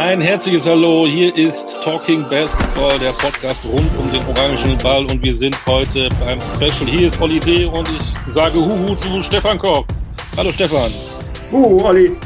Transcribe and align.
Ein 0.00 0.22
herzliches 0.22 0.64
Hallo, 0.66 1.06
hier 1.06 1.36
ist 1.36 1.78
Talking 1.84 2.22
Basketball, 2.30 2.98
der 2.98 3.12
Podcast 3.12 3.62
rund 3.66 3.86
um 3.98 4.10
den 4.10 4.22
orangen 4.28 4.78
Ball 4.82 5.04
und 5.04 5.22
wir 5.22 5.34
sind 5.34 5.54
heute 5.66 6.08
beim 6.24 6.40
Special. 6.40 6.88
Hier 6.88 7.08
ist 7.08 7.20
Olli 7.20 7.38
D. 7.38 7.66
und 7.66 7.86
ich 7.86 8.32
sage 8.32 8.58
Huhu 8.58 8.94
zu 8.94 9.22
Stefan 9.22 9.58
Koch. 9.58 9.84
Hallo 10.38 10.50
Stefan. 10.52 10.90
Huhu, 11.52 11.84
Olli. 11.84 12.16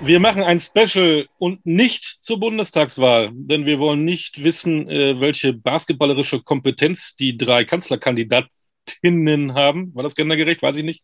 Wir 0.00 0.20
machen 0.20 0.42
ein 0.42 0.60
Special 0.60 1.26
und 1.38 1.64
nicht 1.64 2.18
zur 2.20 2.38
Bundestagswahl, 2.38 3.30
denn 3.32 3.64
wir 3.64 3.78
wollen 3.78 4.04
nicht 4.04 4.44
wissen, 4.44 4.86
äh, 4.90 5.18
welche 5.18 5.54
basketballerische 5.54 6.42
Kompetenz 6.42 7.16
die 7.16 7.38
drei 7.38 7.64
Kanzlerkandidatinnen 7.64 9.54
haben. 9.54 9.94
War 9.94 10.02
das 10.02 10.14
gendergerecht? 10.14 10.60
Weiß 10.60 10.76
ich 10.76 10.84
nicht. 10.84 11.02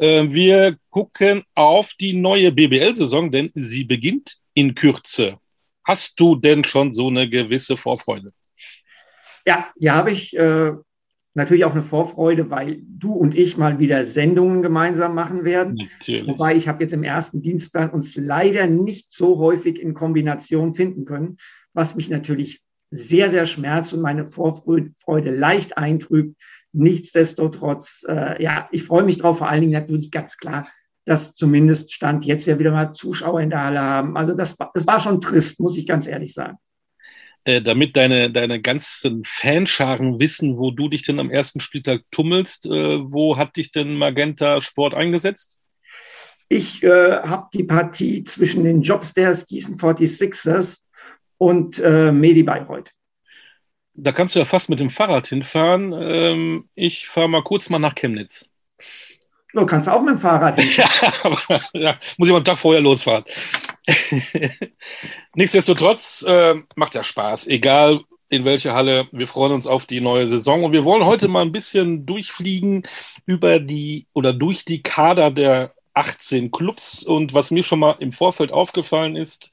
Äh, 0.00 0.24
wir 0.28 0.76
gucken 0.90 1.44
auf 1.54 1.92
die 2.00 2.14
neue 2.14 2.50
BBL-Saison, 2.50 3.30
denn 3.30 3.52
sie 3.54 3.84
beginnt 3.84 4.38
in 4.54 4.74
Kürze. 4.74 5.38
Hast 5.84 6.20
du 6.20 6.36
denn 6.36 6.64
schon 6.64 6.92
so 6.92 7.08
eine 7.08 7.28
gewisse 7.28 7.76
Vorfreude? 7.76 8.32
Ja, 9.46 9.68
hier 9.76 9.94
habe 9.94 10.12
ich 10.12 10.36
äh, 10.36 10.72
natürlich 11.34 11.64
auch 11.64 11.72
eine 11.72 11.82
Vorfreude, 11.82 12.50
weil 12.50 12.82
du 12.82 13.12
und 13.12 13.34
ich 13.34 13.56
mal 13.56 13.78
wieder 13.78 14.04
Sendungen 14.04 14.62
gemeinsam 14.62 15.14
machen 15.14 15.44
werden. 15.44 15.76
Natürlich. 15.76 16.28
Wobei 16.28 16.54
ich 16.54 16.68
habe 16.68 16.82
jetzt 16.82 16.92
im 16.92 17.02
ersten 17.02 17.42
Dienstplan 17.42 17.90
uns 17.90 18.14
leider 18.16 18.66
nicht 18.66 19.12
so 19.12 19.38
häufig 19.38 19.80
in 19.80 19.94
Kombination 19.94 20.72
finden 20.72 21.04
können, 21.04 21.38
was 21.72 21.96
mich 21.96 22.08
natürlich 22.08 22.62
sehr, 22.90 23.30
sehr 23.30 23.46
schmerzt 23.46 23.94
und 23.94 24.02
meine 24.02 24.26
Vorfreude 24.26 25.30
leicht 25.34 25.78
eintrübt. 25.78 26.36
Nichtsdestotrotz, 26.72 28.04
äh, 28.08 28.42
ja, 28.42 28.68
ich 28.70 28.84
freue 28.84 29.02
mich 29.02 29.18
drauf, 29.18 29.38
vor 29.38 29.48
allen 29.48 29.62
Dingen 29.62 29.72
natürlich 29.72 30.10
ganz 30.10 30.36
klar, 30.36 30.68
dass 31.04 31.34
zumindest 31.34 31.92
Stand 31.92 32.24
jetzt 32.24 32.46
wir 32.46 32.58
wieder 32.58 32.70
mal 32.70 32.92
Zuschauer 32.92 33.40
in 33.40 33.50
der 33.50 33.64
Halle 33.64 33.80
haben. 33.80 34.16
Also 34.16 34.34
das, 34.34 34.56
das 34.74 34.86
war 34.86 35.00
schon 35.00 35.20
trist, 35.20 35.60
muss 35.60 35.76
ich 35.76 35.86
ganz 35.86 36.06
ehrlich 36.06 36.32
sagen. 36.34 36.58
Äh, 37.44 37.60
damit 37.60 37.96
deine, 37.96 38.30
deine 38.30 38.60
ganzen 38.60 39.24
Fanscharen 39.24 40.20
wissen, 40.20 40.58
wo 40.58 40.70
du 40.70 40.88
dich 40.88 41.02
denn 41.02 41.18
am 41.18 41.30
ersten 41.30 41.58
Spieltag 41.58 42.02
tummelst, 42.12 42.66
äh, 42.66 42.70
wo 42.70 43.36
hat 43.36 43.56
dich 43.56 43.72
denn 43.72 43.96
Magenta 43.96 44.60
Sport 44.60 44.94
eingesetzt? 44.94 45.60
Ich 46.48 46.82
äh, 46.84 47.18
habe 47.22 47.48
die 47.52 47.64
Partie 47.64 48.22
zwischen 48.24 48.62
den 48.62 48.82
Jobstairs 48.82 49.48
Gießen 49.48 49.76
46ers 49.76 50.82
und 51.38 51.80
äh, 51.80 52.12
Medi 52.12 52.44
Bayreuth. 52.44 52.92
Da 53.94 54.12
kannst 54.12 54.34
du 54.34 54.38
ja 54.38 54.44
fast 54.44 54.70
mit 54.70 54.78
dem 54.78 54.90
Fahrrad 54.90 55.26
hinfahren. 55.26 55.92
Ähm, 55.92 56.68
ich 56.74 57.08
fahre 57.08 57.28
mal 57.28 57.42
kurz 57.42 57.70
mal 57.70 57.78
nach 57.78 57.94
Chemnitz. 57.94 58.50
Du 59.52 59.66
kannst 59.66 59.88
auch 59.88 60.00
mit 60.00 60.14
dem 60.14 60.18
Fahrrad 60.18 60.56
hin. 60.56 60.68
ja, 60.76 60.88
aber 61.22 61.60
ja, 61.74 61.98
muss 62.16 62.28
ich 62.28 62.32
mal 62.32 62.36
einen 62.36 62.44
Tag 62.44 62.58
vorher 62.58 62.80
losfahren. 62.80 63.24
Nichtsdestotrotz 65.34 66.24
äh, 66.26 66.54
macht 66.74 66.94
ja 66.94 67.02
Spaß, 67.02 67.48
egal 67.48 68.00
in 68.30 68.44
welche 68.46 68.72
Halle. 68.72 69.08
Wir 69.12 69.26
freuen 69.26 69.52
uns 69.52 69.66
auf 69.66 69.84
die 69.84 70.00
neue 70.00 70.26
Saison 70.26 70.64
und 70.64 70.72
wir 70.72 70.84
wollen 70.84 71.04
heute 71.04 71.28
mal 71.28 71.42
ein 71.42 71.52
bisschen 71.52 72.06
durchfliegen 72.06 72.84
über 73.26 73.60
die 73.60 74.06
oder 74.14 74.32
durch 74.32 74.64
die 74.64 74.82
Kader 74.82 75.30
der 75.30 75.74
18 75.94 76.50
Clubs. 76.50 77.02
Und 77.02 77.34
was 77.34 77.50
mir 77.50 77.62
schon 77.62 77.80
mal 77.80 77.96
im 77.98 78.12
Vorfeld 78.12 78.50
aufgefallen 78.50 79.16
ist, 79.16 79.50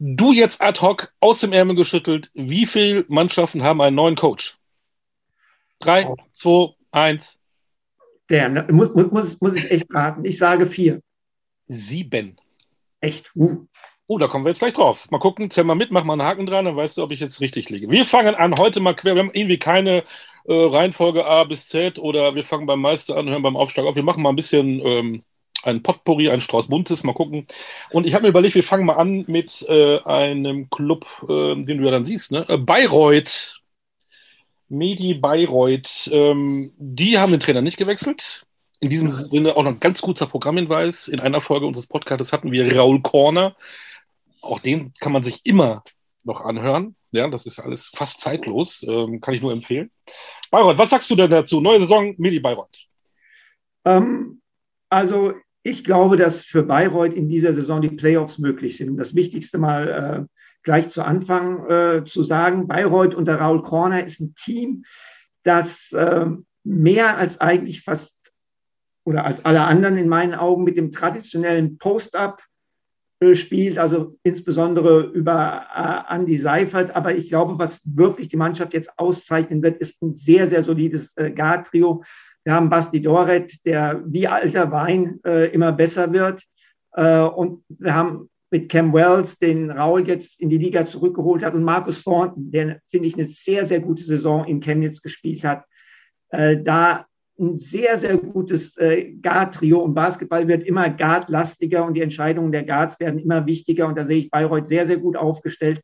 du 0.00 0.32
jetzt 0.32 0.60
ad 0.60 0.80
hoc 0.80 1.12
aus 1.20 1.40
dem 1.40 1.52
Ärmel 1.52 1.76
geschüttelt, 1.76 2.30
wie 2.34 2.66
viele 2.66 3.04
Mannschaften 3.08 3.62
haben 3.62 3.80
einen 3.80 3.96
neuen 3.96 4.16
Coach? 4.16 4.58
Drei, 5.78 6.08
oh. 6.08 6.16
zwei, 6.34 6.74
eins. 6.90 7.38
Der, 8.30 8.48
muss, 8.70 8.94
muss, 8.94 9.40
muss 9.40 9.56
ich 9.56 9.70
echt 9.70 9.86
raten. 9.92 10.24
Ich 10.24 10.38
sage 10.38 10.66
vier. 10.66 11.00
Sieben. 11.66 12.36
Echt? 13.00 13.30
Uh. 13.34 13.66
Oh, 14.06 14.18
da 14.18 14.26
kommen 14.26 14.44
wir 14.44 14.50
jetzt 14.50 14.60
gleich 14.60 14.72
drauf. 14.72 15.10
Mal 15.10 15.18
gucken, 15.18 15.50
zähl 15.50 15.64
mal 15.64 15.74
mit, 15.74 15.90
mach 15.90 16.02
mal 16.02 16.14
einen 16.14 16.22
Haken 16.22 16.46
dran, 16.46 16.64
dann 16.64 16.76
weißt 16.76 16.96
du, 16.96 17.02
ob 17.02 17.12
ich 17.12 17.20
jetzt 17.20 17.42
richtig 17.42 17.68
liege. 17.68 17.90
Wir 17.90 18.06
fangen 18.06 18.34
an 18.34 18.54
heute 18.58 18.80
mal 18.80 18.94
quer. 18.94 19.14
Wir 19.14 19.22
haben 19.22 19.34
irgendwie 19.34 19.58
keine 19.58 20.02
äh, 20.46 20.54
Reihenfolge 20.54 21.26
A 21.26 21.44
bis 21.44 21.68
Z 21.68 21.98
oder 21.98 22.34
wir 22.34 22.42
fangen 22.42 22.66
beim 22.66 22.80
Meister 22.80 23.16
an, 23.18 23.28
hören 23.28 23.42
beim 23.42 23.56
Aufschlag 23.56 23.84
auf. 23.84 23.96
Wir 23.96 24.02
machen 24.02 24.22
mal 24.22 24.30
ein 24.30 24.36
bisschen 24.36 24.80
ähm, 24.80 25.22
ein 25.62 25.82
Potpourri, 25.82 26.30
ein 26.30 26.40
Strauß 26.40 26.68
Buntes, 26.68 27.04
mal 27.04 27.12
gucken. 27.12 27.46
Und 27.90 28.06
ich 28.06 28.14
habe 28.14 28.22
mir 28.22 28.28
überlegt, 28.30 28.54
wir 28.54 28.62
fangen 28.62 28.86
mal 28.86 28.94
an 28.94 29.24
mit 29.26 29.66
äh, 29.68 29.98
einem 30.00 30.70
Club, 30.70 31.04
äh, 31.24 31.54
den 31.62 31.78
du 31.78 31.84
ja 31.84 31.90
dann 31.90 32.06
siehst, 32.06 32.32
ne? 32.32 32.48
Äh, 32.48 32.56
Bayreuth 32.56 33.57
Medi 34.68 35.14
Bayreuth, 35.14 36.10
ähm, 36.12 36.72
die 36.76 37.18
haben 37.18 37.32
den 37.32 37.40
Trainer 37.40 37.62
nicht 37.62 37.78
gewechselt. 37.78 38.44
In 38.80 38.90
diesem 38.90 39.08
Sinne 39.10 39.56
auch 39.56 39.62
noch 39.64 39.72
ein 39.72 39.80
ganz 39.80 40.00
kurzer 40.02 40.26
Programmhinweis. 40.26 41.08
In 41.08 41.20
einer 41.20 41.40
Folge 41.40 41.66
unseres 41.66 41.86
Podcasts 41.86 42.32
hatten 42.32 42.52
wir 42.52 42.76
Raul 42.76 43.00
Corner. 43.00 43.56
Auch 44.40 44.60
den 44.60 44.92
kann 45.00 45.12
man 45.12 45.24
sich 45.24 45.44
immer 45.44 45.82
noch 46.22 46.42
anhören. 46.42 46.94
Ja, 47.10 47.28
das 47.28 47.46
ist 47.46 47.58
alles 47.58 47.90
fast 47.94 48.20
zeitlos. 48.20 48.84
Ähm, 48.88 49.20
kann 49.20 49.34
ich 49.34 49.42
nur 49.42 49.52
empfehlen. 49.52 49.90
Bayreuth, 50.50 50.78
was 50.78 50.90
sagst 50.90 51.10
du 51.10 51.16
denn 51.16 51.30
dazu? 51.30 51.60
Neue 51.60 51.80
Saison, 51.80 52.14
Medi 52.18 52.38
Bayreuth. 52.38 52.86
Ähm, 53.84 54.40
also, 54.88 55.34
ich 55.62 55.84
glaube, 55.84 56.16
dass 56.16 56.44
für 56.44 56.62
Bayreuth 56.62 57.14
in 57.14 57.28
dieser 57.28 57.54
Saison 57.54 57.80
die 57.80 57.88
Playoffs 57.88 58.38
möglich 58.38 58.76
sind. 58.76 58.96
Das 58.96 59.14
Wichtigste 59.14 59.58
mal 59.58 60.28
äh, 60.28 60.37
gleich 60.68 60.90
zu 60.90 61.02
Anfang 61.02 61.66
äh, 61.70 62.04
zu 62.04 62.22
sagen, 62.22 62.68
Bayreuth 62.68 63.14
unter 63.14 63.36
Raul 63.36 63.62
Korner 63.62 64.04
ist 64.04 64.20
ein 64.20 64.34
Team, 64.34 64.84
das 65.42 65.92
äh, 65.92 66.26
mehr 66.62 67.16
als 67.16 67.40
eigentlich 67.40 67.80
fast 67.84 68.34
oder 69.06 69.24
als 69.24 69.46
alle 69.46 69.62
anderen 69.62 69.96
in 69.96 70.10
meinen 70.10 70.34
Augen 70.34 70.64
mit 70.64 70.76
dem 70.76 70.92
traditionellen 70.92 71.78
Post-up 71.78 72.42
äh, 73.20 73.34
spielt, 73.34 73.78
also 73.78 74.18
insbesondere 74.24 75.04
über 75.04 75.64
äh, 75.74 76.14
Andy 76.14 76.36
Seifert. 76.36 76.94
Aber 76.94 77.14
ich 77.14 77.30
glaube, 77.30 77.58
was 77.58 77.80
wirklich 77.84 78.28
die 78.28 78.36
Mannschaft 78.36 78.74
jetzt 78.74 78.98
auszeichnen 78.98 79.62
wird, 79.62 79.78
ist 79.78 80.02
ein 80.02 80.14
sehr, 80.14 80.48
sehr 80.48 80.62
solides 80.64 81.16
äh, 81.16 81.30
Guard-Trio. 81.30 82.04
Wir 82.44 82.52
haben 82.52 82.68
Basti 82.68 83.00
Doret, 83.00 83.64
der 83.64 84.02
wie 84.04 84.28
alter 84.28 84.70
Wein 84.70 85.18
äh, 85.24 85.50
immer 85.50 85.72
besser 85.72 86.12
wird. 86.12 86.44
Äh, 86.92 87.22
und 87.22 87.64
wir 87.70 87.94
haben 87.94 88.28
mit 88.50 88.68
Cam 88.68 88.92
Wells, 88.92 89.38
den 89.38 89.70
Raul 89.70 90.06
jetzt 90.06 90.40
in 90.40 90.48
die 90.48 90.58
Liga 90.58 90.86
zurückgeholt 90.86 91.44
hat, 91.44 91.54
und 91.54 91.64
Markus 91.64 92.02
Thornton, 92.02 92.50
der, 92.50 92.80
finde 92.88 93.08
ich, 93.08 93.14
eine 93.14 93.24
sehr, 93.24 93.64
sehr 93.64 93.80
gute 93.80 94.02
Saison 94.02 94.44
in 94.44 94.60
Chemnitz 94.60 95.02
gespielt 95.02 95.44
hat. 95.44 95.64
Äh, 96.30 96.62
da 96.62 97.06
ein 97.38 97.56
sehr, 97.56 97.96
sehr 97.98 98.16
gutes 98.16 98.76
äh, 98.78 99.12
Guard-Trio 99.22 99.78
und 99.78 99.94
Basketball 99.94 100.48
wird 100.48 100.64
immer 100.64 100.90
Guard-lastiger 100.90 101.84
und 101.84 101.94
die 101.94 102.00
Entscheidungen 102.00 102.50
der 102.50 102.64
Guards 102.64 102.98
werden 102.98 103.20
immer 103.20 103.46
wichtiger 103.46 103.86
und 103.86 103.96
da 103.96 104.04
sehe 104.04 104.18
ich 104.18 104.30
Bayreuth 104.30 104.66
sehr, 104.66 104.86
sehr 104.86 104.96
gut 104.96 105.16
aufgestellt. 105.16 105.80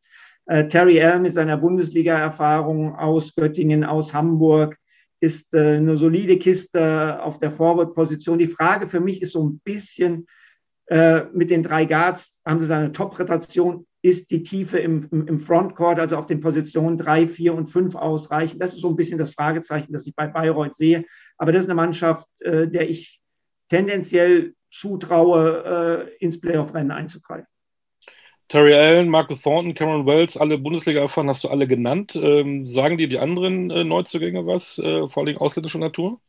Äh, 0.47 0.67
Terry 0.67 1.01
Allen 1.01 1.23
mit 1.23 1.33
seiner 1.33 1.57
Bundesliga-Erfahrung 1.57 2.97
aus 2.97 3.35
Göttingen, 3.35 3.85
aus 3.85 4.13
Hamburg, 4.13 4.77
ist 5.21 5.55
äh, 5.55 5.77
eine 5.77 5.97
solide 5.97 6.39
Kiste 6.39 7.23
auf 7.23 7.39
der 7.39 7.51
Forward-Position. 7.51 8.39
Die 8.39 8.47
Frage 8.47 8.87
für 8.87 9.01
mich 9.01 9.23
ist 9.23 9.33
so 9.33 9.49
ein 9.49 9.61
bisschen, 9.61 10.27
äh, 10.87 11.23
mit 11.33 11.51
den 11.51 11.63
drei 11.63 11.85
Guards 11.85 12.41
haben 12.45 12.61
sie 12.61 12.69
da 12.69 12.79
eine 12.79 12.93
Top-Rotation. 12.93 13.87
Ist 14.03 14.31
die 14.31 14.43
Tiefe 14.43 14.79
im, 14.79 15.09
im, 15.11 15.27
im 15.27 15.39
Frontcourt, 15.39 15.99
also 15.99 16.17
auf 16.19 16.27
den 16.27 16.41
Positionen 16.41 16.99
drei, 16.99 17.27
vier 17.27 17.55
und 17.55 17.67
fünf 17.67 17.95
ausreichend? 17.95 18.61
Das 18.61 18.75
ist 18.75 18.81
so 18.81 18.91
ein 18.91 18.97
bisschen 18.97 19.19
das 19.19 19.33
Fragezeichen, 19.33 19.95
das 19.95 20.07
ich 20.07 20.15
bei 20.15 20.27
Bayreuth 20.27 20.75
sehe. 20.75 21.05
Aber 21.39 21.53
das 21.53 21.63
ist 21.63 21.71
eine 21.71 21.77
Mannschaft, 21.77 22.29
äh, 22.43 22.69
der 22.69 22.89
ich 22.91 23.21
tendenziell 23.71 24.55
zutraue, 24.71 26.11
äh, 26.19 26.25
ins 26.25 26.41
Playoff-Rennen 26.41 26.91
einzugreifen. 26.91 27.47
Terry 28.49 28.75
Allen, 28.75 29.09
Marcus 29.09 29.41
Thornton, 29.41 29.75
Cameron 29.75 30.05
Wells, 30.05 30.37
alle 30.37 30.59
Bundesliga-Erfahren 30.59 31.29
hast 31.29 31.45
du 31.45 31.49
alle 31.49 31.67
genannt. 31.67 32.15
Ähm, 32.15 32.67
sagen 32.67 32.99
dir 32.99 33.09
die 33.09 33.19
anderen 33.19 33.71
äh, 33.71 33.85
Neuzugänge 33.85 34.47
was, 34.47 34.79
äh, 34.79 35.09
vor 35.09 35.25
allem 35.25 35.39
ausländischer 35.39 35.79
Natur? 35.79 36.21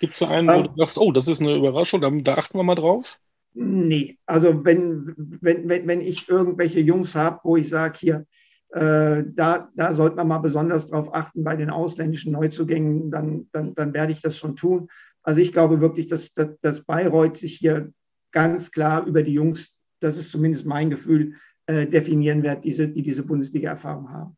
Gibt 0.00 0.14
es 0.14 0.18
da 0.18 0.28
einen, 0.28 0.48
wo 0.48 0.52
ähm, 0.52 0.64
du 0.64 0.74
sagst, 0.76 0.98
oh, 0.98 1.12
das 1.12 1.28
ist 1.28 1.40
eine 1.40 1.54
Überraschung, 1.54 2.00
da, 2.00 2.10
da 2.10 2.34
achten 2.34 2.58
wir 2.58 2.64
mal 2.64 2.74
drauf? 2.74 3.18
Nee, 3.54 4.18
also 4.26 4.64
wenn, 4.64 5.14
wenn, 5.16 5.68
wenn, 5.68 5.86
wenn 5.86 6.00
ich 6.00 6.28
irgendwelche 6.28 6.80
Jungs 6.80 7.14
habe, 7.14 7.40
wo 7.42 7.56
ich 7.56 7.68
sage, 7.68 7.98
hier, 7.98 8.26
äh, 8.70 9.24
da, 9.26 9.70
da 9.74 9.92
sollte 9.92 10.16
man 10.16 10.28
mal 10.28 10.38
besonders 10.38 10.88
drauf 10.88 11.12
achten 11.14 11.42
bei 11.42 11.56
den 11.56 11.70
ausländischen 11.70 12.32
Neuzugängen, 12.32 13.10
dann, 13.10 13.48
dann, 13.52 13.74
dann 13.74 13.94
werde 13.94 14.12
ich 14.12 14.20
das 14.20 14.36
schon 14.36 14.56
tun. 14.56 14.88
Also 15.22 15.40
ich 15.40 15.52
glaube 15.52 15.80
wirklich, 15.80 16.06
dass, 16.06 16.34
dass, 16.34 16.58
dass 16.60 16.84
Bayreuth 16.84 17.36
sich 17.36 17.56
hier 17.56 17.92
ganz 18.32 18.70
klar 18.70 19.06
über 19.06 19.22
die 19.22 19.32
Jungs, 19.32 19.78
das 20.00 20.18
ist 20.18 20.30
zumindest 20.30 20.66
mein 20.66 20.90
Gefühl, 20.90 21.34
äh, 21.66 21.86
definieren 21.86 22.42
wird, 22.42 22.64
diese, 22.64 22.88
die 22.88 23.02
diese 23.02 23.22
Bundesliga-Erfahrung 23.22 24.10
haben. 24.10 24.37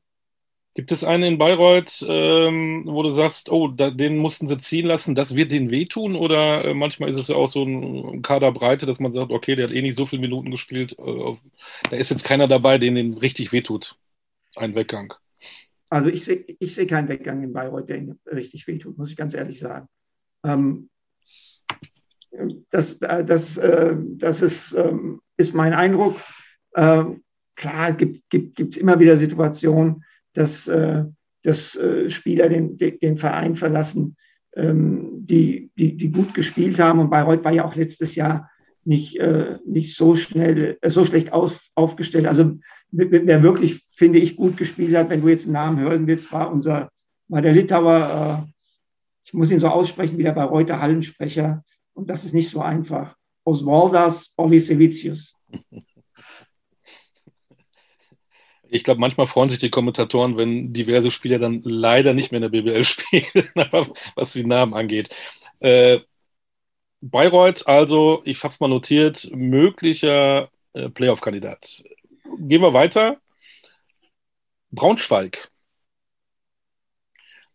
Gibt 0.74 0.92
es 0.92 1.02
einen 1.02 1.24
in 1.24 1.38
Bayreuth, 1.38 2.04
ähm, 2.08 2.84
wo 2.86 3.02
du 3.02 3.10
sagst, 3.10 3.50
oh, 3.50 3.68
da, 3.68 3.90
den 3.90 4.18
mussten 4.18 4.46
sie 4.46 4.58
ziehen 4.58 4.86
lassen, 4.86 5.16
das 5.16 5.34
wird 5.34 5.50
denen 5.50 5.70
wehtun? 5.70 6.14
Oder 6.14 6.64
äh, 6.64 6.74
manchmal 6.74 7.10
ist 7.10 7.16
es 7.16 7.28
ja 7.28 7.34
auch 7.34 7.48
so 7.48 7.64
ein 7.64 8.22
Kaderbreite, 8.22 8.86
dass 8.86 9.00
man 9.00 9.12
sagt, 9.12 9.32
okay, 9.32 9.56
der 9.56 9.68
hat 9.68 9.74
eh 9.74 9.82
nicht 9.82 9.96
so 9.96 10.06
viele 10.06 10.22
Minuten 10.22 10.52
gespielt. 10.52 10.96
Äh, 10.98 11.36
da 11.90 11.96
ist 11.96 12.10
jetzt 12.10 12.24
keiner 12.24 12.46
dabei, 12.46 12.78
den 12.78 12.94
den 12.94 13.14
richtig 13.14 13.52
wehtut. 13.52 13.96
Ein 14.54 14.76
Weggang. 14.76 15.12
Also 15.88 16.08
ich 16.08 16.24
sehe 16.24 16.44
ich 16.60 16.74
seh 16.74 16.86
keinen 16.86 17.08
Weggang 17.08 17.42
in 17.42 17.52
Bayreuth, 17.52 17.88
der 17.88 17.98
ihn 17.98 18.18
richtig 18.26 18.66
wehtut, 18.68 18.96
muss 18.96 19.10
ich 19.10 19.16
ganz 19.16 19.34
ehrlich 19.34 19.58
sagen. 19.58 19.88
Ähm, 20.44 20.88
das, 22.70 22.94
äh, 23.02 23.24
das, 23.24 23.56
äh, 23.56 23.96
das 23.98 24.42
ist, 24.42 24.72
ähm, 24.74 25.20
ist 25.36 25.54
mein 25.54 25.72
Eindruck. 25.72 26.16
Ähm, 26.76 27.24
klar 27.56 27.92
gibt 27.92 28.16
es 28.16 28.54
gibt, 28.54 28.76
immer 28.76 29.00
wieder 29.00 29.16
Situationen, 29.16 30.04
dass, 30.34 30.68
äh, 30.68 31.04
dass 31.42 31.76
äh, 31.76 32.10
Spieler 32.10 32.48
den, 32.48 32.76
den 32.76 33.18
Verein 33.18 33.56
verlassen, 33.56 34.16
ähm, 34.54 35.24
die, 35.24 35.70
die, 35.76 35.96
die 35.96 36.10
gut 36.10 36.34
gespielt 36.34 36.78
haben. 36.78 36.98
Und 36.98 37.10
Bayreuth 37.10 37.44
war 37.44 37.52
ja 37.52 37.64
auch 37.64 37.74
letztes 37.74 38.14
Jahr 38.14 38.50
nicht, 38.84 39.16
äh, 39.18 39.58
nicht 39.66 39.96
so 39.96 40.16
schnell, 40.16 40.78
äh, 40.80 40.90
so 40.90 41.04
schlecht 41.04 41.32
auf, 41.32 41.60
aufgestellt. 41.74 42.26
Also 42.26 42.58
wer 42.90 43.42
wirklich, 43.42 43.82
finde 43.94 44.18
ich, 44.18 44.36
gut 44.36 44.56
gespielt 44.56 44.96
hat, 44.96 45.10
wenn 45.10 45.22
du 45.22 45.28
jetzt 45.28 45.44
einen 45.44 45.52
Namen 45.52 45.80
hören 45.80 46.06
willst, 46.06 46.32
war 46.32 46.52
unser, 46.52 46.90
war 47.28 47.42
der 47.42 47.52
Litauer, 47.52 48.46
äh, 48.46 48.50
ich 49.24 49.34
muss 49.34 49.50
ihn 49.50 49.60
so 49.60 49.68
aussprechen 49.68 50.18
wie 50.18 50.24
der 50.24 50.32
Bayreuther 50.32 50.80
Hallensprecher. 50.80 51.62
Und 51.92 52.10
das 52.10 52.24
ist 52.24 52.34
nicht 52.34 52.50
so 52.50 52.60
einfach. 52.60 53.14
Oswaldas 53.44 54.32
Olisevicius. 54.36 55.34
Ich 58.70 58.84
glaube, 58.84 59.00
manchmal 59.00 59.26
freuen 59.26 59.48
sich 59.48 59.58
die 59.58 59.70
Kommentatoren, 59.70 60.36
wenn 60.36 60.72
diverse 60.72 61.10
Spieler 61.10 61.38
dann 61.38 61.62
leider 61.64 62.14
nicht 62.14 62.30
mehr 62.30 62.40
in 62.40 62.50
der 62.50 62.62
BBL 62.62 62.84
spielen, 62.84 63.24
was 64.14 64.32
die 64.32 64.44
Namen 64.44 64.74
angeht. 64.74 65.10
Äh, 65.60 66.00
Bayreuth, 67.00 67.66
also, 67.66 68.22
ich 68.24 68.42
habe 68.44 68.52
es 68.52 68.60
mal 68.60 68.68
notiert, 68.68 69.28
möglicher 69.32 70.50
äh, 70.74 70.88
Playoff-Kandidat. 70.90 71.82
Gehen 72.38 72.62
wir 72.62 72.74
weiter. 72.74 73.18
Braunschweig. 74.70 75.50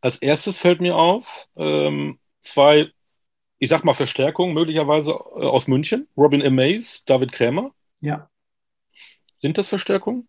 Als 0.01 0.17
erstes 0.19 0.57
fällt 0.57 0.81
mir 0.81 0.95
auf, 0.95 1.47
ähm, 1.55 2.19
zwei, 2.41 2.91
ich 3.57 3.69
sag 3.69 3.83
mal, 3.83 3.93
Verstärkungen, 3.93 4.53
möglicherweise 4.53 5.11
äh, 5.11 5.15
aus 5.15 5.67
München. 5.67 6.07
Robin 6.17 6.43
Amaze, 6.43 7.03
David 7.05 7.31
Krämer. 7.31 7.71
Ja. 8.01 8.29
Sind 9.37 9.57
das 9.57 9.69
Verstärkungen? 9.69 10.27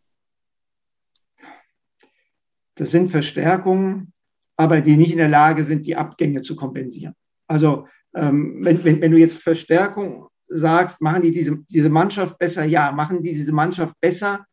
Das 2.77 2.91
sind 2.91 3.11
Verstärkungen, 3.11 4.13
aber 4.57 4.81
die 4.81 4.97
nicht 4.97 5.13
in 5.13 5.19
der 5.19 5.29
Lage 5.29 5.65
sind, 5.65 5.87
die 5.87 5.97
Abgänge 5.97 6.43
zu 6.43 6.57
kompensieren. 6.57 7.15
Also 7.47 7.87
ähm, 8.15 8.59
wenn, 8.63 8.85
wenn, 8.85 9.01
wenn 9.01 9.13
du 9.13 9.19
jetzt 9.19 9.43
Verstärkung 9.43 10.29
sagst, 10.49 11.03
machen 11.03 11.23
die 11.23 11.33
diese, 11.33 11.59
diese 11.69 11.91
Mannschaft 11.91 12.39
besser? 12.39 12.65
Ja, 12.65 12.93
machen 12.93 13.23
die 13.23 13.35
diese 13.35 13.53
Mannschaft 13.53 13.95
besser 14.01 14.47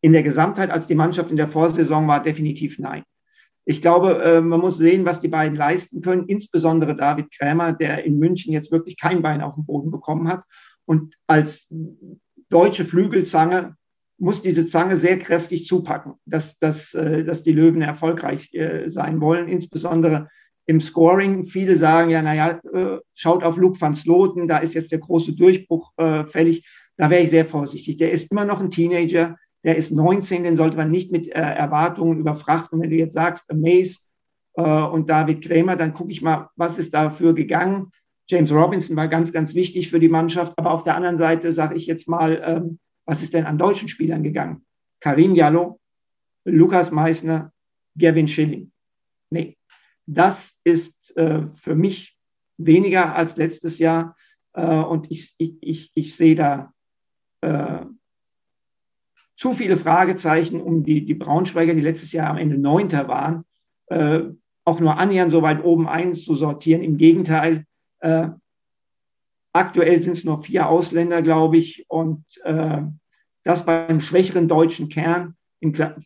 in 0.00 0.12
der 0.12 0.22
Gesamtheit, 0.22 0.70
als 0.70 0.86
die 0.86 0.94
Mannschaft 0.94 1.30
in 1.30 1.36
der 1.36 1.48
Vorsaison 1.48 2.06
war? 2.08 2.22
Definitiv 2.22 2.78
nein. 2.78 3.02
Ich 3.64 3.82
glaube, 3.82 4.22
äh, 4.22 4.40
man 4.40 4.60
muss 4.60 4.78
sehen, 4.78 5.04
was 5.04 5.20
die 5.20 5.28
beiden 5.28 5.56
leisten 5.56 6.00
können, 6.00 6.26
insbesondere 6.26 6.96
David 6.96 7.30
Krämer, 7.30 7.72
der 7.72 8.04
in 8.04 8.18
München 8.18 8.52
jetzt 8.52 8.72
wirklich 8.72 8.98
kein 8.98 9.22
Bein 9.22 9.42
auf 9.42 9.54
den 9.54 9.66
Boden 9.66 9.90
bekommen 9.90 10.28
hat 10.28 10.42
und 10.86 11.14
als 11.26 11.72
deutsche 12.48 12.84
Flügelzange 12.84 13.76
muss 14.20 14.42
diese 14.42 14.66
Zange 14.66 14.96
sehr 14.96 15.18
kräftig 15.18 15.66
zupacken, 15.66 16.14
dass, 16.26 16.58
dass, 16.58 16.94
äh, 16.94 17.24
dass 17.24 17.42
die 17.42 17.52
Löwen 17.52 17.82
erfolgreich 17.82 18.52
äh, 18.54 18.88
sein 18.88 19.20
wollen, 19.20 19.48
insbesondere 19.48 20.28
im 20.66 20.80
Scoring. 20.80 21.44
Viele 21.44 21.76
sagen 21.76 22.10
ja, 22.10 22.22
naja, 22.22 22.60
äh, 22.72 22.98
schaut 23.14 23.42
auf 23.42 23.56
Luke 23.56 23.80
van 23.80 23.94
Sloten, 23.94 24.46
da 24.46 24.58
ist 24.58 24.74
jetzt 24.74 24.92
der 24.92 24.98
große 24.98 25.32
Durchbruch 25.32 25.92
fällig. 26.26 26.68
Da 26.96 27.08
wäre 27.08 27.22
ich 27.22 27.30
sehr 27.30 27.46
vorsichtig. 27.46 27.96
Der 27.96 28.12
ist 28.12 28.30
immer 28.30 28.44
noch 28.44 28.60
ein 28.60 28.70
Teenager, 28.70 29.36
der 29.64 29.76
ist 29.76 29.90
19, 29.90 30.44
den 30.44 30.56
sollte 30.56 30.76
man 30.76 30.90
nicht 30.90 31.12
mit 31.12 31.28
Erwartungen 31.28 32.18
überfrachten. 32.18 32.80
Wenn 32.80 32.90
du 32.90 32.96
jetzt 32.96 33.14
sagst, 33.14 33.50
Amaze 33.50 33.98
und 34.54 35.08
David 35.08 35.42
Krämer, 35.44 35.76
dann 35.76 35.92
gucke 35.92 36.12
ich 36.12 36.20
mal, 36.20 36.48
was 36.56 36.78
ist 36.78 36.92
dafür 36.92 37.34
gegangen. 37.34 37.90
James 38.28 38.52
Robinson 38.52 38.96
war 38.96 39.08
ganz, 39.08 39.32
ganz 39.32 39.54
wichtig 39.54 39.90
für 39.90 39.98
die 40.00 40.08
Mannschaft. 40.08 40.52
Aber 40.56 40.72
auf 40.72 40.82
der 40.82 40.94
anderen 40.94 41.16
Seite 41.16 41.52
sage 41.52 41.74
ich 41.74 41.86
jetzt 41.86 42.08
mal, 42.08 42.42
ähm, 42.44 42.78
was 43.10 43.22
ist 43.22 43.34
denn 43.34 43.44
an 43.44 43.58
deutschen 43.58 43.88
Spielern 43.88 44.22
gegangen? 44.22 44.64
Karim 45.00 45.34
Jallo, 45.34 45.80
Lukas 46.44 46.92
Meissner, 46.92 47.52
Gavin 47.98 48.28
Schilling. 48.28 48.70
Nee, 49.30 49.58
das 50.06 50.60
ist 50.62 51.16
äh, 51.16 51.44
für 51.44 51.74
mich 51.74 52.16
weniger 52.56 53.16
als 53.16 53.36
letztes 53.36 53.80
Jahr. 53.80 54.16
Äh, 54.52 54.64
und 54.64 55.10
ich, 55.10 55.34
ich, 55.38 55.56
ich, 55.60 55.90
ich 55.96 56.14
sehe 56.14 56.36
da 56.36 56.72
äh, 57.40 57.84
zu 59.36 59.54
viele 59.54 59.76
Fragezeichen 59.76 60.60
um 60.60 60.84
die, 60.84 61.04
die 61.04 61.14
Braunschweiger, 61.14 61.74
die 61.74 61.80
letztes 61.80 62.12
Jahr 62.12 62.30
am 62.30 62.38
Ende 62.38 62.58
Neunter 62.58 63.08
waren, 63.08 63.44
äh, 63.86 64.20
auch 64.64 64.78
nur 64.78 64.98
annähernd 64.98 65.32
so 65.32 65.42
weit 65.42 65.64
oben 65.64 65.88
einzusortieren. 65.88 66.84
Im 66.84 66.96
Gegenteil, 66.96 67.66
äh, 67.98 68.28
aktuell 69.52 69.98
sind 69.98 70.12
es 70.12 70.22
nur 70.22 70.44
vier 70.44 70.68
Ausländer, 70.68 71.22
glaube 71.22 71.56
ich, 71.56 71.86
und 71.88 72.24
äh, 72.44 72.82
das 73.42 73.64
beim 73.66 74.00
schwächeren 74.00 74.48
deutschen 74.48 74.88
Kern. 74.88 75.36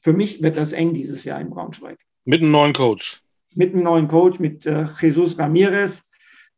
Für 0.02 0.12
mich 0.12 0.42
wird 0.42 0.56
das 0.56 0.72
eng 0.72 0.94
dieses 0.94 1.24
Jahr 1.24 1.40
in 1.40 1.50
Braunschweig. 1.50 1.98
Mit 2.24 2.42
einem 2.42 2.50
neuen 2.50 2.72
Coach 2.72 3.24
mit 3.56 3.72
einem 3.72 3.84
neuen 3.84 4.08
Coach, 4.08 4.38
mit 4.38 4.66
äh, 4.66 4.86
Jesus 5.00 5.38
Ramirez, 5.38 6.02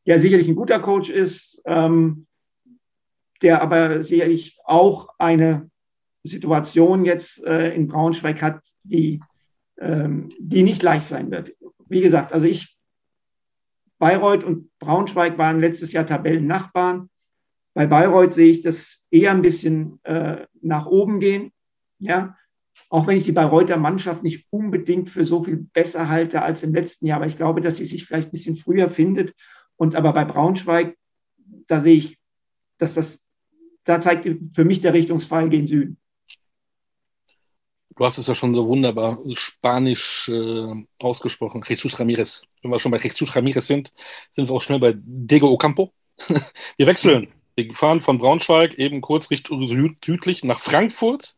der 0.06 0.18
sicherlich 0.18 0.48
ein 0.48 0.56
guter 0.56 0.78
Coach 0.78 1.10
ist, 1.10 1.62
ähm, 1.66 2.26
der 3.42 3.62
aber 3.62 4.02
sicherlich 4.02 4.58
auch 4.64 5.08
eine 5.18 5.70
Situation 6.24 7.04
jetzt 7.04 7.44
äh, 7.44 7.74
in 7.74 7.86
Braunschweig 7.86 8.42
hat, 8.42 8.60
die, 8.82 9.20
ähm, 9.78 10.32
die 10.38 10.62
nicht 10.62 10.82
leicht 10.82 11.06
sein 11.06 11.30
wird. 11.30 11.52
Wie 11.88 12.00
gesagt, 12.00 12.32
also 12.32 12.46
ich, 12.46 12.76
Bayreuth 13.98 14.44
und 14.44 14.70
Braunschweig 14.78 15.38
waren 15.38 15.60
letztes 15.60 15.92
Jahr 15.92 16.06
Tabellennachbarn. 16.06 17.08
Bei 17.76 17.86
Bayreuth 17.86 18.32
sehe 18.32 18.50
ich 18.50 18.62
das 18.62 19.04
eher 19.10 19.32
ein 19.32 19.42
bisschen 19.42 20.02
äh, 20.04 20.46
nach 20.62 20.86
oben 20.86 21.20
gehen. 21.20 21.52
Ja, 21.98 22.34
auch 22.88 23.06
wenn 23.06 23.18
ich 23.18 23.24
die 23.24 23.32
Bayreuther 23.32 23.76
Mannschaft 23.76 24.22
nicht 24.22 24.46
unbedingt 24.48 25.10
für 25.10 25.26
so 25.26 25.44
viel 25.44 25.58
besser 25.74 26.08
halte 26.08 26.40
als 26.40 26.62
im 26.62 26.72
letzten 26.72 27.06
Jahr, 27.06 27.18
aber 27.18 27.26
ich 27.26 27.36
glaube, 27.36 27.60
dass 27.60 27.76
sie 27.76 27.84
sich 27.84 28.06
vielleicht 28.06 28.28
ein 28.28 28.30
bisschen 28.30 28.56
früher 28.56 28.88
findet. 28.88 29.34
Und 29.76 29.94
aber 29.94 30.14
bei 30.14 30.24
Braunschweig, 30.24 30.96
da 31.66 31.82
sehe 31.82 31.96
ich, 31.96 32.18
dass 32.78 32.94
das, 32.94 33.28
da 33.84 34.00
zeigt 34.00 34.26
für 34.54 34.64
mich 34.64 34.80
der 34.80 34.94
Richtungsfall 34.94 35.50
gen 35.50 35.66
Süden. 35.66 35.98
Du 37.94 38.06
hast 38.06 38.16
es 38.16 38.26
ja 38.26 38.34
schon 38.34 38.54
so 38.54 38.66
wunderbar 38.68 39.18
spanisch 39.34 40.30
äh, 40.30 40.82
ausgesprochen. 40.98 41.62
Jesus 41.62 42.00
Ramirez. 42.00 42.44
Wenn 42.62 42.70
wir 42.70 42.78
schon 42.78 42.92
bei 42.92 42.98
Jesus 42.98 43.36
Ramirez 43.36 43.66
sind, 43.66 43.92
sind 44.32 44.48
wir 44.48 44.54
auch 44.54 44.62
schnell 44.62 44.80
bei 44.80 44.94
Diego 44.96 45.50
Ocampo. 45.50 45.92
wir 46.78 46.86
wechseln. 46.86 47.28
Wir 47.56 47.72
fahren 47.72 48.02
von 48.02 48.18
Braunschweig 48.18 48.74
eben 48.74 49.00
kurz 49.00 49.30
Richtung 49.30 49.66
südlich 49.66 50.44
nach 50.44 50.60
Frankfurt 50.60 51.34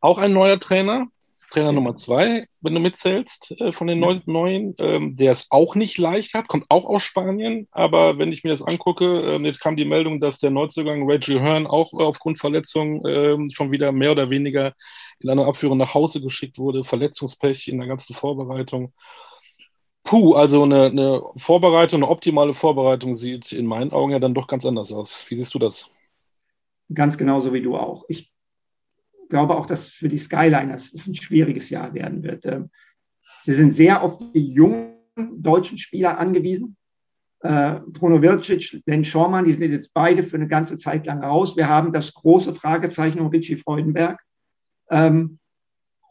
auch 0.00 0.18
ein 0.18 0.32
neuer 0.32 0.58
Trainer, 0.58 1.08
Trainer 1.50 1.72
Nummer 1.72 1.96
zwei, 1.96 2.46
wenn 2.60 2.74
du 2.74 2.80
mitzählst, 2.80 3.54
äh, 3.60 3.72
von 3.72 3.86
den 3.86 4.00
neu 4.00 4.18
neuen, 4.26 4.74
ähm, 4.78 5.16
der 5.16 5.32
es 5.32 5.48
auch 5.50 5.74
nicht 5.74 5.98
leicht 5.98 6.34
hat, 6.34 6.48
kommt 6.48 6.64
auch 6.70 6.86
aus 6.86 7.02
Spanien. 7.02 7.68
Aber 7.72 8.16
wenn 8.18 8.32
ich 8.32 8.42
mir 8.42 8.50
das 8.50 8.62
angucke, 8.62 9.04
ähm, 9.20 9.44
jetzt 9.44 9.60
kam 9.60 9.76
die 9.76 9.84
Meldung, 9.84 10.20
dass 10.20 10.38
der 10.38 10.50
Neuzugang 10.50 11.08
Reggie 11.08 11.38
Hearn 11.38 11.66
auch 11.66 11.92
äh, 11.92 12.02
aufgrund 12.02 12.38
Verletzung 12.38 13.04
ähm, 13.06 13.50
schon 13.50 13.70
wieder 13.70 13.92
mehr 13.92 14.12
oder 14.12 14.30
weniger 14.30 14.72
in 15.18 15.28
einer 15.28 15.46
Abführung 15.46 15.78
nach 15.78 15.94
Hause 15.94 16.22
geschickt 16.22 16.58
wurde. 16.58 16.84
Verletzungspech 16.84 17.68
in 17.68 17.78
der 17.78 17.88
ganzen 17.88 18.14
Vorbereitung. 18.14 18.92
Puh, 20.04 20.34
also 20.34 20.64
eine, 20.64 20.86
eine 20.86 21.22
Vorbereitung, 21.36 22.02
eine 22.02 22.10
optimale 22.10 22.54
Vorbereitung 22.54 23.14
sieht 23.14 23.52
in 23.52 23.66
meinen 23.66 23.92
Augen 23.92 24.12
ja 24.12 24.18
dann 24.18 24.34
doch 24.34 24.48
ganz 24.48 24.66
anders 24.66 24.92
aus. 24.92 25.26
Wie 25.28 25.36
siehst 25.36 25.54
du 25.54 25.58
das? 25.58 25.90
Ganz 26.92 27.16
genauso 27.16 27.52
wie 27.52 27.62
du 27.62 27.76
auch. 27.76 28.04
Ich 28.08 28.32
glaube 29.28 29.56
auch, 29.56 29.66
dass 29.66 29.88
für 29.88 30.08
die 30.08 30.18
Skyliners 30.18 30.92
es 30.92 31.06
ein 31.06 31.14
schwieriges 31.14 31.70
Jahr 31.70 31.94
werden 31.94 32.22
wird. 32.22 32.44
Ähm, 32.46 32.70
sie 33.44 33.54
sind 33.54 33.72
sehr 33.72 34.02
auf 34.02 34.18
die 34.18 34.46
jungen 34.46 34.96
deutschen 35.16 35.78
Spieler 35.78 36.18
angewiesen. 36.18 36.76
Äh, 37.40 37.80
Bruno 37.86 38.20
Vircic, 38.20 38.82
Len 38.86 39.04
Schormann, 39.04 39.44
die 39.44 39.52
sind 39.52 39.70
jetzt 39.70 39.94
beide 39.94 40.22
für 40.22 40.36
eine 40.36 40.48
ganze 40.48 40.76
Zeit 40.76 41.06
lang 41.06 41.24
raus. 41.24 41.56
Wir 41.56 41.68
haben 41.68 41.92
das 41.92 42.12
große 42.12 42.54
Fragezeichen 42.54 43.20
um 43.20 43.28
Richie 43.28 43.56
Freudenberg. 43.56 44.20
Ähm, 44.90 45.38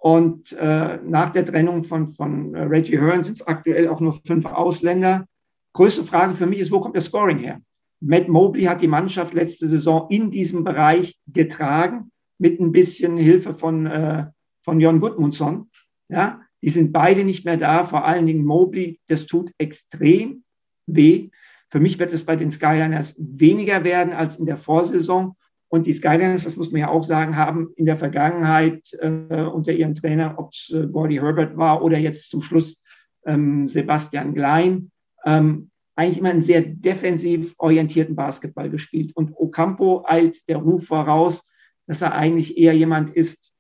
und 0.02 0.54
äh, 0.54 0.98
nach 1.06 1.30
der 1.30 1.46
Trennung 1.46 1.84
von, 1.84 2.08
von 2.08 2.56
Reggie 2.56 3.00
Hearn 3.00 3.24
sind 3.24 3.36
es 3.36 3.46
aktuell 3.46 3.88
auch 3.88 4.00
nur 4.00 4.20
fünf 4.26 4.46
Ausländer. 4.46 5.28
Größte 5.74 6.04
Frage 6.04 6.34
für 6.34 6.48
mich 6.48 6.58
ist, 6.58 6.72
wo 6.72 6.80
kommt 6.80 6.96
der 6.96 7.04
Scoring 7.04 7.38
her? 7.38 7.62
Matt 8.00 8.28
Mobley 8.28 8.64
hat 8.64 8.82
die 8.82 8.88
Mannschaft 8.88 9.36
letzte 9.36 9.68
Saison 9.68 10.08
in 10.10 10.32
diesem 10.32 10.64
Bereich 10.64 11.20
getragen 11.28 12.12
mit 12.40 12.60
ein 12.60 12.72
bisschen 12.72 13.16
Hilfe 13.16 13.54
von, 13.54 13.86
äh, 13.86 14.26
von 14.64 14.80
Jon 14.80 15.02
Gudmundsson. 15.02 15.70
Ja, 16.10 16.42
die 16.64 16.72
sind 16.72 16.92
beide 16.92 17.24
nicht 17.24 17.46
mehr 17.46 17.58
da, 17.58 17.84
vor 17.84 18.04
allen 18.04 18.26
Dingen 18.26 18.44
Mobley. 18.44 19.00
Das 19.06 19.28
tut 19.28 19.52
extrem 19.60 20.44
weh. 20.88 21.30
Für 21.70 21.80
mich 21.80 22.00
wird 22.00 22.12
es 22.12 22.26
bei 22.26 22.36
den 22.36 22.50
Skyliners 22.50 23.14
weniger 23.20 23.84
werden 23.84 24.14
als 24.14 24.38
in 24.38 24.48
der 24.48 24.58
Vorsaison. 24.58 25.36
Und 25.72 25.88
die 25.88 25.94
Skyliners, 25.94 26.44
das 26.44 26.58
muss 26.58 26.70
man 26.74 26.82
ja 26.82 26.90
auch 26.90 27.04
sagen, 27.04 27.38
haben 27.38 27.70
in 27.78 27.86
der 27.86 27.96
Vergangenheit 27.96 28.82
äh, 29.00 29.44
unter 29.44 29.72
ihrem 29.72 29.96
Trainer, 29.96 30.36
ob 30.38 30.50
es 30.52 30.70
äh, 30.74 30.86
Gordy 30.86 31.16
Herbert 31.16 31.56
war 31.56 31.82
oder 31.82 31.98
jetzt 31.98 32.30
zum 32.30 32.42
Schluss 32.42 32.84
ähm, 33.26 33.70
Sebastian 33.70 34.34
Klein, 34.34 34.92
ähm, 35.24 35.70
eigentlich 35.96 36.18
immer 36.18 36.32
einen 36.32 36.42
sehr 36.42 36.62
defensiv 36.62 37.56
orientierten 37.58 38.18
Basketball 38.18 38.70
gespielt. 38.70 39.16
Und 39.16 39.32
Ocampo 39.38 40.04
eilt 40.06 40.46
der 40.50 40.58
Ruf 40.58 40.88
voraus, 40.88 41.48
dass 41.88 42.02
er 42.02 42.16
eigentlich 42.16 42.58
eher 42.58 42.74
jemand 42.74 43.12
ist, 43.12 43.54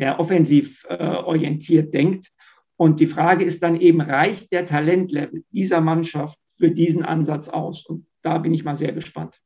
der 0.00 0.18
offensiv 0.18 0.84
äh, 0.88 0.96
orientiert 0.96 1.94
denkt. 1.94 2.32
Und 2.76 2.98
die 2.98 3.06
Frage 3.06 3.44
ist 3.44 3.62
dann 3.62 3.80
eben, 3.80 4.00
reicht 4.00 4.50
der 4.50 4.66
Talentlevel 4.66 5.44
dieser 5.52 5.80
Mannschaft 5.80 6.40
für 6.58 6.72
diesen 6.72 7.04
Ansatz 7.04 7.48
aus? 7.48 7.86
Und 7.86 8.06
da 8.22 8.38
bin 8.38 8.52
ich 8.52 8.64
mal 8.64 8.74
sehr 8.74 8.92
gespannt. 8.92 9.40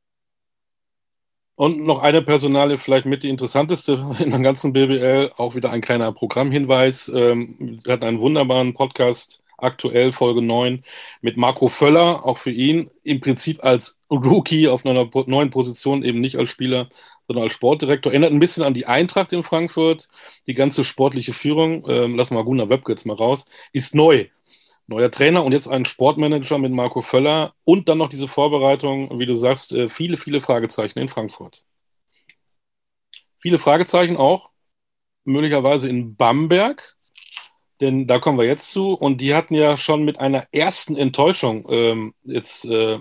Und 1.55 1.85
noch 1.85 1.99
eine 2.01 2.21
Personale, 2.21 2.77
vielleicht 2.77 3.05
mit 3.05 3.23
die 3.23 3.29
interessanteste 3.29 4.15
in 4.19 4.29
der 4.31 4.39
ganzen 4.39 4.73
BBL, 4.73 5.31
auch 5.37 5.55
wieder 5.55 5.71
ein 5.71 5.81
kleiner 5.81 6.11
Programmhinweis. 6.11 7.09
Ähm, 7.15 7.79
wir 7.83 7.93
hatten 7.93 8.03
einen 8.03 8.19
wunderbaren 8.19 8.73
Podcast, 8.73 9.41
aktuell 9.57 10.11
Folge 10.11 10.41
9, 10.41 10.83
mit 11.21 11.37
Marco 11.37 11.69
Völler, 11.69 12.25
auch 12.25 12.37
für 12.39 12.51
ihn 12.51 12.89
im 13.03 13.21
Prinzip 13.21 13.63
als 13.63 13.99
Rookie 14.11 14.67
auf 14.67 14.85
einer 14.85 15.09
neuen 15.27 15.49
Position, 15.49 16.03
eben 16.03 16.19
nicht 16.19 16.37
als 16.37 16.49
Spieler, 16.49 16.89
sondern 17.27 17.43
als 17.43 17.53
Sportdirektor. 17.53 18.11
Erinnert 18.11 18.33
ein 18.33 18.39
bisschen 18.39 18.63
an 18.63 18.73
die 18.73 18.85
Eintracht 18.85 19.31
in 19.31 19.41
Frankfurt. 19.41 20.09
Die 20.47 20.55
ganze 20.55 20.83
sportliche 20.83 21.31
Führung, 21.33 21.85
ähm, 21.87 22.17
lassen 22.17 22.35
wir 22.35 22.43
Gunnar 22.43 22.69
Webke 22.69 22.91
jetzt 22.91 23.05
mal 23.05 23.15
raus, 23.15 23.47
ist 23.71 23.95
neu 23.95 24.25
neuer 24.87 25.11
Trainer 25.11 25.43
und 25.43 25.51
jetzt 25.51 25.67
ein 25.67 25.85
Sportmanager 25.85 26.57
mit 26.57 26.71
Marco 26.71 27.01
Völler 27.01 27.53
und 27.63 27.89
dann 27.89 27.97
noch 27.97 28.09
diese 28.09 28.27
Vorbereitung, 28.27 29.19
wie 29.19 29.25
du 29.25 29.35
sagst, 29.35 29.73
äh, 29.73 29.89
viele, 29.89 30.17
viele 30.17 30.41
Fragezeichen 30.41 30.99
in 30.99 31.09
Frankfurt. 31.09 31.63
Viele 33.39 33.57
Fragezeichen 33.57 34.17
auch, 34.17 34.49
möglicherweise 35.23 35.89
in 35.89 36.15
Bamberg, 36.15 36.95
denn 37.81 38.07
da 38.07 38.19
kommen 38.19 38.37
wir 38.37 38.45
jetzt 38.45 38.71
zu. 38.71 38.93
Und 38.93 39.21
die 39.21 39.33
hatten 39.33 39.55
ja 39.55 39.77
schon 39.77 40.03
mit 40.03 40.19
einer 40.19 40.47
ersten 40.51 40.95
Enttäuschung 40.95 41.67
ähm, 41.69 42.13
jetzt 42.23 42.65
äh, 42.65 42.99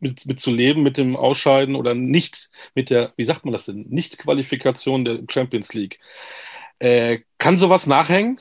mit, 0.00 0.26
mit, 0.26 0.40
zu 0.40 0.50
leben, 0.50 0.82
mit 0.82 0.96
dem 0.96 1.16
Ausscheiden 1.16 1.76
oder 1.76 1.94
nicht 1.94 2.50
mit 2.74 2.90
der, 2.90 3.12
wie 3.16 3.24
sagt 3.24 3.44
man 3.44 3.52
das 3.52 3.66
denn, 3.66 3.86
Nicht-Qualifikation 3.88 5.04
der 5.04 5.22
Champions 5.28 5.72
League. 5.74 5.98
Äh, 6.78 7.20
kann 7.38 7.56
sowas 7.56 7.86
nachhängen? 7.86 8.40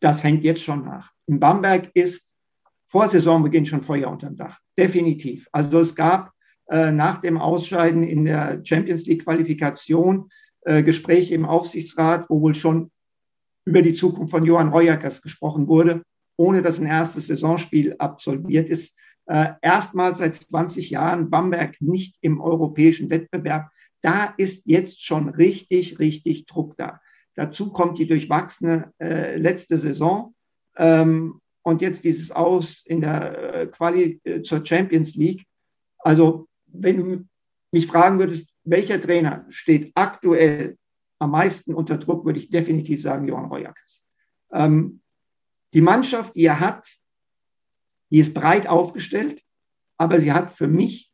Das 0.00 0.22
hängt 0.22 0.44
jetzt 0.44 0.62
schon 0.62 0.84
nach 0.84 1.12
in 1.28 1.38
Bamberg 1.38 1.90
ist 1.94 2.34
vor 2.86 3.08
Saisonbeginn 3.08 3.66
schon 3.66 3.82
Feuer 3.82 4.10
unterm 4.10 4.36
Dach. 4.36 4.58
Definitiv. 4.76 5.46
Also 5.52 5.80
es 5.80 5.94
gab 5.94 6.32
äh, 6.70 6.90
nach 6.90 7.20
dem 7.20 7.36
Ausscheiden 7.38 8.02
in 8.02 8.24
der 8.24 8.62
Champions 8.64 9.06
League 9.06 9.24
Qualifikation 9.24 10.30
äh, 10.62 10.82
Gespräche 10.82 11.34
im 11.34 11.44
Aufsichtsrat, 11.44 12.28
wo 12.30 12.40
wohl 12.40 12.54
schon 12.54 12.90
über 13.66 13.82
die 13.82 13.92
Zukunft 13.92 14.30
von 14.30 14.44
Johann 14.44 14.70
Reuerkers 14.70 15.20
gesprochen 15.20 15.68
wurde, 15.68 16.02
ohne 16.36 16.62
dass 16.62 16.80
ein 16.80 16.86
erstes 16.86 17.26
Saisonspiel 17.26 17.94
absolviert 17.98 18.70
ist. 18.70 18.96
Äh, 19.26 19.50
erstmals 19.60 20.18
seit 20.18 20.34
20 20.34 20.88
Jahren 20.88 21.28
Bamberg 21.28 21.78
nicht 21.82 22.16
im 22.22 22.40
europäischen 22.40 23.10
Wettbewerb. 23.10 23.68
Da 24.00 24.32
ist 24.38 24.64
jetzt 24.64 25.04
schon 25.04 25.28
richtig, 25.28 25.98
richtig 25.98 26.46
Druck 26.46 26.74
da. 26.78 27.00
Dazu 27.38 27.70
kommt 27.70 27.98
die 27.98 28.08
durchwachsene 28.08 28.92
äh, 28.98 29.36
letzte 29.36 29.78
Saison. 29.78 30.34
Ähm, 30.76 31.40
und 31.62 31.80
jetzt 31.80 32.02
dieses 32.02 32.32
Aus 32.32 32.82
in 32.84 33.00
der 33.00 33.54
äh, 33.54 33.66
Quali 33.68 34.20
äh, 34.24 34.42
zur 34.42 34.66
Champions 34.66 35.14
League. 35.14 35.46
Also, 35.98 36.48
wenn 36.66 36.96
du 36.96 37.24
mich 37.70 37.86
fragen 37.86 38.18
würdest, 38.18 38.52
welcher 38.64 39.00
Trainer 39.00 39.46
steht 39.50 39.92
aktuell 39.94 40.78
am 41.20 41.30
meisten 41.30 41.74
unter 41.74 41.96
Druck, 41.98 42.24
würde 42.24 42.40
ich 42.40 42.50
definitiv 42.50 43.02
sagen, 43.02 43.28
Johann 43.28 43.44
Royakas. 43.44 44.02
Ähm, 44.50 45.00
die 45.74 45.80
Mannschaft, 45.80 46.34
die 46.34 46.46
er 46.46 46.58
hat, 46.58 46.88
die 48.10 48.18
ist 48.18 48.34
breit 48.34 48.66
aufgestellt, 48.66 49.44
aber 49.96 50.18
sie 50.18 50.32
hat 50.32 50.52
für 50.52 50.66
mich 50.66 51.12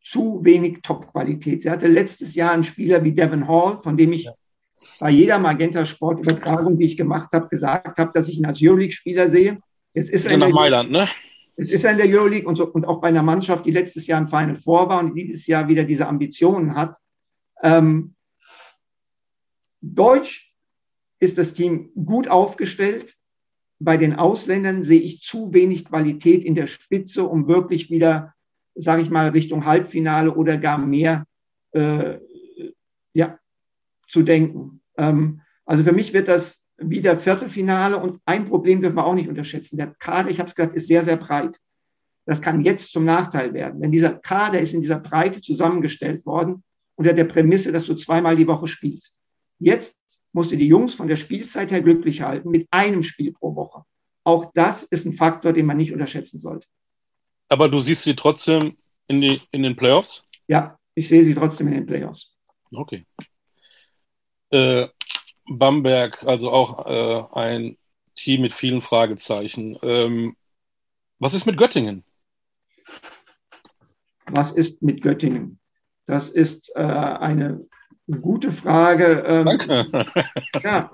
zu 0.00 0.44
wenig 0.44 0.82
Top-Qualität. 0.82 1.62
Sie 1.62 1.70
hatte 1.70 1.88
letztes 1.88 2.36
Jahr 2.36 2.52
einen 2.52 2.62
Spieler 2.62 3.02
wie 3.02 3.16
Devin 3.16 3.48
Hall, 3.48 3.80
von 3.80 3.96
dem 3.96 4.12
ich 4.12 4.24
ja 4.24 4.34
bei 4.98 5.10
jeder 5.10 5.38
Magenta 5.38 5.84
Sport 5.84 6.20
Übertragung, 6.20 6.78
die 6.78 6.86
ich 6.86 6.96
gemacht 6.96 7.32
habe, 7.32 7.48
gesagt 7.48 7.98
habe, 7.98 8.10
dass 8.14 8.28
ich 8.28 8.38
ihn 8.38 8.46
als 8.46 8.60
Euroleague-Spieler 8.62 9.28
sehe. 9.28 9.60
Jetzt 9.94 10.10
ist 10.10 10.26
er 10.26 10.32
in 10.32 10.40
der 10.40 10.50
Mailand, 10.50 10.90
ne? 10.90 11.08
Jetzt 11.56 11.70
ist 11.70 11.84
er 11.84 11.92
in 11.92 11.98
der 11.98 12.08
Euroleague 12.08 12.48
und, 12.48 12.56
so, 12.56 12.66
und 12.66 12.86
auch 12.86 13.00
bei 13.00 13.08
einer 13.08 13.22
Mannschaft, 13.22 13.66
die 13.66 13.70
letztes 13.70 14.06
Jahr 14.06 14.20
im 14.20 14.28
Final 14.28 14.54
Four 14.54 14.88
war 14.88 15.00
und 15.00 15.14
dieses 15.14 15.46
Jahr 15.46 15.68
wieder 15.68 15.84
diese 15.84 16.06
Ambitionen 16.06 16.74
hat. 16.74 16.96
Ähm, 17.62 18.14
Deutsch 19.82 20.54
ist 21.18 21.36
das 21.36 21.52
Team 21.52 21.90
gut 22.06 22.28
aufgestellt. 22.28 23.14
Bei 23.78 23.96
den 23.96 24.14
Ausländern 24.14 24.82
sehe 24.82 25.00
ich 25.00 25.20
zu 25.20 25.52
wenig 25.52 25.84
Qualität 25.84 26.44
in 26.44 26.54
der 26.54 26.66
Spitze, 26.66 27.24
um 27.24 27.48
wirklich 27.48 27.90
wieder, 27.90 28.34
sage 28.74 29.02
ich 29.02 29.10
mal, 29.10 29.28
Richtung 29.28 29.66
Halbfinale 29.66 30.34
oder 30.34 30.56
gar 30.56 30.78
mehr 30.78 31.26
äh, 31.72 32.18
ja, 33.12 33.38
zu 34.10 34.22
denken. 34.22 34.80
Ähm, 34.96 35.40
also 35.64 35.84
für 35.84 35.92
mich 35.92 36.12
wird 36.12 36.28
das 36.28 36.60
wieder 36.78 37.16
Viertelfinale 37.16 37.98
und 37.98 38.20
ein 38.24 38.46
Problem 38.46 38.80
dürfen 38.80 38.96
wir 38.96 39.04
auch 39.04 39.14
nicht 39.14 39.28
unterschätzen. 39.28 39.76
Der 39.76 39.94
Kader, 39.98 40.30
ich 40.30 40.38
habe 40.38 40.48
es 40.48 40.54
gesagt, 40.54 40.74
ist 40.74 40.88
sehr, 40.88 41.04
sehr 41.04 41.16
breit. 41.16 41.58
Das 42.26 42.40
kann 42.40 42.62
jetzt 42.62 42.92
zum 42.92 43.04
Nachteil 43.04 43.54
werden. 43.54 43.80
Denn 43.80 43.92
dieser 43.92 44.14
Kader 44.14 44.60
ist 44.60 44.74
in 44.74 44.80
dieser 44.80 44.98
Breite 44.98 45.40
zusammengestellt 45.40 46.24
worden 46.26 46.62
unter 46.96 47.12
der 47.12 47.24
Prämisse, 47.24 47.72
dass 47.72 47.86
du 47.86 47.94
zweimal 47.94 48.36
die 48.36 48.46
Woche 48.46 48.68
spielst. 48.68 49.20
Jetzt 49.58 49.96
musst 50.32 50.52
du 50.52 50.56
die 50.56 50.68
Jungs 50.68 50.94
von 50.94 51.08
der 51.08 51.16
Spielzeit 51.16 51.70
her 51.70 51.82
glücklich 51.82 52.22
halten 52.22 52.50
mit 52.50 52.68
einem 52.70 53.02
Spiel 53.02 53.32
pro 53.32 53.54
Woche. 53.56 53.84
Auch 54.24 54.52
das 54.54 54.84
ist 54.84 55.06
ein 55.06 55.12
Faktor, 55.12 55.52
den 55.52 55.66
man 55.66 55.76
nicht 55.76 55.92
unterschätzen 55.92 56.38
sollte. 56.38 56.66
Aber 57.48 57.68
du 57.68 57.80
siehst 57.80 58.04
sie 58.04 58.14
trotzdem 58.14 58.76
in, 59.08 59.20
die, 59.20 59.40
in 59.50 59.62
den 59.62 59.76
Playoffs? 59.76 60.24
Ja, 60.46 60.78
ich 60.94 61.08
sehe 61.08 61.24
sie 61.24 61.34
trotzdem 61.34 61.68
in 61.68 61.74
den 61.74 61.86
Playoffs. 61.86 62.36
Okay. 62.72 63.04
Äh, 64.50 64.88
Bamberg, 65.46 66.22
also 66.22 66.50
auch 66.50 66.86
äh, 66.86 67.38
ein 67.38 67.76
Team 68.16 68.42
mit 68.42 68.52
vielen 68.52 68.80
Fragezeichen. 68.80 69.78
Ähm, 69.82 70.36
was 71.18 71.34
ist 71.34 71.46
mit 71.46 71.56
Göttingen? 71.56 72.04
Was 74.26 74.52
ist 74.52 74.82
mit 74.82 75.02
Göttingen? 75.02 75.58
Das 76.06 76.28
ist 76.28 76.72
äh, 76.76 76.80
eine 76.80 77.66
gute 78.20 78.52
Frage. 78.52 79.24
Ähm, 79.26 79.44
Danke. 79.44 80.06
Ja, 80.62 80.90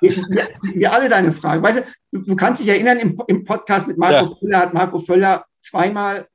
wir, 0.00 0.10
wir, 0.10 0.48
wir, 0.74 0.92
alle 0.92 1.08
deine 1.08 1.32
Frage. 1.32 1.62
Weißt 1.62 1.84
du, 2.10 2.18
du, 2.18 2.36
kannst 2.36 2.60
dich 2.60 2.68
erinnern, 2.68 2.98
im, 2.98 3.20
im 3.28 3.44
Podcast 3.44 3.86
mit 3.86 3.98
Marco 3.98 4.26
ja. 4.26 4.36
Völler 4.40 4.58
hat 4.58 4.74
Marco 4.74 4.98
Völler 4.98 5.44
zweimal 5.60 6.28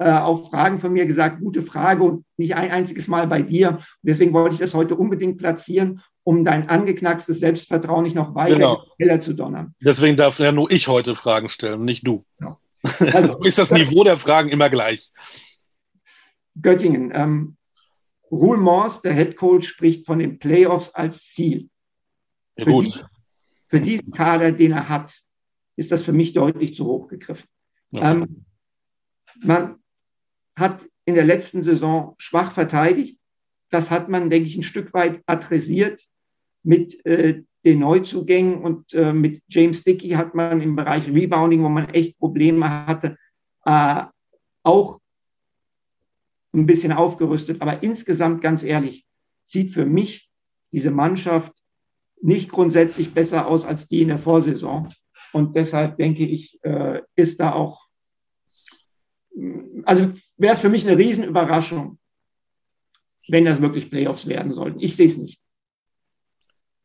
äh, 0.00 0.10
auf 0.12 0.48
Fragen 0.48 0.78
von 0.78 0.94
mir 0.94 1.04
gesagt, 1.04 1.40
gute 1.40 1.60
Frage 1.60 2.02
und 2.02 2.24
nicht 2.38 2.54
ein 2.54 2.70
einziges 2.70 3.06
Mal 3.06 3.26
bei 3.26 3.42
dir. 3.42 3.72
Und 3.72 3.84
deswegen 4.00 4.32
wollte 4.32 4.54
ich 4.54 4.60
das 4.60 4.72
heute 4.72 4.96
unbedingt 4.96 5.36
platzieren, 5.36 6.00
um 6.22 6.42
dein 6.42 6.70
angeknackstes 6.70 7.38
Selbstvertrauen 7.38 8.04
nicht 8.04 8.16
noch 8.16 8.34
weiter 8.34 8.54
genau. 8.54 8.84
Keller 8.98 9.20
zu 9.20 9.34
donnern. 9.34 9.74
Deswegen 9.78 10.16
darf 10.16 10.38
ja 10.38 10.52
nur 10.52 10.70
ich 10.70 10.88
heute 10.88 11.14
Fragen 11.14 11.50
stellen, 11.50 11.84
nicht 11.84 12.06
du. 12.06 12.24
Ja. 12.40 12.56
Also, 13.12 13.42
ist 13.42 13.58
das 13.58 13.70
Niveau 13.70 14.02
der 14.02 14.16
Fragen 14.16 14.48
immer 14.48 14.70
gleich. 14.70 15.10
Göttingen. 16.58 17.12
Ähm, 17.14 17.58
Ruhl 18.30 18.56
Mors, 18.56 19.02
der 19.02 19.12
Head 19.12 19.36
Coach, 19.36 19.68
spricht 19.68 20.06
von 20.06 20.18
den 20.18 20.38
Playoffs 20.38 20.94
als 20.94 21.26
Ziel. 21.26 21.68
Ja, 22.56 22.64
für, 22.64 22.82
die, 22.82 22.94
für, 23.66 23.80
diesen 23.80 24.12
Kader, 24.12 24.52
den 24.52 24.72
er 24.72 24.88
hat, 24.88 25.14
ist 25.76 25.92
das 25.92 26.02
für 26.02 26.14
mich 26.14 26.32
deutlich 26.32 26.74
zu 26.74 26.86
hoch 26.86 27.08
gegriffen. 27.08 27.48
Ja. 27.90 28.12
Ähm, 28.12 28.46
man, 29.42 29.79
hat 30.60 30.86
in 31.04 31.14
der 31.14 31.24
letzten 31.24 31.62
Saison 31.62 32.14
schwach 32.18 32.52
verteidigt. 32.52 33.18
Das 33.70 33.90
hat 33.90 34.08
man, 34.08 34.30
denke 34.30 34.48
ich, 34.48 34.56
ein 34.56 34.62
Stück 34.62 34.94
weit 34.94 35.22
adressiert 35.26 36.06
mit 36.62 37.04
äh, 37.06 37.42
den 37.64 37.80
Neuzugängen 37.80 38.62
und 38.62 38.92
äh, 38.94 39.12
mit 39.12 39.42
James 39.48 39.84
Dickey 39.84 40.10
hat 40.10 40.34
man 40.34 40.60
im 40.60 40.76
Bereich 40.76 41.08
Rebounding, 41.08 41.62
wo 41.62 41.68
man 41.68 41.88
echt 41.90 42.18
Probleme 42.18 42.86
hatte, 42.86 43.16
äh, 43.64 44.04
auch 44.62 45.00
ein 46.52 46.66
bisschen 46.66 46.92
aufgerüstet. 46.92 47.60
Aber 47.60 47.82
insgesamt, 47.82 48.42
ganz 48.42 48.62
ehrlich, 48.62 49.06
sieht 49.44 49.72
für 49.72 49.86
mich 49.86 50.30
diese 50.72 50.90
Mannschaft 50.90 51.52
nicht 52.22 52.50
grundsätzlich 52.50 53.14
besser 53.14 53.46
aus 53.46 53.64
als 53.64 53.88
die 53.88 54.02
in 54.02 54.08
der 54.08 54.18
Vorsaison. 54.18 54.88
Und 55.32 55.56
deshalb 55.56 55.96
denke 55.96 56.24
ich, 56.24 56.58
äh, 56.62 57.02
ist 57.16 57.40
da 57.40 57.52
auch 57.52 57.79
also 59.84 60.10
wäre 60.36 60.54
es 60.54 60.60
für 60.60 60.68
mich 60.68 60.86
eine 60.86 60.98
Riesenüberraschung, 60.98 61.98
wenn 63.28 63.44
das 63.44 63.60
wirklich 63.60 63.90
Playoffs 63.90 64.26
werden 64.26 64.52
sollten. 64.52 64.80
Ich 64.80 64.96
sehe 64.96 65.06
es 65.06 65.18
nicht. 65.18 65.40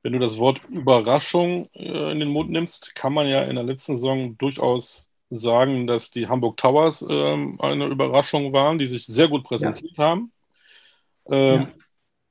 Wenn 0.04 0.14
du 0.14 0.20
das 0.20 0.38
Wort 0.38 0.62
Überraschung 0.70 1.68
äh, 1.74 2.12
in 2.12 2.20
den 2.20 2.30
Mund 2.30 2.52
nimmst, 2.52 2.94
kann 2.94 3.14
man 3.14 3.28
ja 3.28 3.44
in 3.44 3.56
der 3.56 3.64
letzten 3.64 3.96
Saison 3.96 4.38
durchaus 4.38 5.10
sagen, 5.32 5.88
dass 5.88 6.12
die 6.12 6.28
Hamburg 6.28 6.58
Towers 6.58 7.02
äh, 7.02 7.34
eine 7.60 7.88
Überraschung 7.88 8.54
waren, 8.54 8.78
die 8.78 8.88
sich 8.88 9.06
sehr 9.08 9.28
gut 9.28 9.44
präsentiert 9.44 9.98
ja. 9.98 10.04
haben. 10.04 10.32
Äh, 11.30 11.56
ja. 11.56 11.68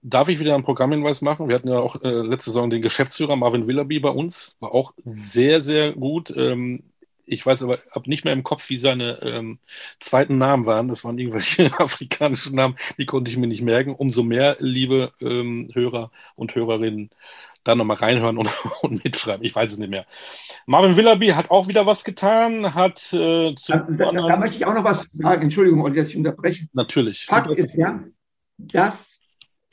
Darf 0.03 0.29
ich 0.29 0.39
wieder 0.39 0.55
einen 0.55 0.65
Programmhinweis 0.65 1.23
machen? 1.23 1.49
Wir 1.49 1.57
hatten 1.57 1.69
ja 1.69 1.79
auch 1.79 2.01
äh, 2.03 2.11
letzte 2.11 2.51
Saison 2.51 2.69
den 2.69 2.83
Geschäftsführer 2.83 3.37
Marvin 3.37 3.67
Willerby 3.67 4.01
bei 4.01 4.11
uns, 4.11 4.57
war 4.61 4.73
auch 4.73 4.93
sehr, 4.99 5.63
sehr 5.63 5.95
gut. 5.95 6.33
Ähm, 6.37 6.93
Ich 7.27 7.45
weiß 7.45 7.63
aber 7.63 7.79
hab 7.91 8.07
nicht 8.07 8.25
mehr 8.25 8.33
im 8.33 8.45
Kopf, 8.45 8.69
wie 8.69 8.77
seine 8.77 9.21
ähm, 9.23 9.59
zweiten 10.01 10.39
Namen 10.39 10.67
waren. 10.67 10.89
Das 10.89 11.05
waren 11.05 11.19
irgendwelche 11.19 11.73
afrikanischen 11.79 12.55
Namen, 12.55 12.77
die 12.99 13.07
konnte 13.07 13.31
ich 13.31 13.37
mir 13.37 13.47
nicht 13.47 13.63
merken. 13.63 13.95
Umso 13.95 14.23
mehr, 14.23 14.57
liebe 14.61 15.13
ähm, 15.21 15.71
Hörer 15.73 16.11
und 16.35 16.55
Hörerinnen, 16.55 17.11
da 17.65 17.75
nochmal 17.75 17.97
reinhören 17.97 18.39
und, 18.39 18.51
und, 18.83 19.05
mitschreiben. 19.05 19.45
Ich 19.45 19.55
weiß 19.55 19.73
es 19.73 19.79
nicht 19.79 19.91
mehr. 19.91 20.07
Marvin 20.67 20.97
Willoughby 20.97 21.29
hat 21.29 21.51
auch 21.51 21.67
wieder 21.67 21.87
was 21.87 22.05
getan, 22.05 22.75
hat. 22.75 23.13
Äh, 23.13 23.55
da, 23.67 23.87
da, 23.89 24.13
da, 24.13 24.37
möchte 24.37 24.57
ich 24.57 24.67
auch 24.67 24.75
noch 24.75 24.85
was 24.85 25.07
sagen. 25.11 25.43
Entschuldigung, 25.43 25.83
Olli, 25.83 25.97
dass 25.97 26.09
ich 26.09 26.17
unterbreche. 26.17 26.69
Natürlich. 26.73 27.25
Fakt 27.27 27.51
ist 27.53 27.77
ja, 27.77 28.05
dass 28.59 29.19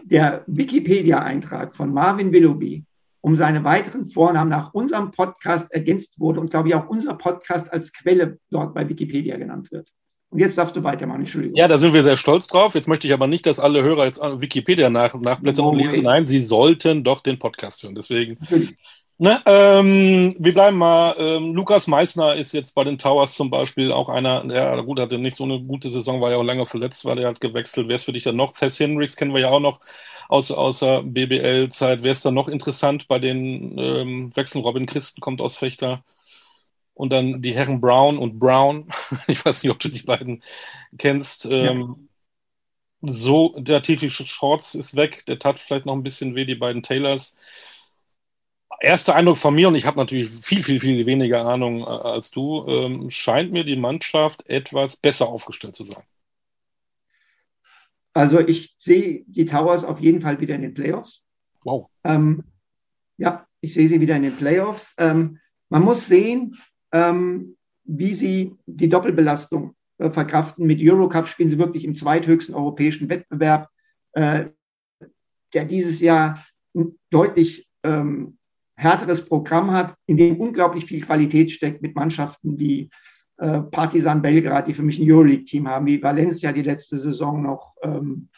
der 0.03 0.43
Wikipedia-Eintrag 0.47 1.75
von 1.75 1.93
Marvin 1.93 2.31
Willoughby 2.31 2.85
um 3.21 3.35
seine 3.35 3.63
weiteren 3.63 4.05
Vornamen 4.05 4.49
nach 4.49 4.73
unserem 4.73 5.11
Podcast 5.11 5.71
ergänzt 5.71 6.19
wurde 6.19 6.39
und, 6.39 6.49
glaube 6.49 6.69
ich, 6.69 6.75
auch 6.75 6.87
unser 6.89 7.13
Podcast 7.13 7.71
als 7.71 7.93
Quelle 7.93 8.39
dort 8.49 8.73
bei 8.73 8.87
Wikipedia 8.89 9.37
genannt 9.37 9.71
wird. 9.71 9.89
Und 10.31 10.39
jetzt 10.39 10.57
darfst 10.57 10.75
du 10.77 10.83
weitermachen, 10.83 11.19
Entschuldigung. 11.19 11.57
Ja, 11.57 11.67
da 11.67 11.77
sind 11.77 11.93
wir 11.93 12.03
sehr 12.03 12.15
stolz 12.15 12.47
drauf. 12.47 12.73
Jetzt 12.73 12.87
möchte 12.87 13.05
ich 13.05 13.13
aber 13.13 13.27
nicht, 13.27 13.45
dass 13.45 13.59
alle 13.59 13.83
Hörer 13.83 14.05
jetzt 14.05 14.21
Wikipedia 14.21 14.89
nach, 14.89 15.13
nachblättern 15.13 15.65
no 15.65 15.71
und 15.71 15.79
lesen. 15.79 16.03
Nein, 16.03 16.27
sie 16.27 16.41
sollten 16.41 17.03
doch 17.03 17.21
den 17.21 17.37
Podcast 17.37 17.83
hören. 17.83 17.95
Deswegen. 17.95 18.37
Ne, 19.21 19.39
ähm, 19.45 20.35
wir 20.39 20.51
bleiben 20.51 20.77
mal. 20.77 21.15
Ähm, 21.19 21.53
Lukas 21.53 21.85
Meissner 21.85 22.35
ist 22.37 22.53
jetzt 22.53 22.73
bei 22.73 22.83
den 22.83 22.97
Towers 22.97 23.35
zum 23.35 23.51
Beispiel 23.51 23.91
auch 23.91 24.09
einer, 24.09 24.43
der 24.47 24.81
gut 24.81 24.99
hatte 24.99 25.19
nicht 25.19 25.35
so 25.37 25.43
eine 25.43 25.61
gute 25.61 25.91
Saison, 25.91 26.21
war 26.21 26.31
ja 26.31 26.37
auch 26.37 26.43
lange 26.43 26.65
verletzt, 26.65 27.05
weil 27.05 27.19
er 27.19 27.29
hat 27.29 27.39
gewechselt. 27.39 27.87
Wer 27.87 27.95
ist 27.95 28.05
für 28.05 28.13
dich 28.13 28.23
dann 28.23 28.35
noch? 28.35 28.53
Tess 28.53 28.79
Hendricks 28.79 29.15
kennen 29.15 29.31
wir 29.31 29.41
ja 29.41 29.49
auch 29.51 29.59
noch 29.59 29.79
aus, 30.27 30.49
außer 30.49 31.03
BBL-Zeit. 31.03 32.01
Wer 32.01 32.09
ist 32.09 32.25
dann 32.25 32.33
noch 32.33 32.47
interessant 32.47 33.07
bei 33.07 33.19
den 33.19 33.77
ähm, 33.77 34.31
Wechseln? 34.35 34.63
Robin 34.63 34.87
Christen 34.87 35.21
kommt 35.21 35.39
aus 35.39 35.55
Fechter. 35.55 36.03
Und 36.95 37.11
dann 37.11 37.43
die 37.43 37.53
Herren 37.53 37.79
Brown 37.79 38.17
und 38.17 38.39
Brown. 38.39 38.89
Ich 39.27 39.45
weiß 39.45 39.61
nicht, 39.61 39.71
ob 39.71 39.79
du 39.79 39.89
die 39.89 40.01
beiden 40.03 40.43
kennst. 40.97 41.45
Ja. 41.45 41.71
Ähm, 41.71 42.09
so, 43.01 43.55
der 43.59 43.81
TT 43.83 44.11
Shorts 44.11 44.75
ist 44.75 44.95
weg. 44.95 45.25
Der 45.27 45.39
tat 45.39 45.59
vielleicht 45.59 45.85
noch 45.85 45.93
ein 45.93 46.03
bisschen 46.03 46.35
weh, 46.35 46.45
die 46.45 46.55
beiden 46.55 46.83
Taylors. 46.83 47.35
Erster 48.81 49.13
Eindruck 49.15 49.37
von 49.37 49.53
mir, 49.53 49.67
und 49.67 49.75
ich 49.75 49.85
habe 49.85 49.97
natürlich 49.97 50.31
viel, 50.43 50.63
viel, 50.63 50.79
viel 50.79 51.05
weniger 51.05 51.45
Ahnung 51.45 51.81
äh, 51.81 51.85
als 51.85 52.31
du, 52.31 52.65
ähm, 52.67 53.11
scheint 53.11 53.51
mir 53.51 53.63
die 53.63 53.75
Mannschaft 53.75 54.47
etwas 54.49 54.97
besser 54.97 55.27
aufgestellt 55.27 55.75
zu 55.75 55.83
sein. 55.85 56.03
Also 58.13 58.39
ich 58.39 58.73
sehe 58.77 59.23
die 59.27 59.45
Towers 59.45 59.83
auf 59.83 60.01
jeden 60.01 60.21
Fall 60.21 60.41
wieder 60.41 60.55
in 60.55 60.63
den 60.63 60.73
Playoffs. 60.73 61.21
Wow. 61.63 61.89
Ähm, 62.03 62.43
ja, 63.17 63.45
ich 63.61 63.73
sehe 63.73 63.87
sie 63.87 64.01
wieder 64.01 64.15
in 64.15 64.23
den 64.23 64.35
Playoffs. 64.35 64.95
Ähm, 64.97 65.37
man 65.69 65.83
muss 65.83 66.07
sehen, 66.07 66.57
ähm, 66.91 67.55
wie 67.83 68.15
sie 68.15 68.55
die 68.65 68.89
Doppelbelastung 68.89 69.75
äh, 69.99 70.09
verkraften. 70.09 70.65
Mit 70.65 70.79
Eurocup 70.81 71.27
spielen 71.27 71.49
sie 71.49 71.59
wirklich 71.59 71.85
im 71.85 71.95
zweithöchsten 71.95 72.55
europäischen 72.55 73.09
Wettbewerb, 73.09 73.69
äh, 74.13 74.45
der 75.53 75.65
dieses 75.65 76.01
Jahr 76.01 76.43
deutlich 77.11 77.67
ähm, 77.83 78.39
härteres 78.81 79.23
Programm 79.23 79.71
hat, 79.71 79.93
in 80.07 80.17
dem 80.17 80.37
unglaublich 80.37 80.85
viel 80.85 81.01
Qualität 81.01 81.51
steckt 81.51 81.81
mit 81.81 81.95
Mannschaften 81.95 82.57
wie 82.57 82.89
äh, 83.37 83.61
Partizan 83.61 84.21
Belgrad, 84.21 84.67
die 84.67 84.73
für 84.73 84.81
mich 84.81 84.99
ein 84.99 85.09
Euroleague-Team 85.09 85.67
haben, 85.67 85.85
wie 85.85 86.01
Valencia 86.01 86.51
die 86.51 86.63
letzte 86.63 86.97
Saison 86.97 87.43
noch 87.43 87.75
ähm, 87.83 88.29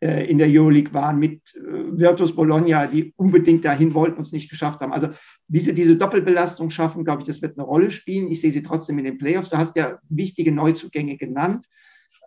äh, 0.00 0.30
in 0.30 0.38
der 0.38 0.48
Euroleague 0.48 0.94
waren, 0.94 1.18
mit 1.18 1.40
äh, 1.56 1.98
Virtus 1.98 2.34
Bologna, 2.34 2.86
die 2.86 3.12
unbedingt 3.16 3.64
dahin 3.64 3.92
wollten 3.92 4.18
und 4.18 4.26
es 4.26 4.32
nicht 4.32 4.48
geschafft 4.48 4.80
haben. 4.80 4.92
Also 4.92 5.08
wie 5.48 5.60
sie 5.60 5.74
diese 5.74 5.96
Doppelbelastung 5.96 6.70
schaffen, 6.70 7.04
glaube 7.04 7.22
ich, 7.22 7.26
das 7.26 7.42
wird 7.42 7.58
eine 7.58 7.66
Rolle 7.66 7.90
spielen. 7.90 8.28
Ich 8.28 8.40
sehe 8.40 8.52
sie 8.52 8.62
trotzdem 8.62 8.98
in 8.98 9.04
den 9.04 9.18
Playoffs. 9.18 9.50
Du 9.50 9.58
hast 9.58 9.74
ja 9.74 9.98
wichtige 10.08 10.52
Neuzugänge 10.52 11.16
genannt. 11.16 11.66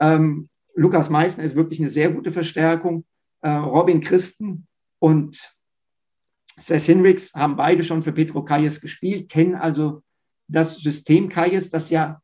Ähm, 0.02 0.50
Lukas 0.76 1.10
Meissner 1.10 1.46
ist 1.46 1.56
wirklich 1.56 1.80
eine 1.80 1.90
sehr 1.90 2.10
gute 2.10 2.32
Verstärkung. 2.32 3.06
Äh, 3.42 3.50
Robin 3.52 4.02
Christen 4.02 4.68
und 5.00 5.53
Seth 6.58 6.84
Hinrichs 6.84 7.34
haben 7.34 7.56
beide 7.56 7.84
schon 7.84 8.04
für 8.04 8.12
Petro 8.12 8.44
Kayes 8.44 8.82
gespielt, 8.82 9.30
kennen 9.30 9.56
also 9.56 10.04
das 10.48 10.78
System 10.78 11.30
Kayes, 11.30 11.70
das 11.70 11.90
ja, 11.90 12.22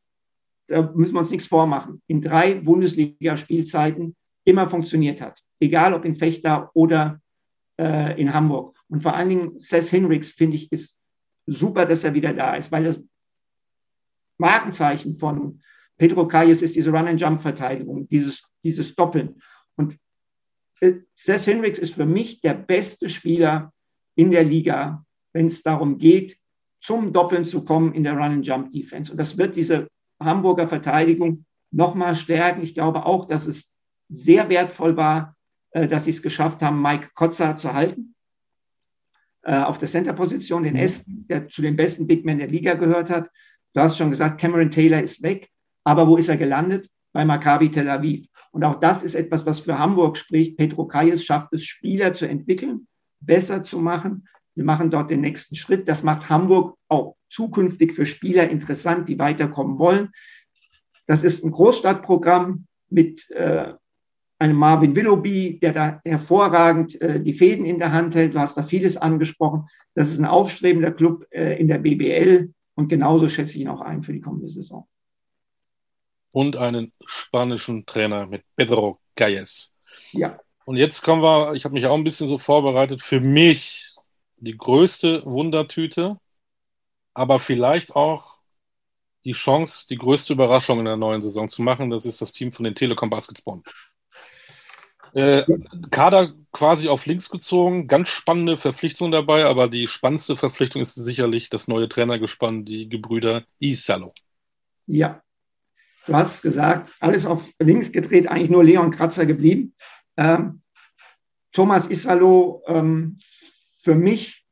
da 0.66 0.82
müssen 0.94 1.14
wir 1.14 1.20
uns 1.20 1.30
nichts 1.30 1.46
vormachen, 1.46 2.00
in 2.06 2.20
drei 2.20 2.54
Bundesliga-Spielzeiten 2.54 4.14
immer 4.44 4.68
funktioniert 4.68 5.20
hat. 5.20 5.42
Egal 5.58 5.94
ob 5.94 6.04
in 6.04 6.14
Fechter 6.14 6.70
oder 6.74 7.20
äh, 7.78 8.20
in 8.20 8.32
Hamburg. 8.32 8.78
Und 8.88 9.00
vor 9.00 9.14
allen 9.14 9.28
Dingen 9.28 9.58
Seth 9.58 9.88
Hinrichs, 9.88 10.30
finde 10.30 10.56
ich, 10.56 10.70
ist 10.70 10.96
super, 11.46 11.86
dass 11.86 12.04
er 12.04 12.14
wieder 12.14 12.32
da 12.32 12.54
ist, 12.54 12.70
weil 12.70 12.84
das 12.84 13.02
Markenzeichen 14.38 15.14
von 15.14 15.60
Pedro 15.98 16.26
Calles 16.26 16.62
ist 16.62 16.76
diese 16.76 16.90
Run-and-Jump-Verteidigung, 16.90 18.08
dieses, 18.08 18.44
dieses 18.64 18.94
Doppeln. 18.94 19.42
Und 19.76 19.98
äh, 20.80 20.94
Seth 21.14 21.42
Hinrichs 21.42 21.78
ist 21.78 21.94
für 21.94 22.06
mich 22.06 22.40
der 22.40 22.54
beste 22.54 23.10
Spieler 23.10 23.72
in 24.20 24.30
der 24.30 24.44
Liga, 24.44 25.04
wenn 25.32 25.46
es 25.46 25.62
darum 25.62 25.96
geht, 25.96 26.36
zum 26.80 27.12
Doppeln 27.12 27.46
zu 27.46 27.64
kommen 27.64 27.94
in 27.94 28.04
der 28.04 28.12
Run-and-Jump-Defense. 28.12 29.10
Und 29.10 29.18
das 29.18 29.38
wird 29.38 29.56
diese 29.56 29.88
Hamburger 30.22 30.68
Verteidigung 30.68 31.46
nochmal 31.70 32.14
stärken. 32.16 32.62
Ich 32.62 32.74
glaube 32.74 33.06
auch, 33.06 33.24
dass 33.24 33.46
es 33.46 33.72
sehr 34.10 34.50
wertvoll 34.50 34.96
war, 34.96 35.36
äh, 35.70 35.88
dass 35.88 36.04
sie 36.04 36.10
es 36.10 36.20
geschafft 36.20 36.60
haben, 36.60 36.82
Mike 36.82 37.10
Kotzer 37.14 37.56
zu 37.56 37.72
halten 37.72 38.14
äh, 39.42 39.56
auf 39.56 39.78
der 39.78 39.88
Center-Position, 39.88 40.64
den 40.64 40.76
Esten, 40.76 41.26
der 41.28 41.48
zu 41.48 41.62
den 41.62 41.76
besten 41.76 42.06
Big 42.06 42.26
Men 42.26 42.38
der 42.38 42.48
Liga 42.48 42.74
gehört 42.74 43.08
hat. 43.08 43.30
Du 43.72 43.80
hast 43.80 43.96
schon 43.96 44.10
gesagt, 44.10 44.38
Cameron 44.38 44.70
Taylor 44.70 45.00
ist 45.00 45.22
weg, 45.22 45.48
aber 45.84 46.06
wo 46.06 46.18
ist 46.18 46.28
er 46.28 46.36
gelandet? 46.36 46.90
Bei 47.12 47.24
Maccabi 47.24 47.70
Tel 47.70 47.88
Aviv. 47.88 48.26
Und 48.52 48.64
auch 48.64 48.78
das 48.80 49.02
ist 49.02 49.14
etwas, 49.14 49.46
was 49.46 49.60
für 49.60 49.78
Hamburg 49.78 50.18
spricht. 50.18 50.58
Petro 50.58 50.86
Kayes 50.86 51.24
schafft 51.24 51.52
es, 51.54 51.64
Spieler 51.64 52.12
zu 52.12 52.28
entwickeln, 52.28 52.86
besser 53.20 53.62
zu 53.62 53.78
machen. 53.78 54.28
Sie 54.54 54.62
machen 54.62 54.90
dort 54.90 55.10
den 55.10 55.20
nächsten 55.20 55.56
Schritt. 55.56 55.88
Das 55.88 56.02
macht 56.02 56.28
Hamburg 56.28 56.76
auch 56.88 57.16
zukünftig 57.28 57.92
für 57.92 58.06
Spieler 58.06 58.48
interessant, 58.48 59.08
die 59.08 59.18
weiterkommen 59.18 59.78
wollen. 59.78 60.10
Das 61.06 61.24
ist 61.24 61.44
ein 61.44 61.52
Großstadtprogramm 61.52 62.66
mit 62.88 63.30
äh, 63.30 63.72
einem 64.38 64.56
Marvin 64.56 64.96
Willoughby, 64.96 65.58
der 65.60 65.72
da 65.72 66.00
hervorragend 66.04 67.00
äh, 67.00 67.20
die 67.20 67.32
Fäden 67.32 67.64
in 67.64 67.78
der 67.78 67.92
Hand 67.92 68.14
hält. 68.14 68.34
Du 68.34 68.40
hast 68.40 68.56
da 68.56 68.62
vieles 68.62 68.96
angesprochen. 68.96 69.68
Das 69.94 70.08
ist 70.08 70.18
ein 70.18 70.24
aufstrebender 70.24 70.92
Club 70.92 71.26
äh, 71.30 71.60
in 71.60 71.68
der 71.68 71.78
BBL 71.78 72.52
und 72.74 72.88
genauso 72.88 73.28
schätze 73.28 73.56
ich 73.56 73.62
ihn 73.62 73.68
auch 73.68 73.82
ein 73.82 74.02
für 74.02 74.12
die 74.12 74.20
kommende 74.20 74.48
Saison. 74.48 74.88
Und 76.32 76.56
einen 76.56 76.92
spanischen 77.04 77.84
Trainer 77.86 78.26
mit 78.26 78.44
Pedro 78.56 79.00
Calles. 79.16 79.72
Ja. 80.12 80.38
Und 80.64 80.76
jetzt 80.76 81.02
kommen 81.02 81.22
wir, 81.22 81.54
ich 81.54 81.64
habe 81.64 81.74
mich 81.74 81.86
auch 81.86 81.94
ein 81.94 82.04
bisschen 82.04 82.28
so 82.28 82.38
vorbereitet, 82.38 83.02
für 83.02 83.20
mich 83.20 83.96
die 84.36 84.56
größte 84.56 85.24
Wundertüte, 85.24 86.18
aber 87.14 87.38
vielleicht 87.38 87.94
auch 87.96 88.38
die 89.24 89.32
Chance, 89.32 89.86
die 89.88 89.96
größte 89.96 90.32
Überraschung 90.32 90.78
in 90.78 90.86
der 90.86 90.96
neuen 90.96 91.22
Saison 91.22 91.48
zu 91.48 91.62
machen. 91.62 91.90
Das 91.90 92.06
ist 92.06 92.20
das 92.20 92.32
Team 92.32 92.52
von 92.52 92.64
den 92.64 92.74
Telekom 92.74 93.10
Baskets 93.10 93.42
Bonn. 93.42 93.62
Äh, 95.12 95.44
Kader 95.90 96.32
quasi 96.52 96.88
auf 96.88 97.04
links 97.04 97.30
gezogen, 97.30 97.88
ganz 97.88 98.08
spannende 98.08 98.56
Verpflichtung 98.56 99.10
dabei, 99.10 99.44
aber 99.44 99.68
die 99.68 99.88
spannendste 99.88 100.36
Verpflichtung 100.36 100.80
ist 100.80 100.94
sicherlich 100.94 101.50
das 101.50 101.68
neue 101.68 101.88
Trainergespann, 101.88 102.64
die 102.64 102.88
Gebrüder 102.88 103.44
Isalo. 103.58 104.14
Ja, 104.86 105.20
du 106.06 106.14
hast 106.14 106.42
gesagt, 106.42 106.92
alles 107.00 107.26
auf 107.26 107.50
links 107.58 107.90
gedreht, 107.90 108.28
eigentlich 108.28 108.50
nur 108.50 108.64
Leon 108.64 108.92
Kratzer 108.92 109.26
geblieben. 109.26 109.74
Ähm, 110.16 110.62
Thomas 111.52 111.88
Isalo, 111.90 112.62
ähm, 112.66 113.18
für 113.82 113.94
mich 113.94 114.44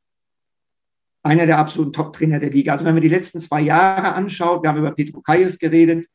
einer 1.23 1.47
der 1.47 1.59
absoluten 1.59 1.93
Top-Trainer 1.93 2.39
der 2.39 2.51
Liga. 2.51 2.73
Also 2.73 2.85
wenn 2.85 2.95
man 2.95 3.03
die 3.03 3.09
letzten 3.09 3.41
zwei 3.41 3.61
Jahre 3.61 4.15
anschaut, 4.15 4.63
wir 4.63 4.71
haben 4.71 4.79
über 4.79 4.93
Petro 4.93 5.21
Kayes 5.21 5.59
geredet, 5.59 6.09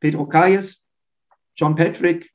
Petro 0.00 0.26
Kayes, 0.26 0.82
John 1.56 1.74
Patrick, 1.74 2.32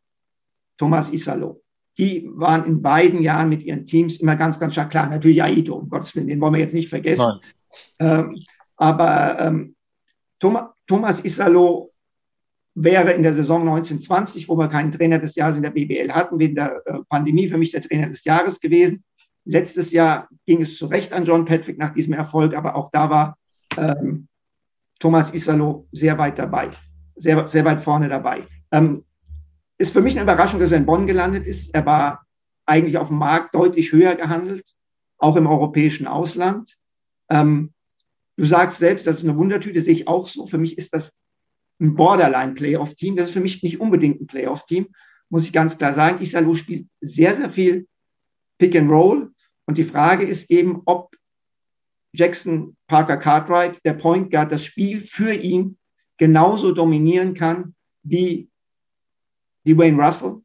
Thomas 0.77 1.11
Isalo. 1.11 1.61
Die 1.97 2.29
waren 2.33 2.65
in 2.65 2.81
beiden 2.81 3.21
Jahren 3.21 3.49
mit 3.49 3.63
ihren 3.63 3.85
Teams 3.85 4.17
immer 4.17 4.35
ganz, 4.35 4.59
ganz 4.59 4.73
stark 4.73 4.91
klar. 4.91 5.09
Natürlich 5.09 5.43
Aito, 5.43 5.75
um 5.75 5.89
Gottes 5.89 6.15
Willen, 6.15 6.27
den 6.27 6.39
wollen 6.41 6.53
wir 6.53 6.61
jetzt 6.61 6.73
nicht 6.73 6.89
vergessen. 6.89 7.39
Ähm, 7.99 8.43
aber 8.77 9.39
ähm, 9.39 9.75
Thomas, 10.39 10.69
Thomas 10.87 11.23
Isalo 11.23 11.90
wäre 12.83 13.11
in 13.11 13.23
der 13.23 13.33
Saison 13.33 13.61
1920, 13.61 14.49
wo 14.49 14.57
wir 14.57 14.67
keinen 14.67 14.91
Trainer 14.91 15.19
des 15.19 15.35
Jahres 15.35 15.55
in 15.55 15.63
der 15.63 15.71
BBL 15.71 16.11
hatten, 16.11 16.39
wegen 16.39 16.55
der 16.55 16.81
äh, 16.85 16.99
Pandemie 17.09 17.47
für 17.47 17.57
mich 17.57 17.71
der 17.71 17.81
Trainer 17.81 18.07
des 18.07 18.23
Jahres 18.23 18.59
gewesen. 18.59 19.03
Letztes 19.45 19.91
Jahr 19.91 20.27
ging 20.45 20.61
es 20.61 20.77
zu 20.77 20.87
Recht 20.87 21.13
an 21.13 21.25
John 21.25 21.45
Patrick 21.45 21.77
nach 21.77 21.93
diesem 21.93 22.13
Erfolg, 22.13 22.55
aber 22.55 22.75
auch 22.75 22.89
da 22.91 23.09
war 23.09 23.37
ähm, 23.77 24.27
Thomas 24.99 25.33
Isalo 25.33 25.87
sehr 25.91 26.17
weit 26.17 26.37
dabei, 26.37 26.69
sehr, 27.15 27.47
sehr 27.49 27.65
weit 27.65 27.81
vorne 27.81 28.07
dabei. 28.07 28.43
Ähm, 28.71 29.03
ist 29.77 29.93
für 29.93 30.01
mich 30.01 30.15
eine 30.15 30.23
Überraschung, 30.23 30.59
dass 30.59 30.71
er 30.71 30.77
in 30.77 30.85
Bonn 30.85 31.07
gelandet 31.07 31.45
ist. 31.45 31.73
Er 31.73 31.85
war 31.85 32.25
eigentlich 32.65 32.97
auf 32.97 33.07
dem 33.07 33.17
Markt 33.17 33.55
deutlich 33.55 33.91
höher 33.91 34.15
gehandelt, 34.15 34.65
auch 35.17 35.35
im 35.35 35.47
europäischen 35.47 36.07
Ausland. 36.07 36.77
Ähm, 37.29 37.73
du 38.37 38.45
sagst 38.45 38.77
selbst, 38.77 39.07
das 39.07 39.17
ist 39.17 39.23
eine 39.23 39.37
Wundertüte, 39.37 39.81
sehe 39.81 39.93
ich 39.93 40.07
auch 40.07 40.27
so. 40.27 40.45
Für 40.45 40.59
mich 40.59 40.77
ist 40.77 40.93
das 40.93 41.17
ein 41.81 41.95
Borderline-Playoff-Team. 41.95 43.15
Das 43.15 43.29
ist 43.29 43.33
für 43.33 43.41
mich 43.41 43.61
nicht 43.63 43.79
unbedingt 43.79 44.21
ein 44.21 44.27
Playoff-Team, 44.27 44.87
muss 45.29 45.45
ich 45.45 45.51
ganz 45.51 45.77
klar 45.77 45.93
sagen. 45.93 46.21
Isalu 46.21 46.55
spielt 46.55 46.87
sehr, 47.01 47.35
sehr 47.35 47.49
viel 47.49 47.87
Pick 48.57 48.75
and 48.75 48.89
Roll. 48.89 49.33
Und 49.65 49.77
die 49.77 49.83
Frage 49.83 50.25
ist 50.25 50.49
eben, 50.51 50.81
ob 50.85 51.15
Jackson 52.13 52.75
Parker 52.87 53.17
Cartwright, 53.17 53.79
der 53.85 53.93
Point 53.93 54.31
Guard, 54.31 54.51
das 54.51 54.63
Spiel 54.63 55.01
für 55.01 55.33
ihn 55.33 55.77
genauso 56.17 56.71
dominieren 56.71 57.33
kann 57.33 57.73
wie 58.03 58.49
die 59.65 59.77
Wayne 59.77 60.01
Russell 60.01 60.41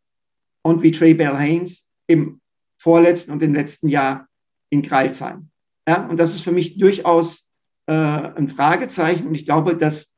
und 0.62 0.82
wie 0.82 0.92
Trey 0.92 1.14
Bell 1.14 1.36
Haynes 1.36 1.86
im 2.06 2.40
vorletzten 2.76 3.32
und 3.32 3.42
im 3.42 3.54
letzten 3.54 3.88
Jahr 3.88 4.28
in 4.70 4.82
Kreilsheim. 4.82 5.50
Ja, 5.88 6.06
und 6.06 6.18
das 6.18 6.34
ist 6.34 6.42
für 6.42 6.52
mich 6.52 6.78
durchaus 6.78 7.46
äh, 7.86 7.92
ein 7.92 8.48
Fragezeichen. 8.48 9.26
Und 9.26 9.34
ich 9.34 9.44
glaube, 9.44 9.76
dass 9.76 10.15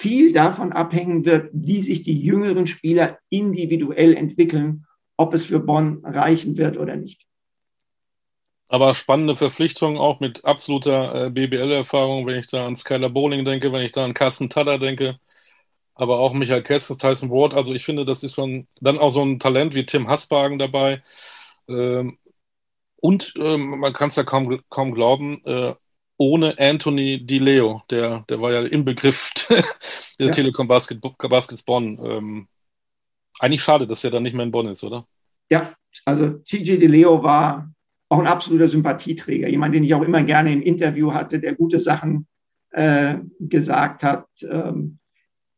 viel 0.00 0.32
davon 0.32 0.72
abhängen 0.72 1.26
wird, 1.26 1.50
wie 1.52 1.82
sich 1.82 2.02
die 2.02 2.18
jüngeren 2.18 2.66
Spieler 2.66 3.18
individuell 3.28 4.14
entwickeln, 4.14 4.86
ob 5.18 5.34
es 5.34 5.44
für 5.44 5.60
Bonn 5.60 6.00
reichen 6.02 6.56
wird 6.56 6.78
oder 6.78 6.96
nicht. 6.96 7.26
Aber 8.68 8.94
spannende 8.94 9.36
Verpflichtung 9.36 9.98
auch 9.98 10.18
mit 10.18 10.46
absoluter 10.46 11.26
äh, 11.26 11.30
BBL-Erfahrung, 11.30 12.26
wenn 12.26 12.38
ich 12.38 12.46
da 12.46 12.66
an 12.66 12.76
Skylar 12.76 13.10
Bowling 13.10 13.44
denke, 13.44 13.72
wenn 13.72 13.84
ich 13.84 13.92
da 13.92 14.04
an 14.06 14.14
Carsten 14.14 14.48
Tada 14.48 14.78
denke, 14.78 15.18
aber 15.94 16.18
auch 16.18 16.32
Michael 16.32 16.62
Kessens, 16.62 16.96
Tyson 16.96 17.30
Ward. 17.30 17.52
Also 17.52 17.74
ich 17.74 17.84
finde, 17.84 18.06
das 18.06 18.22
ist 18.22 18.34
schon 18.34 18.68
dann 18.80 18.98
auch 18.98 19.10
so 19.10 19.22
ein 19.22 19.38
Talent 19.38 19.74
wie 19.74 19.84
Tim 19.84 20.08
Hasbagen 20.08 20.58
dabei. 20.58 21.02
Ähm, 21.68 22.16
und 22.96 23.34
ähm, 23.36 23.80
man 23.80 23.92
kann 23.92 24.08
es 24.08 24.16
ja 24.16 24.24
kaum, 24.24 24.62
kaum 24.70 24.92
glauben, 24.92 25.44
äh, 25.44 25.74
ohne 26.20 26.58
Anthony 26.58 27.24
Di 27.24 27.38
Leo, 27.38 27.82
der, 27.88 28.26
der 28.28 28.42
war 28.42 28.52
ja 28.52 28.60
im 28.60 28.84
Begriff 28.84 29.30
der 29.48 29.64
ja. 30.18 30.30
Telekom 30.30 30.68
Basket, 30.68 31.00
Baskets 31.00 31.62
Bonn. 31.62 31.98
Ähm, 32.04 32.48
eigentlich 33.38 33.62
schade, 33.62 33.86
dass 33.86 34.04
er 34.04 34.10
dann 34.10 34.22
nicht 34.22 34.34
mehr 34.34 34.44
in 34.44 34.50
Bonn 34.50 34.68
ist, 34.68 34.84
oder? 34.84 35.06
Ja, 35.48 35.72
also 36.04 36.28
TJ 36.28 36.76
Di 36.76 36.88
Leo 36.88 37.22
war 37.22 37.72
auch 38.10 38.18
ein 38.18 38.26
absoluter 38.26 38.68
Sympathieträger, 38.68 39.48
jemand, 39.48 39.74
den 39.74 39.82
ich 39.82 39.94
auch 39.94 40.02
immer 40.02 40.22
gerne 40.22 40.52
im 40.52 40.60
Interview 40.60 41.14
hatte, 41.14 41.40
der 41.40 41.54
gute 41.54 41.80
Sachen 41.80 42.26
äh, 42.72 43.14
gesagt 43.38 44.02
hat. 44.02 44.26
Ähm, 44.42 44.98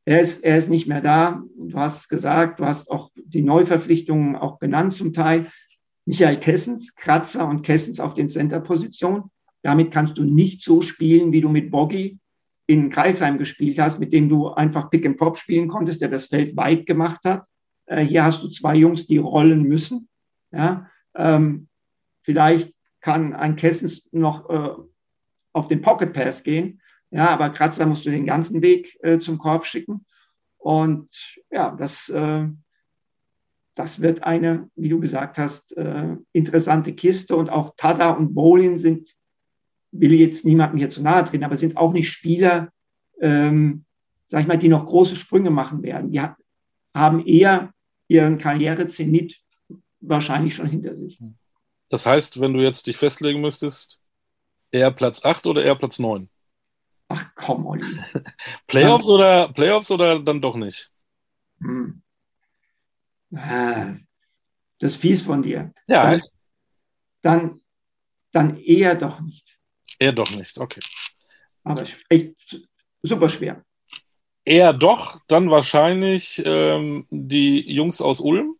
er, 0.05 0.21
ist, 0.21 0.45
er 0.45 0.59
ist 0.59 0.71
nicht 0.71 0.87
mehr 0.87 1.01
da. 1.01 1.43
Du 1.57 1.77
hast 1.77 2.09
gesagt, 2.09 2.61
du 2.61 2.67
hast 2.67 2.89
auch 2.89 3.11
die 3.17 3.43
Neuverpflichtungen 3.43 4.37
auch 4.37 4.61
genannt 4.61 4.95
zum 4.95 5.13
Teil. 5.13 5.51
Michael 6.05 6.39
Kessens, 6.39 6.95
Kratzer 6.95 7.49
und 7.49 7.63
Kessens 7.63 7.99
auf 7.99 8.15
den 8.15 8.29
Center-Positionen. 8.29 9.25
Damit 9.63 9.93
kannst 9.93 10.19
du 10.19 10.25
nicht 10.25 10.63
so 10.63 10.83
spielen, 10.83 11.33
wie 11.33 11.41
du 11.41 11.49
mit 11.49 11.71
Boggy 11.71 12.19
in 12.67 12.91
Kreilsheim 12.91 13.39
gespielt 13.39 13.79
hast, 13.79 13.99
mit 13.99 14.13
dem 14.13 14.29
du 14.29 14.49
einfach 14.49 14.91
Pick 14.91 15.05
and 15.07 15.19
Pop 15.19 15.37
spielen 15.37 15.69
konntest, 15.69 16.01
der 16.01 16.09
das 16.09 16.27
Feld 16.27 16.57
weit 16.57 16.87
gemacht 16.87 17.21
hat. 17.25 17.47
Äh, 17.87 18.03
hier 18.05 18.25
hast 18.25 18.43
du 18.43 18.49
zwei 18.49 18.77
Jungs, 18.77 19.07
die 19.07 19.19
rollen 19.19 19.65
müssen. 19.65 20.09
Ja, 20.53 20.89
ähm, 21.15 21.69
vielleicht 22.23 22.75
kann 23.01 23.35
ein 23.35 23.57
Kessens 23.57 24.09
noch 24.13 24.49
äh, 24.49 24.71
auf 25.53 25.69
den 25.69 25.83
Pocket 25.83 26.13
Pass 26.13 26.43
gehen. 26.43 26.81
Ja, 27.11 27.29
aber 27.29 27.51
Kratzer 27.51 27.85
musst 27.85 28.07
du 28.07 28.11
den 28.11 28.27
ganzen 28.27 28.63
Weg 28.63 28.99
äh, 29.03 29.19
zum 29.19 29.39
Korb 29.39 29.67
schicken. 29.67 30.07
Und 30.57 31.11
ja, 31.51 31.73
das, 31.73 32.09
äh, 32.09 32.47
das 33.75 34.01
wird 34.01 34.25
eine, 34.25 34.71
wie 34.77 34.89
du 34.89 35.01
gesagt 35.01 35.37
hast, 35.37 35.77
äh, 35.77 36.17
interessante 36.33 36.95
Kiste. 36.95 37.37
Und 37.37 37.51
auch 37.51 37.75
Tada 37.77 38.13
und 38.13 38.35
Bolin 38.35 38.79
sind 38.79 39.15
will 39.93 40.13
jetzt 40.15 40.45
niemandem 40.45 40.79
hier 40.79 40.91
zu 40.91 41.03
nahe 41.03 41.25
treten, 41.25 41.45
aber 41.45 41.57
sind 41.57 41.77
auch 41.77 41.93
nicht 41.93 42.11
Spieler, 42.11 42.73
ähm, 43.21 43.85
sag 44.27 44.41
ich 44.41 44.47
mal, 44.47 44.59
die 44.59 44.69
noch 44.69 44.87
große 44.87 45.17
Sprünge 45.17 45.51
machen 45.51 45.83
werden. 45.83 46.11
Die 46.11 46.21
haben 46.95 47.27
eher 47.27 47.73
ihren 48.09 48.39
Karrierezenit 48.39 49.41
wahrscheinlich 50.01 50.55
schon 50.55 50.69
hinter 50.69 50.97
sich. 50.97 51.21
Das 51.89 52.07
heißt, 52.07 52.41
wenn 52.41 52.55
du 52.55 52.61
jetzt 52.61 52.87
dich 52.87 52.97
festlegen 52.97 53.41
müsstest, 53.41 54.01
eher 54.71 54.91
Platz 54.91 55.25
8 55.25 55.47
oder 55.47 55.63
eher 55.63 55.77
Platz 55.77 55.99
9? 55.99 56.29
Ach 57.09 57.31
komm, 57.35 57.67
Olli. 57.67 57.85
Playoffs 58.67 59.07
ja. 59.07 59.15
oder 59.15 59.53
Playoffs 59.53 59.91
oder 59.91 60.19
dann 60.19 60.41
doch 60.41 60.57
nicht? 60.57 60.91
Hm. 61.61 62.03
Ah, 63.35 63.95
das 64.79 64.93
ist 64.93 65.01
fies 65.01 65.23
von 65.23 65.43
dir. 65.43 65.73
Ja. 65.87 66.11
Dann, 66.11 66.23
dann, 67.21 67.61
dann 68.31 68.57
eher 68.57 68.95
doch 68.95 69.21
nicht. 69.21 69.59
Eher 69.99 70.13
doch 70.13 70.31
nicht, 70.31 70.59
okay. 70.59 70.81
Aber 71.65 71.85
echt 72.09 72.61
super 73.03 73.29
schwer. 73.29 73.65
Eher 74.45 74.73
doch, 74.73 75.21
dann 75.29 75.51
wahrscheinlich 75.51 76.43
ähm, 76.45 77.07
die 77.11 77.61
Jungs 77.73 78.01
aus 78.01 78.21
Ulm. 78.21 78.57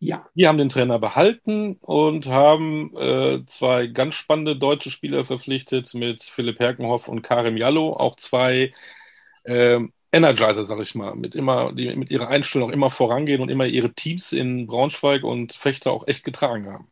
Ja. 0.00 0.26
Die 0.34 0.48
haben 0.48 0.58
den 0.58 0.70
Trainer 0.70 0.98
behalten 0.98 1.76
und 1.82 2.26
haben 2.26 2.96
äh, 2.96 3.44
zwei 3.46 3.86
ganz 3.86 4.14
spannende 4.14 4.56
deutsche 4.56 4.90
Spieler 4.90 5.24
verpflichtet 5.24 5.92
mit 5.94 6.22
Philipp 6.22 6.58
Herkenhoff 6.58 7.06
und 7.06 7.22
Karim 7.22 7.58
Jallo. 7.58 7.92
Auch 7.92 8.16
zwei 8.16 8.72
äh, 9.44 9.80
Energizer, 10.12 10.64
sag 10.64 10.80
ich 10.80 10.94
mal, 10.94 11.14
mit 11.14 11.34
immer, 11.36 11.72
die 11.72 11.94
mit 11.94 12.10
ihrer 12.10 12.28
Einstellung 12.28 12.72
immer 12.72 12.90
vorangehen 12.90 13.42
und 13.42 13.48
immer 13.50 13.66
ihre 13.66 13.92
Teams 13.92 14.32
in 14.32 14.66
Braunschweig 14.66 15.22
und 15.22 15.52
Fechter 15.52 15.92
auch 15.92 16.08
echt 16.08 16.24
getragen 16.24 16.66
haben. 16.66 16.90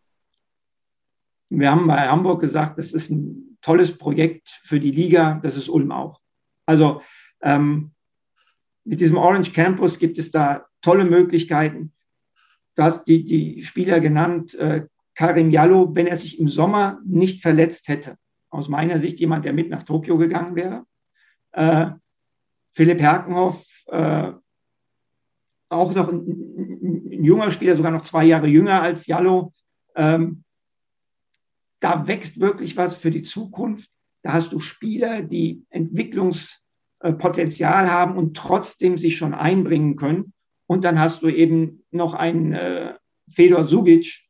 Wir 1.50 1.70
haben 1.70 1.87
bei 1.87 2.08
Hamburg 2.08 2.40
gesagt, 2.40 2.78
das 2.78 2.92
ist 2.92 3.11
ein 3.11 3.58
tolles 3.62 3.96
Projekt 3.96 4.48
für 4.48 4.80
die 4.80 4.90
Liga, 4.90 5.40
das 5.42 5.56
ist 5.56 5.68
Ulm 5.68 5.92
auch. 5.92 6.20
Also 6.66 7.02
ähm, 7.42 7.92
mit 8.84 9.00
diesem 9.00 9.16
Orange 9.16 9.52
Campus 9.52 9.98
gibt 9.98 10.18
es 10.18 10.30
da 10.30 10.66
tolle 10.82 11.04
Möglichkeiten. 11.04 11.92
Du 12.74 12.82
hast 12.82 13.06
die, 13.06 13.24
die 13.24 13.64
Spieler 13.64 14.00
genannt, 14.00 14.54
äh, 14.54 14.87
Karim 15.14 15.50
Jallo, 15.50 15.94
wenn 15.94 16.06
er 16.06 16.16
sich 16.16 16.38
im 16.38 16.48
Sommer 16.48 17.00
nicht 17.04 17.42
verletzt 17.42 17.88
hätte. 17.88 18.16
Aus 18.50 18.68
meiner 18.68 18.98
Sicht 18.98 19.18
jemand, 19.18 19.44
der 19.44 19.52
mit 19.52 19.68
nach 19.68 19.82
Tokio 19.82 20.16
gegangen 20.16 20.54
wäre. 20.54 20.84
Äh, 21.52 21.90
Philipp 22.70 23.00
Herkenhoff, 23.00 23.66
äh, 23.88 24.32
auch 25.68 25.94
noch 25.94 26.08
ein, 26.12 27.11
ein, 27.11 27.24
junger 27.24 27.50
Spieler, 27.50 27.76
sogar 27.76 27.90
noch 27.90 28.04
zwei 28.04 28.24
Jahre 28.24 28.46
jünger 28.46 28.80
als 28.80 29.06
Jallo. 29.06 29.52
Ähm, 29.96 30.44
da 31.80 32.06
wächst 32.06 32.40
wirklich 32.40 32.76
was 32.76 32.96
für 32.96 33.10
die 33.10 33.22
Zukunft. 33.22 33.90
Da 34.22 34.32
hast 34.32 34.52
du 34.52 34.60
Spieler, 34.60 35.22
die 35.22 35.64
Entwicklungspotenzial 35.70 37.90
haben 37.90 38.16
und 38.16 38.36
trotzdem 38.36 38.98
sich 38.98 39.16
schon 39.16 39.34
einbringen 39.34 39.96
können. 39.96 40.32
Und 40.66 40.84
dann 40.84 41.00
hast 41.00 41.22
du 41.22 41.28
eben 41.28 41.84
noch 41.90 42.14
einen 42.14 42.52
äh, 42.52 42.94
Fedor 43.28 43.66
Sugic, 43.66 44.20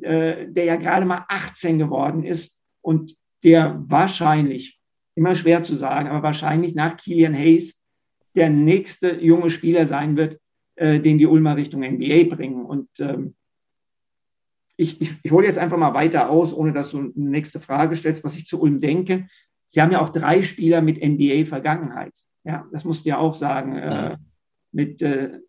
äh, 0.00 0.46
der 0.48 0.64
ja 0.64 0.76
gerade 0.76 1.06
mal 1.06 1.24
18 1.28 1.78
geworden 1.78 2.24
ist 2.24 2.58
und 2.82 3.16
der 3.42 3.82
wahrscheinlich, 3.86 4.78
immer 5.14 5.34
schwer 5.34 5.64
zu 5.64 5.74
sagen, 5.74 6.08
aber 6.08 6.22
wahrscheinlich 6.22 6.74
nach 6.74 6.96
Kilian 6.96 7.34
Hayes 7.34 7.82
der 8.36 8.50
nächste 8.50 9.20
junge 9.20 9.50
Spieler 9.50 9.86
sein 9.86 10.16
wird, 10.16 10.38
äh, 10.76 11.00
den 11.00 11.18
die 11.18 11.26
Ulmer 11.26 11.56
Richtung 11.56 11.80
NBA 11.80 12.34
bringen. 12.34 12.64
Und 12.64 12.88
ähm, 13.00 13.34
ich, 14.78 15.00
ich, 15.02 15.14
ich 15.22 15.30
hole 15.32 15.46
jetzt 15.46 15.58
einfach 15.58 15.76
mal 15.76 15.92
weiter 15.92 16.30
aus, 16.30 16.54
ohne 16.54 16.72
dass 16.72 16.90
du 16.90 16.98
eine 16.98 17.12
nächste 17.14 17.58
Frage 17.58 17.96
stellst, 17.96 18.22
was 18.24 18.36
ich 18.36 18.46
zu 18.46 18.60
Ulm 18.60 18.80
denke. 18.80 19.26
Sie 19.66 19.82
haben 19.82 19.90
ja 19.92 20.00
auch 20.00 20.08
drei 20.08 20.42
Spieler 20.42 20.80
mit 20.80 21.02
NBA-Vergangenheit. 21.04 22.14
Ja, 22.44 22.66
das 22.72 22.84
musst 22.84 23.04
du 23.04 23.10
ja 23.10 23.18
auch 23.18 23.34
sagen. 23.34 23.76
Äh, 23.76 24.16
mit 24.70 25.02
äh, 25.02 25.40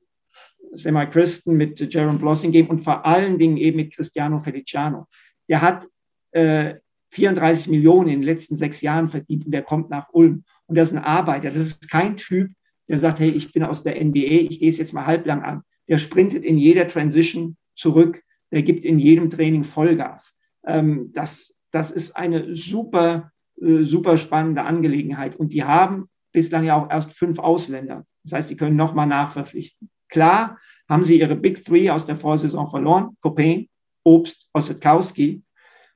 Semi 0.72 1.06
Christen, 1.08 1.56
mit 1.56 1.94
Jaron 1.94 2.18
Blossingame 2.18 2.68
und 2.68 2.80
vor 2.80 3.06
allen 3.06 3.38
Dingen 3.38 3.58
eben 3.58 3.78
mit 3.78 3.94
Cristiano 3.94 4.40
Feliciano. 4.40 5.08
Der 5.48 5.62
hat 5.62 5.88
äh, 6.32 6.76
34 7.12 7.68
Millionen 7.68 8.10
in 8.10 8.22
den 8.22 8.24
letzten 8.24 8.56
sechs 8.56 8.82
Jahren 8.82 9.10
verdient 9.10 9.46
und 9.46 9.52
der 9.52 9.64
kommt 9.64 9.90
nach 9.90 10.10
Ulm. 10.12 10.44
Und 10.66 10.78
das 10.78 10.90
ist 10.90 10.98
ein 10.98 11.04
Arbeiter. 11.04 11.50
Das 11.50 11.66
ist 11.66 11.90
kein 11.90 12.18
Typ, 12.18 12.52
der 12.88 12.98
sagt, 12.98 13.20
hey, 13.20 13.30
ich 13.30 13.52
bin 13.52 13.64
aus 13.64 13.84
der 13.84 14.04
NBA, 14.04 14.50
ich 14.50 14.60
gehe 14.60 14.70
es 14.70 14.78
jetzt 14.78 14.94
mal 14.94 15.06
halblang 15.06 15.44
an. 15.44 15.62
Der 15.88 16.00
sprintet 16.00 16.44
in 16.44 16.58
jeder 16.58 16.88
Transition 16.88 17.58
zurück 17.76 18.24
der 18.52 18.64
gibt 18.64 18.86
in 18.86 19.00
jedem 19.00 19.30
Training 19.30 19.64
Vollgas. 19.64 20.38
Ähm, 20.66 21.12
das, 21.14 21.56
das 21.72 21.92
ist 21.92 22.16
eine 22.16 22.56
super, 22.56 23.32
äh, 23.62 23.84
super 23.84 24.18
spannende 24.18 24.64
Angelegenheit. 24.64 25.36
Und 25.36 25.54
die 25.54 25.64
haben 25.64 26.10
bislang 26.32 26.64
ja 26.64 26.76
auch 26.76 26.90
erst 26.90 27.18
fünf 27.18 27.40
Ausländer. 27.40 28.06
Das 28.24 28.34
heißt, 28.34 28.50
die 28.50 28.58
können 28.58 28.76
nochmal 28.76 29.08
nachverpflichten. 29.08 29.90
Klar 30.08 30.60
haben 30.88 31.04
sie 31.04 31.20
ihre 31.20 31.36
Big 31.36 31.64
Three 31.64 31.90
aus 31.90 32.06
der 32.06 32.16
Vorsaison 32.16 32.68
verloren. 32.68 33.16
Copain, 33.22 33.70
Obst, 34.04 34.50
Ossetkowski. 34.54 35.44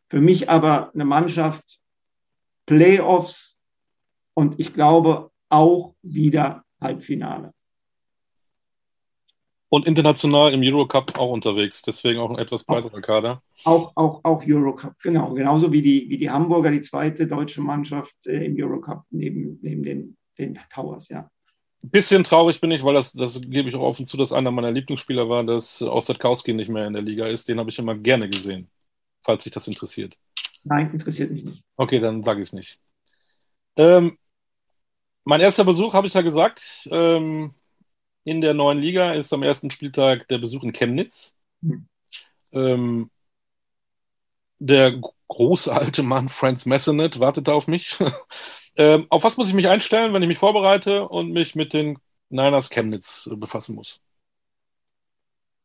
Für 0.09 0.21
mich 0.21 0.49
aber 0.49 0.93
eine 0.93 1.05
Mannschaft 1.05 1.79
Playoffs 2.65 3.57
und 4.33 4.59
ich 4.59 4.73
glaube 4.73 5.31
auch 5.49 5.95
wieder 6.01 6.63
Halbfinale. 6.79 7.53
Und 9.73 9.87
international 9.87 10.53
im 10.53 10.61
Eurocup 10.61 11.17
auch 11.17 11.31
unterwegs, 11.31 11.81
deswegen 11.81 12.19
auch 12.19 12.29
ein 12.29 12.37
etwas 12.37 12.63
breiterer 12.63 13.01
Kader. 13.01 13.41
Auch, 13.63 13.91
auch, 13.95 14.23
auch 14.23 14.43
Eurocup, 14.45 14.93
genau. 15.01 15.33
Genauso 15.33 15.71
wie 15.71 15.81
die, 15.81 16.07
wie 16.09 16.19
die 16.19 16.29
Hamburger, 16.29 16.69
die 16.69 16.81
zweite 16.81 17.25
deutsche 17.25 17.59
Mannschaft 17.59 18.13
äh, 18.27 18.45
im 18.45 18.55
Eurocup 18.55 19.01
neben, 19.09 19.57
neben 19.63 19.81
den, 19.81 20.17
den 20.37 20.59
Towers, 20.71 21.09
ja. 21.09 21.27
Ein 21.81 21.89
bisschen 21.89 22.23
traurig 22.23 22.61
bin 22.61 22.69
ich, 22.69 22.83
weil 22.83 22.93
das, 22.93 23.13
das 23.13 23.41
gebe 23.41 23.67
ich 23.67 23.73
auch 23.73 23.81
offen 23.81 24.05
zu, 24.05 24.15
dass 24.15 24.31
einer 24.31 24.51
meiner 24.51 24.69
Lieblingsspieler 24.69 25.27
war, 25.27 25.43
dass 25.43 25.81
Ossetkowski 25.81 26.53
nicht 26.53 26.69
mehr 26.69 26.85
in 26.85 26.93
der 26.93 27.01
Liga 27.01 27.25
ist. 27.25 27.49
Den 27.49 27.59
habe 27.59 27.71
ich 27.71 27.79
immer 27.79 27.95
gerne 27.95 28.29
gesehen, 28.29 28.69
falls 29.23 29.43
sich 29.43 29.53
das 29.53 29.67
interessiert. 29.67 30.19
Nein, 30.63 30.91
interessiert 30.91 31.31
mich 31.31 31.45
nicht. 31.45 31.63
Okay, 31.77 31.97
dann 31.97 32.23
sage 32.23 32.41
ich 32.41 32.49
es 32.49 32.53
nicht. 32.53 32.79
Ähm, 33.77 34.19
mein 35.23 35.41
erster 35.41 35.65
Besuch, 35.65 35.95
habe 35.95 36.05
ich 36.05 36.13
ja 36.13 36.21
gesagt, 36.21 36.87
ähm, 36.91 37.55
in 38.23 38.41
der 38.41 38.53
neuen 38.53 38.79
Liga 38.79 39.13
ist 39.13 39.33
am 39.33 39.43
ersten 39.43 39.69
Spieltag 39.69 40.27
der 40.27 40.37
Besuch 40.37 40.63
in 40.63 40.73
Chemnitz. 40.73 41.33
Mhm. 41.61 41.87
Ähm, 42.51 43.09
der 44.59 45.01
große 45.27 45.73
alte 45.73 46.03
Mann 46.03 46.29
Franz 46.29 46.65
Messenet 46.65 47.19
wartet 47.19 47.49
auf 47.49 47.67
mich. 47.67 47.97
ähm, 48.75 49.07
auf 49.09 49.23
was 49.23 49.37
muss 49.37 49.49
ich 49.49 49.53
mich 49.53 49.67
einstellen, 49.67 50.13
wenn 50.13 50.21
ich 50.21 50.27
mich 50.27 50.37
vorbereite 50.37 51.07
und 51.07 51.31
mich 51.31 51.55
mit 51.55 51.73
den 51.73 51.97
Niners 52.29 52.69
Chemnitz 52.69 53.29
äh, 53.31 53.35
befassen 53.35 53.75
muss? 53.75 53.99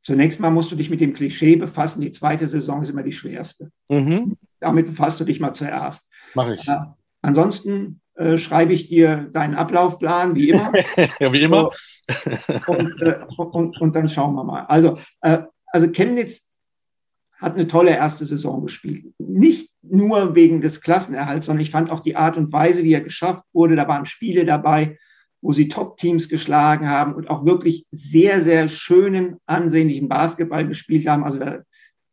Zunächst 0.03 0.40
mal 0.40 0.51
musst 0.51 0.73
du 0.73 0.77
dich 0.77 0.90
mit 0.90 1.01
dem 1.01 1.12
Klischee 1.12 1.57
befassen, 1.57 2.01
die 2.01 2.12
zweite 2.12 2.49
Saison 2.49 2.83
ist 2.83 2.88
immer 2.88 3.03
die 3.03 3.12
schwerste. 3.12 3.71
Mhm. 3.88 4.37
Damit 4.59 4.87
befasst 4.87 5.21
du 5.21 5.25
dich 5.25 5.38
mal 5.38 5.55
zuerst. 5.55 6.11
Mache 6.35 6.55
ich. 6.55 6.66
Äh, 6.66 6.79
ansonsten 7.21 8.01
äh, 8.18 8.37
schreibe 8.38 8.72
ich 8.72 8.88
dir 8.88 9.28
deinen 9.33 9.54
Ablaufplan, 9.54 10.35
wie 10.35 10.50
immer. 10.50 10.72
ja, 11.20 11.33
wie 11.33 11.42
immer. 11.42 11.70
und, 12.66 13.00
äh, 13.00 13.20
und, 13.37 13.81
und, 13.81 13.94
dann 13.94 14.09
schauen 14.09 14.35
wir 14.35 14.42
mal. 14.42 14.64
Also, 14.64 14.98
äh, 15.20 15.42
also 15.66 15.90
Chemnitz 15.92 16.48
hat 17.40 17.54
eine 17.54 17.68
tolle 17.68 17.90
erste 17.90 18.24
Saison 18.24 18.62
gespielt. 18.62 19.14
Nicht 19.18 19.70
nur 19.83 20.35
wegen 20.35 20.61
des 20.61 20.81
Klassenerhalts, 20.81 21.46
sondern 21.46 21.62
ich 21.62 21.70
fand 21.70 21.90
auch 21.90 22.00
die 22.00 22.16
Art 22.16 22.37
und 22.37 22.52
Weise, 22.52 22.83
wie 22.83 22.92
er 22.92 23.02
geschafft 23.02 23.44
wurde. 23.52 23.76
Da 23.76 23.87
waren 23.87 24.07
Spiele 24.07 24.44
dabei, 24.44 24.98
wo 25.40 25.52
sie 25.52 25.68
Top-Teams 25.68 26.28
geschlagen 26.28 26.88
haben 26.88 27.14
und 27.14 27.31
auch 27.31 27.44
wirklich 27.44 27.87
sehr, 27.92 28.42
sehr 28.42 28.68
schönen, 28.68 29.37
ansehnlichen 29.46 30.09
Basketball 30.09 30.66
gespielt 30.66 31.07
haben. 31.07 31.22
Also 31.22 31.38
da 31.38 31.62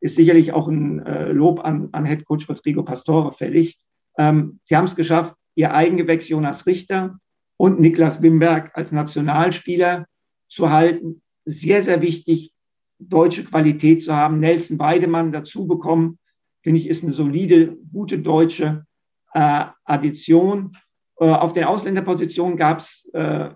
ist 0.01 0.15
sicherlich 0.15 0.53
auch 0.53 0.67
ein 0.67 1.03
äh, 1.03 1.31
Lob 1.31 1.65
an, 1.65 1.89
an 1.93 2.05
Head 2.05 2.25
Coach 2.25 2.47
Rodrigo 2.47 2.83
Pastore 2.83 3.33
fällig. 3.33 3.79
Ähm, 4.19 4.59
sie 4.61 4.77
haben 4.77 4.85
es 4.85 4.95
geschafft, 4.95 5.33
ihr 5.55 5.73
Eigengewächs 5.73 6.29
Jonas 6.29 6.65
Richter 6.65 7.19
und 7.57 7.79
Niklas 7.79 8.21
Wimberg 8.21 8.71
als 8.75 8.91
Nationalspieler 8.91 10.05
zu 10.47 10.69
halten. 10.69 11.21
Sehr, 11.45 11.83
sehr 11.83 12.01
wichtig, 12.01 12.53
deutsche 12.99 13.43
Qualität 13.43 14.03
zu 14.03 14.15
haben. 14.15 14.39
Nelson 14.39 14.79
Weidemann 14.79 15.31
dazu 15.31 15.67
bekommen, 15.67 16.19
finde 16.61 16.79
ich, 16.79 16.87
ist 16.87 17.03
eine 17.03 17.13
solide, 17.13 17.77
gute 17.91 18.19
deutsche 18.19 18.85
äh, 19.33 19.65
Addition. 19.83 20.71
Äh, 21.19 21.25
auf 21.25 21.53
den 21.53 21.65
Ausländerpositionen 21.65 22.57
gab 22.57 22.79
es 22.79 23.09
äh, 23.13 23.49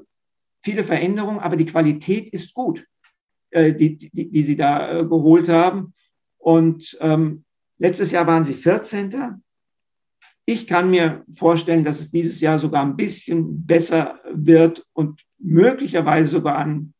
viele 0.61 0.83
Veränderungen, 0.83 1.39
aber 1.39 1.55
die 1.55 1.65
Qualität 1.65 2.29
ist 2.29 2.53
gut, 2.53 2.85
äh, 3.49 3.73
die, 3.73 3.97
die, 3.97 4.29
die, 4.29 4.43
sie 4.43 4.55
da 4.55 4.99
äh, 4.99 5.05
geholt 5.05 5.49
haben. 5.49 5.93
Und 6.37 6.97
ähm, 7.01 7.43
letztes 7.77 8.11
Jahr 8.11 8.27
waren 8.27 8.43
sie 8.43 8.53
14. 8.53 9.41
Ich 10.49 10.65
kann 10.65 10.89
mir 10.89 11.23
vorstellen, 11.31 11.83
dass 11.83 11.99
es 11.99 12.09
dieses 12.09 12.41
Jahr 12.41 12.57
sogar 12.57 12.81
ein 12.81 12.95
bisschen 12.95 13.67
besser 13.67 14.19
wird 14.33 14.83
und 14.93 15.21
möglicherweise 15.37 16.31
sogar 16.31 16.57
ein 16.57 16.95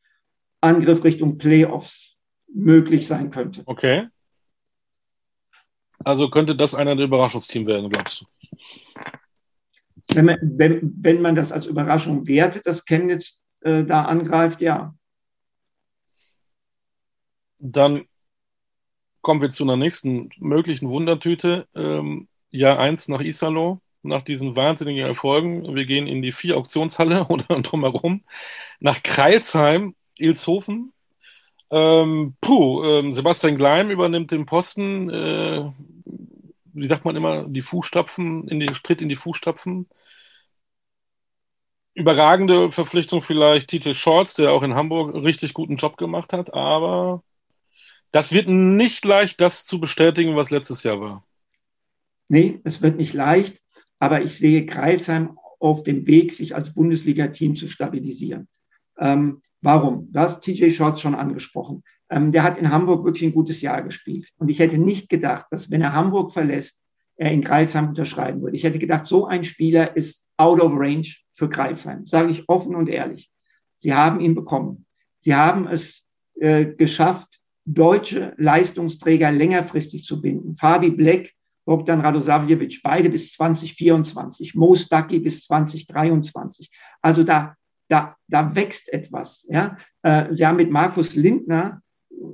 Angriff 0.62 1.04
Richtung 1.04 1.40
Playoffs 1.40 2.16
möglich 2.54 3.08
sein 3.08 3.32
könnte. 3.32 3.64
Okay. 3.66 4.08
Also 6.06 6.30
könnte 6.30 6.56
das 6.56 6.76
einer 6.76 6.96
der 6.96 7.06
Überraschungsteams 7.06 7.66
werden, 7.66 7.90
glaubst 7.90 8.22
du? 8.22 8.26
Wenn 10.14 10.26
man, 10.26 10.38
wenn, 10.42 10.94
wenn 11.02 11.20
man 11.20 11.34
das 11.34 11.52
als 11.52 11.66
Überraschung 11.66 12.28
wertet, 12.28 12.68
dass 12.68 12.86
Chemnitz 12.86 13.44
äh, 13.62 13.84
da 13.84 14.04
angreift, 14.04 14.62
ja. 14.62 14.94
Dann 17.58 18.06
kommen 19.22 19.42
wir 19.42 19.50
zu 19.50 19.64
einer 19.64 19.76
nächsten 19.76 20.30
möglichen 20.38 20.88
Wundertüte. 20.90 21.68
Ähm, 21.74 22.28
Jahr 22.52 22.80
1 22.80 23.08
nach 23.10 23.22
Isalo, 23.22 23.82
nach 24.04 24.22
diesen 24.24 24.56
wahnsinnigen 24.56 25.06
Erfolgen. 25.06 25.76
Wir 25.76 25.86
gehen 25.86 26.08
in 26.08 26.22
die 26.22 26.32
vier 26.32 26.58
Auktionshalle 26.58 27.26
oder 27.30 27.62
drumherum. 27.62 28.24
Nach 28.80 29.04
Kreilsheim, 29.04 29.96
Ilshofen. 30.18 30.94
Ähm, 31.72 32.36
puh, 32.42 32.84
ähm, 32.86 33.14
Sebastian 33.14 33.56
Gleim 33.56 33.92
übernimmt 33.92 34.32
den 34.32 34.46
Posten. 34.46 35.10
Äh, 35.10 35.72
wie 36.74 36.88
sagt 36.88 37.06
man 37.06 37.16
immer, 37.16 37.46
die 37.48 37.62
Fußstapfen, 37.62 38.48
in 38.48 38.60
den 38.60 38.74
Tritt 38.74 39.02
in 39.02 39.10
die 39.10 39.16
Fußstapfen. 39.16 39.88
Überragende 41.94 42.72
Verpflichtung 42.72 43.22
vielleicht 43.22 43.70
Titel 43.70 43.94
Shorts, 43.94 44.34
der 44.34 44.52
auch 44.54 44.64
in 44.64 44.74
Hamburg 44.76 45.14
richtig 45.16 45.54
guten 45.54 45.76
Job 45.78 45.98
gemacht 45.98 46.32
hat, 46.34 46.54
aber 46.54 47.24
das 48.12 48.34
wird 48.34 48.48
nicht 48.50 49.06
leicht, 49.06 49.42
das 49.42 49.66
zu 49.66 49.80
bestätigen, 49.82 50.36
was 50.36 50.52
letztes 50.52 50.84
Jahr 50.84 51.02
war. 51.02 51.26
Nee, 52.30 52.62
es 52.64 52.82
wird 52.82 52.98
nicht 52.98 53.14
leicht, 53.14 53.60
aber 54.00 54.22
ich 54.22 54.38
sehe 54.38 54.66
Kreilsheim 54.66 55.38
auf 55.60 55.84
dem 55.84 56.08
Weg, 56.08 56.32
sich 56.32 56.56
als 56.56 56.74
Bundesliga-Team 56.74 57.56
zu 57.56 57.68
stabilisieren. 57.68 58.48
Ähm, 58.98 59.42
warum? 59.62 60.12
Das 60.12 60.40
TJ 60.40 60.72
Shorts 60.72 61.02
schon 61.02 61.16
angesprochen. 61.16 61.84
Ähm, 62.10 62.32
der 62.32 62.44
hat 62.44 62.58
in 62.58 62.72
Hamburg 62.72 63.04
wirklich 63.04 63.24
ein 63.24 63.34
gutes 63.34 63.62
Jahr 63.62 63.82
gespielt. 63.82 64.30
Und 64.38 64.50
ich 64.50 64.60
hätte 64.60 64.78
nicht 64.78 65.10
gedacht, 65.10 65.48
dass 65.52 65.70
wenn 65.70 65.82
er 65.82 65.94
Hamburg 65.94 66.32
verlässt, 66.32 66.82
er 67.18 67.32
in 67.32 67.44
Kreilsheim 67.44 67.90
unterschreiben 67.90 68.42
würde. 68.42 68.56
Ich 68.56 68.64
hätte 68.64 68.80
gedacht, 68.80 69.06
so 69.06 69.26
ein 69.26 69.44
Spieler 69.44 69.98
ist 69.98 70.26
out 70.38 70.62
of 70.62 70.72
range 70.76 71.16
für 71.36 71.50
Kreilsheim. 71.50 72.08
Sage 72.08 72.32
ich 72.32 72.48
offen 72.48 72.76
und 72.76 72.88
ehrlich. 72.88 73.30
Sie 73.76 73.94
haben 73.94 74.22
ihn 74.22 74.36
bekommen. 74.36 74.86
Sie 75.20 75.36
haben 75.36 75.68
es 75.68 76.06
äh, 76.40 76.66
geschafft, 76.66 77.40
deutsche 77.66 78.34
Leistungsträger 78.38 79.32
längerfristig 79.32 80.06
zu 80.06 80.22
binden. 80.22 80.56
Fabi 80.56 80.92
Black 80.92 81.34
Bogdan 81.70 82.02
Radosavljevic, 82.02 82.82
beide 82.82 83.12
bis 83.12 83.34
2024, 83.34 84.56
Mo 84.56 84.76
Stucky 84.76 85.20
bis 85.20 85.46
2023. 85.46 86.72
Also 87.00 87.24
da, 87.24 87.56
da, 87.90 88.16
da 88.28 88.56
wächst 88.56 88.92
etwas. 88.92 89.46
Ja? 89.50 89.78
Äh, 90.02 90.34
Sie 90.34 90.48
haben 90.48 90.56
mit 90.56 90.72
Markus 90.72 91.14
Lindner, 91.14 91.84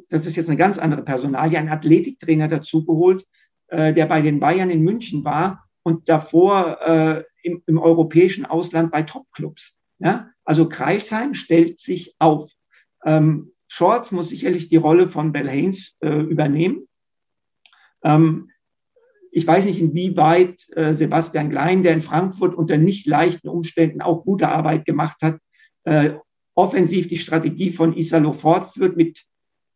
das 0.08 0.26
ist 0.26 0.38
jetzt 0.38 0.48
eine 0.48 0.58
ganz 0.58 0.78
andere 0.78 1.04
Personalie, 1.04 1.60
einen 1.60 1.67
Athletiktrainer 1.67 2.48
dazu 2.48 2.86
geholt, 2.86 3.26
äh, 3.67 3.91
der 3.91 4.06
bei 4.06 4.21
den 4.21 4.39
Bayern 4.39 4.69
in 4.69 4.84
München 4.84 5.26
war 5.26 5.65
und 5.84 6.08
davor 6.08 6.80
äh, 6.82 7.24
im, 7.43 7.62
im 7.65 7.78
europäischen 7.78 8.45
Ausland 8.45 8.89
bei 8.93 9.04
Topclubs. 9.04 9.78
Ja? 10.00 10.30
Also 10.45 10.69
Kreilsheim 10.69 11.34
stellt 11.34 11.82
sich 11.82 12.15
auf. 12.19 12.50
Ähm, 13.04 13.52
Shorts 13.67 14.13
muss 14.13 14.30
sicherlich 14.30 14.69
die 14.69 14.78
Rolle 14.78 15.10
von 15.10 15.34
Bell 15.34 15.50
Haynes 15.50 15.98
übernehmen. 16.00 16.88
Ähm, 18.02 18.52
ich 19.36 19.45
weiß 19.45 19.65
nicht, 19.65 19.82
inwieweit 19.82 20.65
äh, 20.78 20.93
Sebastian 20.93 21.50
Klein, 21.50 21.84
der 21.84 21.93
in 21.93 22.02
Frankfurt 22.02 22.56
unter 22.56 22.78
nicht 22.78 23.06
leichten 23.06 23.50
Umständen 23.50 24.02
auch 24.02 24.24
gute 24.24 24.48
Arbeit 24.48 24.86
gemacht 24.86 25.17
hat, 25.21 25.39
äh, 25.84 26.12
offensiv 26.54 27.10
die 27.10 27.17
Strategie 27.17 27.71
von 27.71 27.98
Isalo 27.98 28.32
fortführt 28.32 28.95
mit 28.95 29.26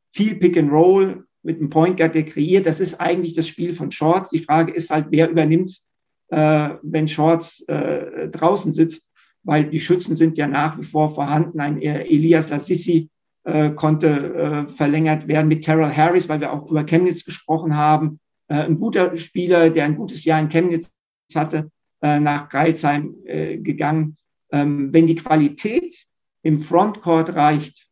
viel 0.10 0.36
Pick 0.36 0.58
and 0.58 0.72
Roll, 0.72 1.26
mit 1.44 1.58
einem 1.58 1.70
Point 1.70 1.98
Guard, 1.98 2.16
der 2.16 2.24
kreiert. 2.24 2.66
Das 2.66 2.80
ist 2.80 3.02
eigentlich 3.02 3.34
das 3.34 3.50
Spiel 3.50 3.74
von 3.74 3.92
Shorts. 3.92 4.30
Die 4.30 4.40
Frage 4.40 4.72
ist 4.74 4.92
halt, 4.92 5.08
wer 5.10 5.30
übernimmt 5.30 5.84
äh, 6.30 6.70
wenn 6.82 7.10
Shorts 7.10 7.62
äh, 7.68 8.30
draußen 8.30 8.72
sitzt, 8.72 9.12
weil 9.44 9.66
die 9.66 9.82
Schützen 9.82 10.16
sind 10.16 10.38
ja 10.38 10.48
nach 10.48 10.80
wie 10.80 10.84
vor 10.86 11.10
vorhanden. 11.10 11.60
Ein 11.60 11.82
äh, 11.82 12.04
Elias 12.04 12.50
Lassisi 12.50 13.10
äh, 13.44 13.72
konnte 13.72 14.08
äh, 14.08 14.68
verlängert 14.68 15.28
werden 15.28 15.50
mit 15.50 15.66
Terrell 15.66 15.94
Harris, 15.94 16.30
weil 16.30 16.40
wir 16.40 16.54
auch 16.54 16.70
über 16.70 16.86
Chemnitz 16.86 17.26
gesprochen 17.26 17.76
haben. 17.76 18.22
Äh, 18.50 18.64
ein 18.64 18.78
guter 18.78 19.16
Spieler, 19.18 19.70
der 19.70 19.86
ein 19.86 19.96
gutes 19.96 20.26
Jahr 20.26 20.40
in 20.40 20.50
Chemnitz 20.50 20.92
hatte, 21.34 21.72
äh, 22.02 22.20
nach 22.20 22.50
Greilsheim 22.50 23.16
äh, 23.26 23.58
gegangen. 23.58 24.18
Ähm, 24.52 24.92
wenn 24.92 25.08
die 25.08 25.16
Qualität 25.16 26.08
im 26.42 26.60
Frontcourt 26.60 27.36
reicht, 27.36 27.88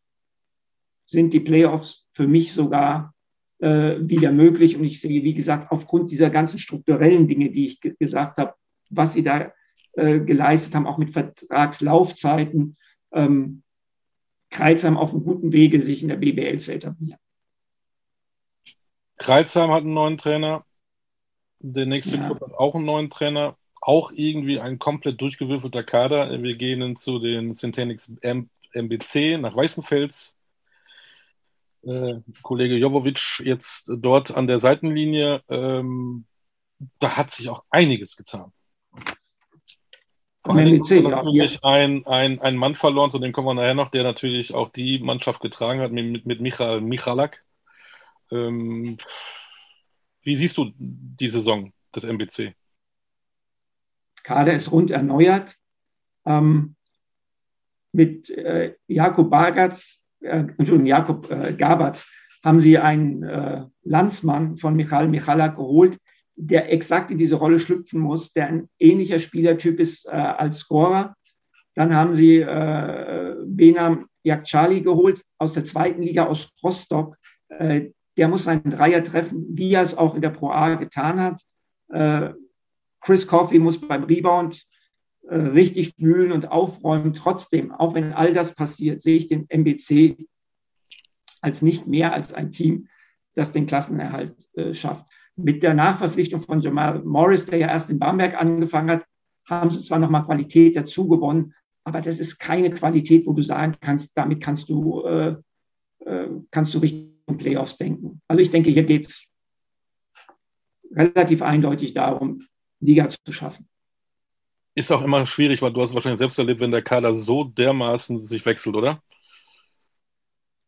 sind 1.05 1.33
die 1.33 1.39
Playoffs 1.39 2.05
für 2.11 2.27
mich 2.27 2.51
sogar 2.51 3.13
wieder 3.59 4.31
möglich. 4.31 4.77
Und 4.77 4.83
ich 4.83 5.01
sehe, 5.01 5.23
wie 5.23 5.33
gesagt, 5.33 5.71
aufgrund 5.71 6.11
dieser 6.11 6.29
ganzen 6.29 6.59
strukturellen 6.59 7.27
Dinge, 7.27 7.49
die 7.49 7.65
ich 7.65 7.81
gesagt 7.81 8.37
habe, 8.37 8.53
was 8.91 9.13
sie 9.13 9.23
da 9.23 9.51
geleistet 9.95 10.75
haben, 10.75 10.85
auch 10.85 10.99
mit 10.99 11.09
Vertragslaufzeiten, 11.09 12.77
ähm, 13.13 13.63
Kreilsheim 14.51 14.95
auf 14.95 15.11
einem 15.11 15.23
guten 15.23 15.53
Wege, 15.53 15.81
sich 15.81 16.03
in 16.03 16.09
der 16.09 16.17
BBL 16.17 16.59
zu 16.59 16.71
etablieren. 16.71 17.19
Kreilsheim 19.17 19.71
hat 19.71 19.83
einen 19.83 19.93
neuen 19.93 20.17
Trainer. 20.17 20.65
Der 21.59 21.85
nächste 21.85 22.17
ja. 22.17 22.25
Club 22.25 22.41
hat 22.41 22.53
auch 22.53 22.75
einen 22.75 22.85
neuen 22.85 23.09
Trainer. 23.09 23.57
Auch 23.81 24.11
irgendwie 24.11 24.59
ein 24.59 24.79
komplett 24.79 25.21
durchgewürfelter 25.21 25.83
Kader. 25.83 26.41
Wir 26.41 26.55
gehen 26.55 26.95
zu 26.95 27.19
den 27.19 27.55
Centenix 27.55 28.11
MBC 28.21 29.37
nach 29.39 29.55
Weißenfels. 29.55 30.35
äh, 31.83 32.15
Kollege 32.41 32.75
Jovovic 32.75 33.41
jetzt 33.43 33.89
dort 33.89 34.35
an 34.35 34.47
der 34.47 34.59
Seitenlinie, 34.59 35.41
ähm, 35.47 36.25
da 36.99 37.17
hat 37.17 37.31
sich 37.31 37.49
auch 37.49 37.63
einiges 37.69 38.17
getan. 38.17 38.51
Am 40.43 40.57
MBC, 40.57 41.01
ja. 41.01 41.09
natürlich 41.09 41.63
ein, 41.63 42.05
ein, 42.05 42.39
ein 42.39 42.55
Mann 42.55 42.75
verloren, 42.75 43.09
zu 43.09 43.19
dem 43.19 43.33
kommen 43.33 43.47
wir 43.47 43.53
nachher 43.53 43.73
noch, 43.73 43.89
der 43.89 44.03
natürlich 44.03 44.53
auch 44.53 44.69
die 44.69 44.99
Mannschaft 44.99 45.41
getragen 45.41 45.81
hat, 45.81 45.91
mit, 45.91 46.25
mit 46.25 46.41
Michael 46.41 46.81
Michalak. 46.81 47.43
Ähm, 48.31 48.97
wie 50.21 50.35
siehst 50.35 50.57
du 50.57 50.71
die 50.77 51.27
Saison 51.27 51.71
des 51.95 52.03
MBC? 52.03 52.53
Kader 54.23 54.53
ist 54.53 54.71
rund 54.71 54.91
erneuert. 54.91 55.55
Ähm, 56.25 56.75
mit 57.93 58.29
äh, 58.29 58.75
Jakob 58.87 59.29
Bargatz, 59.29 60.03
äh, 60.19 60.39
Entschuldigung, 60.39 60.85
Jakob 60.85 61.31
äh, 61.31 61.53
Gabatz 61.53 62.05
haben 62.43 62.59
sie 62.59 62.77
einen 62.77 63.23
äh, 63.23 63.65
Landsmann 63.83 64.57
von 64.57 64.75
Michael 64.75 65.07
Michalak 65.07 65.55
geholt, 65.55 65.97
der 66.35 66.71
exakt 66.71 67.09
in 67.09 67.17
diese 67.17 67.35
Rolle 67.35 67.59
schlüpfen 67.59 67.99
muss, 67.99 68.33
der 68.33 68.47
ein 68.47 68.69
ähnlicher 68.79 69.19
Spielertyp 69.19 69.79
ist 69.79 70.05
äh, 70.05 70.11
als 70.11 70.59
Scorer. 70.59 71.15
Dann 71.73 71.95
haben 71.95 72.13
sie 72.13 72.39
äh, 72.39 73.35
Benam 73.45 74.07
Yakchali 74.23 74.81
geholt 74.81 75.21
aus 75.37 75.53
der 75.53 75.63
zweiten 75.63 76.01
Liga 76.01 76.25
aus 76.25 76.51
Rostock. 76.63 77.17
Der 78.17 78.27
muss 78.27 78.47
einen 78.47 78.71
Dreier 78.71 79.03
treffen, 79.03 79.45
wie 79.49 79.73
er 79.73 79.83
es 79.83 79.97
auch 79.97 80.15
in 80.15 80.21
der 80.21 80.31
Pro 80.31 80.49
A 80.49 80.75
getan 80.75 81.19
hat. 81.19 81.41
Äh, 81.89 82.33
Chris 82.99 83.27
Coffey 83.27 83.59
muss 83.59 83.79
beim 83.79 84.03
Rebound 84.03 84.65
äh, 85.27 85.35
richtig 85.35 85.93
wühlen 85.97 86.31
und 86.31 86.51
aufräumen. 86.51 87.13
Trotzdem, 87.13 87.71
auch 87.71 87.93
wenn 87.93 88.13
all 88.13 88.33
das 88.33 88.55
passiert, 88.55 89.01
sehe 89.01 89.17
ich 89.17 89.27
den 89.27 89.47
MBC 89.49 90.27
als 91.41 91.61
nicht 91.61 91.87
mehr 91.87 92.13
als 92.13 92.33
ein 92.33 92.51
Team, 92.51 92.87
das 93.35 93.51
den 93.51 93.67
Klassenerhalt 93.67 94.35
äh, 94.53 94.73
schafft. 94.73 95.05
Mit 95.35 95.61
der 95.61 95.75
Nachverpflichtung 95.75 96.41
von 96.41 96.61
Jamal 96.61 97.03
Morris, 97.03 97.45
der 97.45 97.59
ja 97.59 97.67
erst 97.67 97.89
in 97.89 97.99
Bamberg 97.99 98.39
angefangen 98.39 98.89
hat, 98.89 99.05
haben 99.45 99.69
sie 99.69 99.83
zwar 99.83 99.99
nochmal 99.99 100.25
Qualität 100.25 100.75
dazu 100.75 101.07
gewonnen, 101.07 101.53
aber 101.83 102.01
das 102.01 102.19
ist 102.19 102.39
keine 102.39 102.69
Qualität, 102.69 103.25
wo 103.27 103.33
du 103.33 103.43
sagen 103.43 103.75
kannst, 103.79 104.17
damit 104.17 104.41
kannst 104.41 104.67
du, 104.67 105.03
äh, 105.05 105.35
äh, 105.99 106.27
kannst 106.51 106.73
du 106.73 106.79
Richtung 106.79 107.16
Playoffs 107.35 107.75
denken. 107.75 108.21
Also 108.27 108.41
ich 108.41 108.49
denke, 108.49 108.69
hier 108.69 108.83
geht 108.83 109.07
es 109.07 109.27
relativ 110.95 111.41
eindeutig 111.41 111.93
darum, 111.93 112.41
Liga 112.79 113.09
zu 113.09 113.33
schaffen. 113.33 113.67
Ist 114.75 114.91
auch 114.91 115.01
immer 115.01 115.25
schwierig, 115.25 115.61
weil 115.61 115.73
du 115.73 115.81
hast 115.81 115.93
wahrscheinlich 115.93 116.19
selbst 116.19 116.37
erlebt, 116.39 116.61
wenn 116.61 116.71
der 116.71 116.83
Kader 116.83 117.13
so 117.13 117.43
dermaßen 117.43 118.19
sich 118.19 118.45
wechselt, 118.45 118.75
oder? 118.75 119.01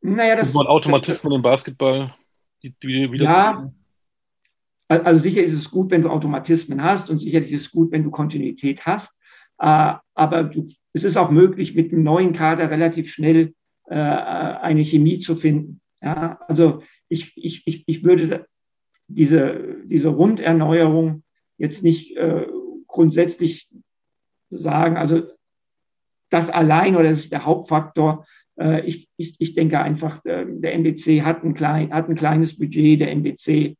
Naja, 0.02 0.36
das. 0.36 0.50
ist 0.50 0.56
Automatismen 0.56 1.32
im 1.34 1.42
Basketball, 1.42 2.16
die, 2.64 2.74
die 2.82 3.12
wieder 3.12 3.26
ja, 3.26 3.72
also 4.90 5.22
sicher 5.22 5.44
ist 5.44 5.54
es 5.54 5.70
gut, 5.70 5.92
wenn 5.92 6.02
du 6.02 6.10
Automatismen 6.10 6.84
hast 6.84 7.12
und 7.12 7.20
sicherlich 7.20 7.52
ist 7.52 7.62
es 7.68 7.72
gut, 7.72 7.92
wenn 7.92 8.04
du 8.04 8.10
Kontinuität 8.10 8.86
hast. 8.86 9.20
Äh, 9.60 9.94
aber 10.16 10.44
du, 10.44 10.68
es 10.94 11.04
ist 11.04 11.16
auch 11.16 11.30
möglich, 11.30 11.76
mit 11.76 11.94
einem 11.94 12.04
neuen 12.04 12.34
Kader 12.34 12.72
relativ 12.72 13.12
schnell 13.12 13.54
äh, 13.86 13.96
eine 13.96 14.84
Chemie 14.84 15.20
zu 15.20 15.36
finden. 15.36 15.80
Ja, 16.02 16.40
also 16.48 16.84
ich, 17.10 17.34
ich, 17.36 17.64
ich, 17.66 17.84
ich 17.88 18.04
würde 18.04 18.48
diese, 19.08 19.78
diese 19.86 20.10
Runderneuerung 20.10 21.24
jetzt 21.58 21.84
nicht 21.84 22.16
äh, 22.16 22.48
grundsätzlich 22.88 23.70
sagen, 24.50 24.98
also 24.98 25.24
das 26.30 26.50
allein 26.50 26.96
oder 26.96 27.10
das 27.10 27.20
ist 27.20 27.32
der 27.32 27.46
Hauptfaktor. 27.46 28.26
Äh, 28.60 28.86
ich, 28.86 29.10
ich, 29.18 29.36
ich 29.40 29.54
denke 29.54 29.80
einfach, 29.80 30.24
äh, 30.26 30.46
der 30.48 30.74
MBC 30.76 31.24
hat 31.24 31.44
ein, 31.44 31.54
klein, 31.54 31.94
hat 31.94 32.08
ein 32.08 32.16
kleines 32.16 32.58
Budget, 32.58 33.02
der 33.02 33.12
MBC 33.12 33.76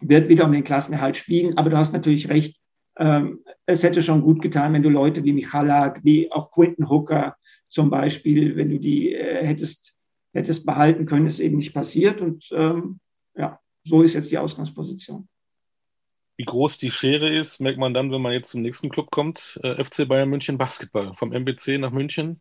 wird 0.00 0.28
wieder 0.28 0.44
um 0.44 0.52
den 0.52 0.64
Klassenerhalt 0.64 1.16
spielen, 1.16 1.56
aber 1.56 1.70
du 1.70 1.78
hast 1.78 1.92
natürlich 1.92 2.28
recht, 2.28 2.60
ähm, 2.98 3.40
es 3.66 3.82
hätte 3.82 4.02
schon 4.02 4.20
gut 4.20 4.42
getan, 4.42 4.72
wenn 4.72 4.82
du 4.82 4.90
Leute 4.90 5.24
wie 5.24 5.32
Michalak, 5.32 6.00
wie 6.04 6.30
auch 6.30 6.50
Quinton 6.50 6.90
Hooker 6.90 7.36
zum 7.68 7.90
Beispiel, 7.90 8.56
wenn 8.56 8.70
du 8.70 8.78
die 8.78 9.14
äh, 9.14 9.44
hättest, 9.44 9.93
hättest 10.34 10.66
behalten 10.66 11.06
können, 11.06 11.26
ist 11.26 11.38
eben 11.38 11.56
nicht 11.56 11.72
passiert. 11.72 12.20
Und 12.20 12.46
ähm, 12.52 13.00
ja, 13.34 13.60
so 13.84 14.02
ist 14.02 14.14
jetzt 14.14 14.30
die 14.30 14.38
Ausgangsposition. 14.38 15.28
Wie 16.36 16.44
groß 16.44 16.78
die 16.78 16.90
Schere 16.90 17.32
ist, 17.32 17.60
merkt 17.60 17.78
man 17.78 17.94
dann, 17.94 18.10
wenn 18.10 18.20
man 18.20 18.32
jetzt 18.32 18.50
zum 18.50 18.62
nächsten 18.62 18.88
Club 18.90 19.10
kommt. 19.10 19.60
Äh, 19.62 19.82
FC 19.82 20.08
Bayern 20.08 20.28
München 20.28 20.58
Basketball. 20.58 21.14
Vom 21.14 21.32
MBC 21.32 21.78
nach 21.78 21.92
München, 21.92 22.40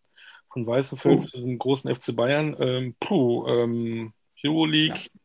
von 0.52 0.66
Weißenfels 0.66 1.36
oh. 1.36 1.40
zum 1.40 1.60
großen 1.60 1.94
FC 1.94 2.16
Bayern. 2.16 2.56
Ähm, 2.60 2.96
puh, 3.00 3.48
ähm, 3.48 4.14
Euroleague, 4.44 4.98
ja. 4.98 5.20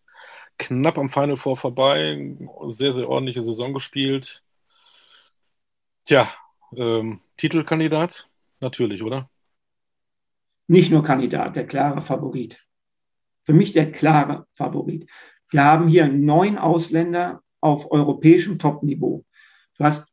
knapp 0.59 0.99
am 0.99 1.09
Final 1.09 1.39
Four 1.39 1.57
vorbei. 1.57 2.37
Sehr, 2.69 2.93
sehr 2.93 3.09
ordentliche 3.09 3.43
Saison 3.43 3.73
gespielt. 3.73 4.43
Tja, 6.05 6.31
ähm, 6.77 7.21
Titelkandidat? 7.39 8.29
Natürlich, 8.61 9.03
oder? 9.03 9.31
Nicht 10.69 10.93
nur 10.93 11.03
Kandidat, 11.03 11.57
der 11.57 11.67
klare 11.67 12.03
Favorit. 12.03 12.63
Für 13.45 13.55
mich 13.55 13.73
der 13.73 13.91
klare 13.91 14.47
Favorit. 14.51 15.09
Wir 15.51 15.65
haben 15.65 15.89
hier 15.89 16.09
neun 16.09 16.59
Ausländer 16.59 17.41
auf 17.61 17.91
europäischem 17.91 18.59
Top-Niveau. 18.59 19.25
Du 19.79 19.85
hast 19.85 20.07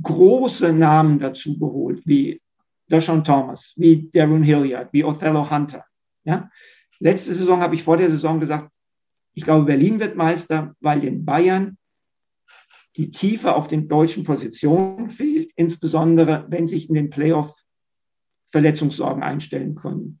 große 0.00 0.72
Namen 0.72 1.18
dazu 1.18 1.58
geholt, 1.58 2.02
wie 2.06 2.40
Deshaun 2.88 3.24
Thomas, 3.24 3.72
wie 3.76 4.08
Darren 4.12 4.44
Hilliard, 4.44 4.92
wie 4.92 5.02
Othello 5.02 5.50
Hunter. 5.50 5.84
Ja? 6.24 6.48
Letzte 7.00 7.34
Saison 7.34 7.60
habe 7.60 7.74
ich 7.74 7.82
vor 7.82 7.96
der 7.96 8.08
Saison 8.08 8.38
gesagt, 8.38 8.70
ich 9.34 9.44
glaube, 9.44 9.66
Berlin 9.66 9.98
wird 9.98 10.16
Meister, 10.16 10.74
weil 10.80 11.00
den 11.00 11.24
Bayern 11.24 11.76
die 12.96 13.10
Tiefe 13.10 13.54
auf 13.54 13.66
den 13.66 13.88
deutschen 13.88 14.24
Positionen 14.24 15.10
fehlt, 15.10 15.50
insbesondere 15.56 16.46
wenn 16.48 16.66
sich 16.66 16.88
in 16.88 16.94
den 16.94 17.10
Playoff 17.10 17.65
Verletzungssorgen 18.56 19.22
einstellen 19.22 19.74
können. 19.74 20.20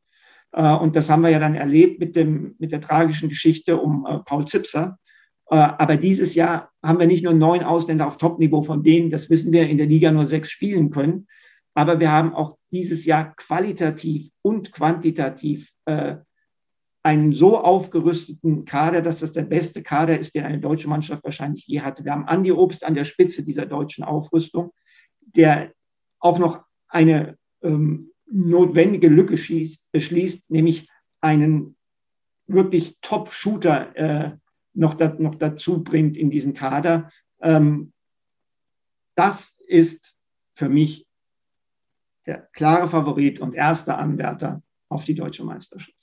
Äh, 0.52 0.74
und 0.74 0.94
das 0.94 1.08
haben 1.08 1.22
wir 1.22 1.30
ja 1.30 1.38
dann 1.38 1.54
erlebt 1.54 2.00
mit, 2.00 2.16
dem, 2.16 2.54
mit 2.58 2.70
der 2.70 2.82
tragischen 2.82 3.30
Geschichte 3.30 3.78
um 3.78 4.06
äh, 4.06 4.18
Paul 4.18 4.46
Zipser, 4.46 4.98
äh, 5.48 5.56
aber 5.56 5.96
dieses 5.96 6.34
Jahr 6.34 6.70
haben 6.82 6.98
wir 6.98 7.06
nicht 7.06 7.24
nur 7.24 7.34
neun 7.34 7.62
Ausländer 7.62 8.06
auf 8.06 8.18
Topniveau, 8.18 8.62
von 8.62 8.82
denen, 8.82 9.10
das 9.10 9.30
wissen 9.30 9.52
wir, 9.52 9.68
in 9.68 9.78
der 9.78 9.86
Liga 9.86 10.10
nur 10.10 10.26
sechs 10.26 10.50
spielen 10.50 10.90
können. 10.90 11.28
Aber 11.74 12.00
wir 12.00 12.10
haben 12.10 12.34
auch 12.34 12.56
dieses 12.72 13.04
Jahr 13.04 13.34
qualitativ 13.36 14.30
und 14.42 14.72
quantitativ 14.72 15.72
äh, 15.84 16.16
einen 17.02 17.32
so 17.32 17.58
aufgerüsteten 17.58 18.64
Kader, 18.64 19.00
dass 19.00 19.20
das 19.20 19.32
der 19.32 19.44
beste 19.44 19.82
Kader 19.82 20.18
ist, 20.18 20.34
den 20.34 20.44
eine 20.44 20.58
deutsche 20.58 20.88
Mannschaft 20.88 21.22
wahrscheinlich 21.22 21.66
je 21.66 21.80
hatte. 21.80 22.04
Wir 22.04 22.12
haben 22.12 22.26
Andi 22.26 22.50
Obst 22.50 22.84
an 22.84 22.94
der 22.94 23.04
Spitze 23.04 23.44
dieser 23.44 23.66
deutschen 23.66 24.02
Aufrüstung, 24.02 24.72
der 25.20 25.72
auch 26.18 26.38
noch 26.38 26.64
eine 26.88 27.38
ähm, 27.62 28.10
notwendige 28.30 29.08
Lücke 29.08 29.38
schießt, 29.38 29.92
beschließt, 29.92 30.50
nämlich 30.50 30.88
einen 31.20 31.76
wirklich 32.46 32.98
Top-Shooter 33.00 33.96
äh, 33.96 34.36
noch, 34.74 34.94
da, 34.94 35.14
noch 35.18 35.34
dazu 35.34 35.82
bringt 35.82 36.16
in 36.16 36.30
diesen 36.30 36.54
Kader. 36.54 37.10
Ähm, 37.40 37.92
das 39.14 39.56
ist 39.66 40.14
für 40.54 40.68
mich 40.68 41.06
der 42.26 42.48
klare 42.52 42.88
Favorit 42.88 43.40
und 43.40 43.54
erster 43.54 43.98
Anwärter 43.98 44.62
auf 44.88 45.04
die 45.04 45.14
deutsche 45.14 45.44
Meisterschaft. 45.44 45.94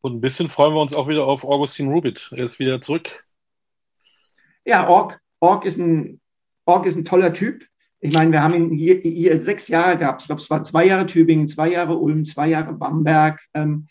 Und 0.00 0.14
ein 0.14 0.20
bisschen 0.20 0.48
freuen 0.48 0.74
wir 0.74 0.80
uns 0.80 0.94
auch 0.94 1.08
wieder 1.08 1.26
auf 1.26 1.44
Augustin 1.44 1.88
Rubit. 1.88 2.30
Er 2.32 2.44
ist 2.44 2.58
wieder 2.58 2.80
zurück. 2.80 3.24
Ja, 4.64 4.88
Org, 4.88 5.20
Org, 5.40 5.64
ist, 5.64 5.78
ein, 5.78 6.20
Org 6.64 6.86
ist 6.86 6.96
ein 6.96 7.04
toller 7.04 7.32
Typ. 7.32 7.64
Ich 8.00 8.12
meine, 8.12 8.30
wir 8.32 8.42
haben 8.42 8.54
ihn 8.54 8.70
hier, 8.70 9.00
hier 9.00 9.40
sechs 9.40 9.68
Jahre 9.68 9.96
gehabt. 9.96 10.22
Ich 10.22 10.26
glaube, 10.26 10.42
es 10.42 10.50
war 10.50 10.62
zwei 10.62 10.86
Jahre 10.86 11.06
Tübingen, 11.06 11.48
zwei 11.48 11.70
Jahre 11.70 11.96
Ulm, 11.96 12.26
zwei 12.26 12.48
Jahre 12.48 12.74
Bamberg. 12.74 13.40
Ähm, 13.54 13.88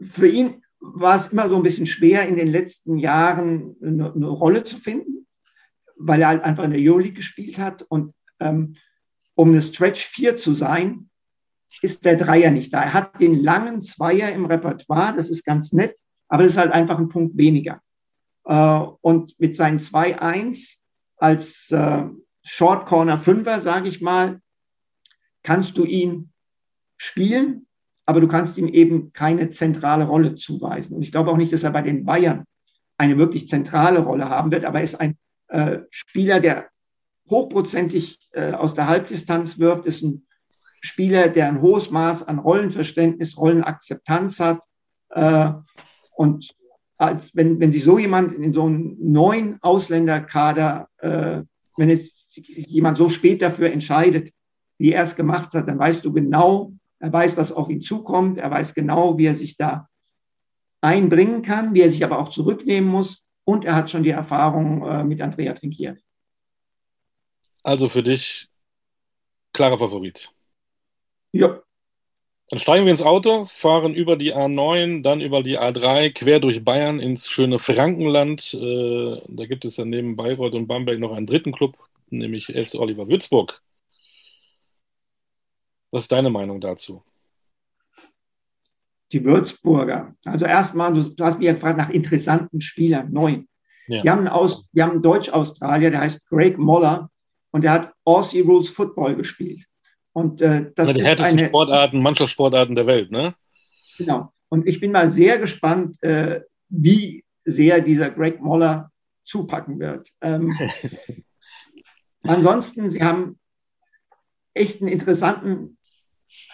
für 0.00 0.28
ihn 0.28 0.62
war 0.80 1.16
es 1.16 1.28
immer 1.28 1.48
so 1.48 1.56
ein 1.56 1.62
bisschen 1.62 1.86
schwer, 1.86 2.26
in 2.26 2.36
den 2.36 2.48
letzten 2.48 2.98
Jahren 2.98 3.76
eine, 3.82 4.12
eine 4.12 4.28
Rolle 4.28 4.64
zu 4.64 4.76
finden, 4.76 5.26
weil 5.96 6.22
er 6.22 6.28
halt 6.28 6.44
einfach 6.44 6.64
in 6.64 6.72
der 6.72 6.80
Euroleague 6.80 7.14
gespielt 7.14 7.58
hat. 7.58 7.82
Und 7.82 8.14
ähm, 8.40 8.74
um 9.34 9.48
eine 9.48 9.62
Stretch 9.62 10.06
4 10.06 10.36
zu 10.36 10.54
sein, 10.54 11.08
ist 11.82 12.04
der 12.04 12.16
Dreier 12.16 12.50
nicht 12.50 12.72
da. 12.72 12.82
Er 12.82 12.94
hat 12.94 13.20
den 13.20 13.42
langen 13.42 13.82
Zweier 13.82 14.30
im 14.32 14.44
Repertoire, 14.44 15.14
das 15.16 15.30
ist 15.30 15.44
ganz 15.44 15.72
nett, 15.72 15.98
aber 16.28 16.44
das 16.44 16.52
ist 16.52 16.58
halt 16.58 16.72
einfach 16.72 16.98
ein 16.98 17.08
Punkt 17.08 17.36
weniger. 17.36 17.80
Äh, 18.44 18.80
und 19.00 19.38
mit 19.38 19.56
seinen 19.56 19.78
2-1 19.78 20.76
als 21.16 21.70
äh, 21.70 22.04
Short 22.42 22.86
Corner 22.86 23.18
Fünfer, 23.18 23.60
sage 23.60 23.88
ich 23.88 24.00
mal, 24.00 24.40
kannst 25.42 25.76
du 25.76 25.84
ihn 25.84 26.32
spielen, 26.96 27.66
aber 28.06 28.20
du 28.20 28.28
kannst 28.28 28.58
ihm 28.58 28.68
eben 28.68 29.12
keine 29.12 29.50
zentrale 29.50 30.04
Rolle 30.04 30.34
zuweisen. 30.34 30.96
Und 30.96 31.02
ich 31.02 31.12
glaube 31.12 31.30
auch 31.30 31.36
nicht, 31.36 31.52
dass 31.52 31.64
er 31.64 31.70
bei 31.70 31.82
den 31.82 32.04
Bayern 32.04 32.44
eine 32.98 33.18
wirklich 33.18 33.48
zentrale 33.48 34.00
Rolle 34.00 34.28
haben 34.28 34.50
wird, 34.50 34.64
aber 34.64 34.78
er 34.78 34.84
ist 34.84 35.00
ein 35.00 35.16
äh, 35.48 35.80
Spieler, 35.90 36.40
der 36.40 36.68
hochprozentig 37.30 38.28
äh, 38.32 38.52
aus 38.52 38.74
der 38.74 38.88
Halbdistanz 38.88 39.58
wirft, 39.58 39.86
ist 39.86 40.02
ein 40.02 40.26
Spieler, 40.80 41.28
der 41.28 41.48
ein 41.48 41.62
hohes 41.62 41.90
Maß 41.90 42.26
an 42.26 42.38
Rollenverständnis, 42.38 43.36
Rollenakzeptanz 43.38 44.40
hat, 44.40 44.60
Äh, 45.14 45.52
und 46.16 46.54
als 46.96 47.34
wenn, 47.34 47.60
wenn 47.60 47.72
Sie 47.72 47.80
so 47.80 47.98
jemand 47.98 48.32
in 48.32 48.52
so 48.52 48.64
einen 48.64 48.96
neuen 49.12 49.58
Ausländerkader, 49.62 50.88
äh, 50.98 51.42
wenn 51.76 51.90
es 51.90 52.21
jemand 52.36 52.96
so 52.96 53.08
spät 53.08 53.42
dafür 53.42 53.72
entscheidet, 53.72 54.32
wie 54.78 54.92
er 54.92 55.02
es 55.02 55.16
gemacht 55.16 55.52
hat, 55.54 55.68
dann 55.68 55.78
weißt 55.78 56.04
du 56.04 56.12
genau, 56.12 56.72
er 56.98 57.12
weiß, 57.12 57.36
was 57.36 57.52
auf 57.52 57.68
ihn 57.68 57.82
zukommt, 57.82 58.38
er 58.38 58.50
weiß 58.50 58.74
genau, 58.74 59.18
wie 59.18 59.26
er 59.26 59.34
sich 59.34 59.56
da 59.56 59.88
einbringen 60.80 61.42
kann, 61.42 61.74
wie 61.74 61.80
er 61.80 61.90
sich 61.90 62.04
aber 62.04 62.18
auch 62.18 62.28
zurücknehmen 62.28 62.90
muss 62.90 63.22
und 63.44 63.64
er 63.64 63.74
hat 63.74 63.90
schon 63.90 64.02
die 64.02 64.10
Erfahrung 64.10 64.86
äh, 64.86 65.04
mit 65.04 65.20
Andrea 65.20 65.52
Trinkiert. 65.54 66.00
Also 67.62 67.88
für 67.88 68.02
dich 68.02 68.48
klarer 69.52 69.78
Favorit. 69.78 70.30
Ja. 71.32 71.62
Dann 72.48 72.58
steigen 72.58 72.84
wir 72.84 72.90
ins 72.90 73.02
Auto, 73.02 73.46
fahren 73.46 73.94
über 73.94 74.16
die 74.16 74.34
A9, 74.34 75.02
dann 75.02 75.20
über 75.20 75.42
die 75.42 75.58
A3, 75.58 76.12
quer 76.12 76.38
durch 76.38 76.62
Bayern 76.62 77.00
ins 77.00 77.30
schöne 77.30 77.58
Frankenland. 77.58 78.52
Äh, 78.52 79.22
da 79.26 79.46
gibt 79.46 79.64
es 79.64 79.78
ja 79.78 79.84
neben 79.84 80.16
Bayreuth 80.16 80.54
und 80.54 80.66
Bamberg 80.66 80.98
noch 80.98 81.12
einen 81.12 81.26
dritten 81.26 81.52
Club, 81.52 81.78
nämlich 82.18 82.46
FC 82.46 82.74
Oliver 82.74 83.08
Würzburg. 83.08 83.60
Was 85.90 86.04
ist 86.04 86.12
deine 86.12 86.30
Meinung 86.30 86.60
dazu? 86.60 87.02
Die 89.12 89.24
Würzburger. 89.24 90.14
Also 90.24 90.46
erstmal, 90.46 90.92
du, 90.94 91.02
du 91.02 91.24
hast 91.24 91.38
mich 91.38 91.46
ja 91.46 91.52
gefragt 91.52 91.78
nach 91.78 91.90
interessanten 91.90 92.60
Spielern, 92.60 93.12
neun. 93.12 93.46
Ja. 93.88 94.00
Die 94.00 94.10
haben, 94.10 94.26
Aus, 94.28 94.66
die 94.72 94.82
haben 94.82 94.92
einen 94.92 95.02
Deutsch-Australier, 95.02 95.90
der 95.90 96.00
heißt 96.00 96.26
Greg 96.26 96.56
Moller 96.56 97.10
und 97.50 97.64
der 97.64 97.72
hat 97.72 97.92
Aussie 98.04 98.40
Rules 98.40 98.70
Football 98.70 99.16
gespielt. 99.16 99.66
Und 100.14 100.40
äh, 100.40 100.70
das 100.74 100.88
ja, 100.88 100.94
die 100.94 101.00
ist 101.00 101.20
eine 101.20 101.46
Sportarten, 101.46 102.00
Mannschaftssportarten 102.00 102.74
der 102.74 102.86
Welt, 102.86 103.10
ne? 103.10 103.34
Genau. 103.98 104.32
Und 104.48 104.66
ich 104.66 104.80
bin 104.80 104.92
mal 104.92 105.08
sehr 105.08 105.38
gespannt, 105.38 106.02
äh, 106.02 106.40
wie 106.68 107.24
sehr 107.44 107.80
dieser 107.80 108.10
Greg 108.10 108.40
Moller 108.40 108.90
zupacken 109.24 109.78
wird. 109.78 110.08
Ähm, 110.20 110.56
ansonsten, 112.22 112.90
sie 112.90 113.02
haben 113.02 113.38
echt 114.54 114.80
einen 114.80 114.90
interessanten, 114.90 115.78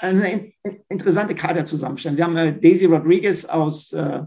eine 0.01 0.53
interessante 0.89 1.35
Kaderzusammenstellung. 1.35 2.17
Sie 2.17 2.23
haben 2.23 2.37
äh, 2.37 2.59
Daisy 2.59 2.87
Rodriguez 2.87 3.45
aus, 3.45 3.93
äh, 3.93 4.23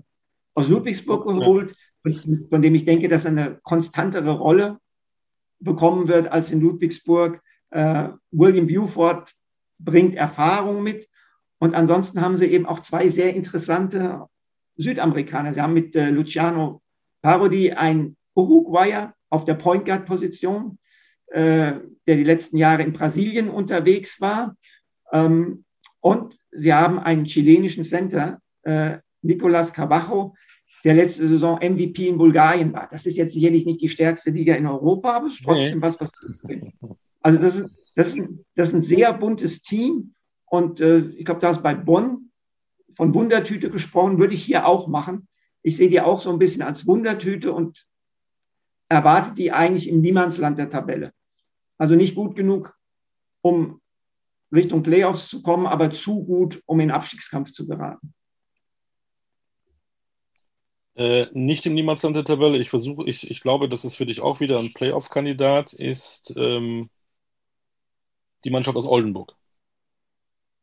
aus 0.54 0.68
Ludwigsburg 0.68 1.26
geholt, 1.26 1.72
ja. 2.04 2.14
von, 2.14 2.48
von, 2.50 2.62
dem 2.62 2.76
ich 2.76 2.86
denke, 2.86 3.08
dass 3.08 3.26
er 3.26 3.32
eine 3.32 3.60
konstantere 3.64 4.32
Rolle 4.32 4.80
bekommen 5.60 6.08
wird 6.08 6.32
als 6.32 6.52
in 6.52 6.62
Ludwigsburg. 6.62 7.42
Äh, 7.70 8.10
William 8.32 8.68
Buford 8.68 9.34
bringt 9.80 10.16
Erfahrung 10.16 10.84
mit. 10.84 11.08
Und 11.60 11.76
ansonsten 11.76 12.22
haben 12.22 12.38
sie 12.38 12.48
eben 12.48 12.66
auch 12.66 12.80
zwei 12.80 13.10
sehr 13.10 13.36
interessante 13.36 14.26
Südamerikaner. 14.78 15.54
Sie 15.54 15.62
haben 15.62 15.74
mit 15.74 15.96
äh, 15.96 16.10
Luciano 16.10 16.82
Parodi 17.22 17.72
einen 17.72 18.18
Uruguayer 18.36 19.14
auf 19.30 19.46
der 19.46 19.54
Point 19.54 19.86
Guard 19.86 20.06
Position, 20.06 20.80
äh, 21.32 21.74
der 22.08 22.16
die 22.16 22.24
letzten 22.24 22.58
Jahre 22.58 22.84
in 22.84 22.94
Brasilien 22.94 23.50
unterwegs 23.50 24.20
war. 24.22 24.56
Ähm, 25.12 25.66
und 26.00 26.38
sie 26.52 26.74
haben 26.74 27.00
einen 27.00 27.26
chilenischen 27.26 27.84
Center, 27.84 28.40
äh, 28.64 28.98
Nicolas 29.22 29.74
Cavajo, 29.74 30.36
der 30.84 30.96
letzte 30.96 31.28
Saison 31.28 31.60
MVP 31.62 32.08
in 32.08 32.18
Bulgarien 32.18 32.74
war. 32.74 32.88
Das 32.92 33.06
ist 33.06 33.18
jetzt 33.18 33.34
sicherlich 33.34 33.66
nicht 33.66 33.82
die 33.82 33.90
stärkste 33.90 34.32
Liga 34.32 34.56
in 34.56 34.66
Europa, 34.66 35.14
aber 35.14 35.28
es 35.28 35.36
ist 35.36 35.44
trotzdem 35.44 35.78
nee. 35.78 35.82
was, 35.82 36.00
was. 36.02 36.12
Also 37.22 37.40
das 37.40 37.56
ist, 37.58 37.70
das, 37.96 38.08
ist 38.08 38.18
ein, 38.18 38.46
das 38.56 38.70
ist 38.70 38.74
ein 38.74 38.82
sehr 38.82 39.14
buntes 39.14 39.62
Team. 39.62 40.16
Und 40.46 40.82
äh, 40.82 41.00
ich 41.00 41.26
glaube, 41.26 41.40
da 41.40 41.52
ist 41.52 41.62
bei 41.62 41.76
Bonn 41.76 42.32
von 42.94 43.14
Wundertüte 43.14 43.70
gesprochen, 43.70 44.20
würde 44.20 44.34
ich 44.34 44.44
hier 44.44 44.66
auch 44.66 44.88
machen. 44.88 45.28
Ich 45.62 45.78
sehe 45.78 45.90
die 45.90 46.02
auch 46.02 46.20
so 46.20 46.32
ein 46.32 46.40
bisschen 46.40 46.64
als 46.64 46.88
Wundertüte 46.88 47.54
und 47.54 47.86
erwarte 48.90 49.34
die 49.36 49.52
eigentlich 49.52 49.88
im 49.88 50.02
Niemandsland 50.02 50.58
der 50.58 50.70
Tabelle. 50.70 51.12
Also 51.82 51.96
nicht 51.96 52.14
gut 52.14 52.36
genug, 52.36 52.78
um 53.42 53.82
Richtung 54.54 54.84
Playoffs 54.84 55.30
zu 55.30 55.42
kommen, 55.42 55.66
aber 55.66 55.90
zu 55.90 56.24
gut, 56.24 56.62
um 56.68 56.80
in 56.80 56.90
den 56.90 56.96
Abstiegskampf 56.96 57.54
zu 57.54 57.66
geraten. 57.66 58.14
Äh, 60.94 61.26
nicht 61.34 61.66
im 61.66 61.74
Niemandsland 61.74 62.16
der 62.16 62.24
Tabelle. 62.24 62.60
Ich 62.60 62.70
versuche, 62.70 63.10
ich, 63.10 63.32
ich 63.32 63.42
glaube, 63.42 63.68
dass 63.68 63.84
es 63.84 63.96
für 63.96 64.06
dich 64.06 64.22
auch 64.22 64.40
wieder 64.40 64.60
ein 64.60 64.74
Playoff-Kandidat 64.74 65.74
ist. 65.74 66.32
Ähm, 66.38 66.92
die 68.44 68.52
Mannschaft 68.52 68.78
aus 68.78 68.86
Oldenburg. 68.86 69.36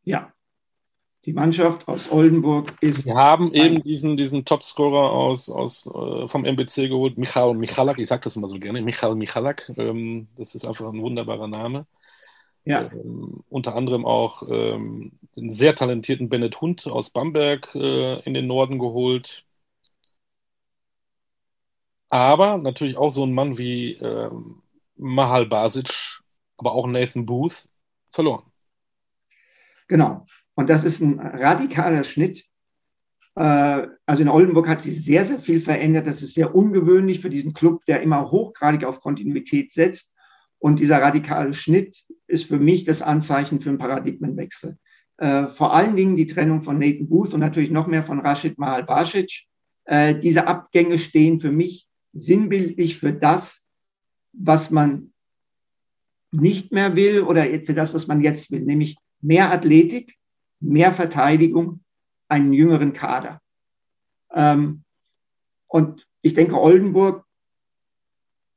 Ja, 0.04 0.32
die 1.28 1.34
Mannschaft 1.34 1.86
aus 1.88 2.10
Oldenburg 2.10 2.72
ist. 2.80 3.04
Wir 3.04 3.14
haben 3.14 3.52
eben 3.52 3.82
diesen, 3.82 4.16
diesen 4.16 4.46
Topscorer 4.46 5.12
aus, 5.12 5.50
aus, 5.50 5.86
äh, 5.86 6.26
vom 6.26 6.46
MBC 6.46 6.88
geholt, 6.88 7.18
Michal 7.18 7.52
Michalak. 7.52 7.98
Ich 7.98 8.08
sage 8.08 8.22
das 8.24 8.36
immer 8.36 8.48
so 8.48 8.58
gerne, 8.58 8.80
Michal 8.80 9.14
Michalak. 9.14 9.70
Ähm, 9.76 10.28
das 10.38 10.54
ist 10.54 10.64
einfach 10.64 10.90
ein 10.90 11.02
wunderbarer 11.02 11.46
Name. 11.46 11.86
Ja. 12.64 12.90
Ähm, 12.90 13.44
unter 13.50 13.76
anderem 13.76 14.06
auch 14.06 14.42
ähm, 14.48 15.18
den 15.36 15.52
sehr 15.52 15.74
talentierten 15.74 16.30
Bennett 16.30 16.62
Hund 16.62 16.86
aus 16.86 17.10
Bamberg 17.10 17.74
äh, 17.74 18.20
in 18.20 18.32
den 18.32 18.46
Norden 18.46 18.78
geholt. 18.78 19.44
Aber 22.08 22.56
natürlich 22.56 22.96
auch 22.96 23.10
so 23.10 23.22
ein 23.26 23.34
Mann 23.34 23.58
wie 23.58 23.92
ähm, 23.96 24.62
Mahal 24.96 25.44
Basic 25.44 26.22
aber 26.56 26.72
auch 26.72 26.86
Nathan 26.86 27.26
Booth 27.26 27.68
verloren. 28.12 28.50
Genau. 29.88 30.26
Und 30.58 30.68
das 30.68 30.82
ist 30.82 31.00
ein 31.00 31.20
radikaler 31.20 32.02
Schnitt. 32.02 32.44
Äh, 33.36 33.86
also 34.06 34.22
in 34.22 34.28
Oldenburg 34.28 34.66
hat 34.66 34.82
sich 34.82 35.04
sehr, 35.04 35.24
sehr 35.24 35.38
viel 35.38 35.60
verändert. 35.60 36.08
Das 36.08 36.20
ist 36.20 36.34
sehr 36.34 36.52
ungewöhnlich 36.52 37.20
für 37.20 37.30
diesen 37.30 37.52
Club, 37.52 37.84
der 37.84 38.02
immer 38.02 38.32
hochgradig 38.32 38.84
auf 38.84 39.00
Kontinuität 39.00 39.70
setzt. 39.70 40.16
Und 40.58 40.80
dieser 40.80 41.00
radikale 41.00 41.54
Schnitt 41.54 42.04
ist 42.26 42.46
für 42.46 42.58
mich 42.58 42.82
das 42.82 43.02
Anzeichen 43.02 43.60
für 43.60 43.68
einen 43.68 43.78
Paradigmenwechsel. 43.78 44.78
Äh, 45.18 45.46
vor 45.46 45.74
allen 45.74 45.94
Dingen 45.94 46.16
die 46.16 46.26
Trennung 46.26 46.60
von 46.60 46.80
Nathan 46.80 47.06
Booth 47.06 47.34
und 47.34 47.38
natürlich 47.38 47.70
noch 47.70 47.86
mehr 47.86 48.02
von 48.02 48.18
Rashid 48.18 48.58
Mahal 48.58 48.82
Basic. 48.82 49.30
Äh, 49.84 50.18
diese 50.18 50.48
Abgänge 50.48 50.98
stehen 50.98 51.38
für 51.38 51.52
mich 51.52 51.86
sinnbildlich 52.14 52.98
für 52.98 53.12
das, 53.12 53.64
was 54.32 54.72
man 54.72 55.12
nicht 56.32 56.72
mehr 56.72 56.96
will 56.96 57.20
oder 57.20 57.44
für 57.44 57.74
das, 57.74 57.94
was 57.94 58.08
man 58.08 58.22
jetzt 58.22 58.50
will, 58.50 58.62
nämlich 58.62 58.96
mehr 59.20 59.52
Athletik, 59.52 60.17
mehr 60.60 60.92
Verteidigung, 60.92 61.80
einen 62.28 62.52
jüngeren 62.52 62.92
Kader. 62.92 63.40
Ähm, 64.32 64.82
und 65.66 66.06
ich 66.22 66.34
denke, 66.34 66.60
Oldenburg 66.60 67.24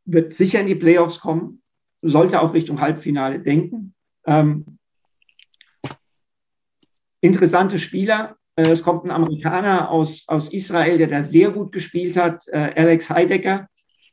wird 0.06 0.34
sicher 0.34 0.60
in 0.60 0.68
die 0.68 0.76
Playoffs 0.76 1.20
kommen, 1.20 1.62
sollte 2.02 2.42
auch 2.42 2.54
Richtung 2.54 2.82
Halbfinale 2.82 3.40
denken. 3.40 3.94
Ähm, 4.26 4.78
interessante 7.22 7.80
Spieler. 7.80 8.38
Äh, 8.56 8.70
es 8.72 8.84
kommt 8.84 9.06
ein 9.06 9.12
Amerikaner 9.12 9.90
aus, 9.90 10.26
aus 10.28 10.52
Israel, 10.52 10.98
der 10.98 11.08
da 11.08 11.24
sehr 11.24 11.52
gut 11.52 11.72
gespielt 11.72 12.18
hat, 12.18 12.48
äh, 12.48 12.74
Alex 12.76 13.10
Heidecker 13.10 13.68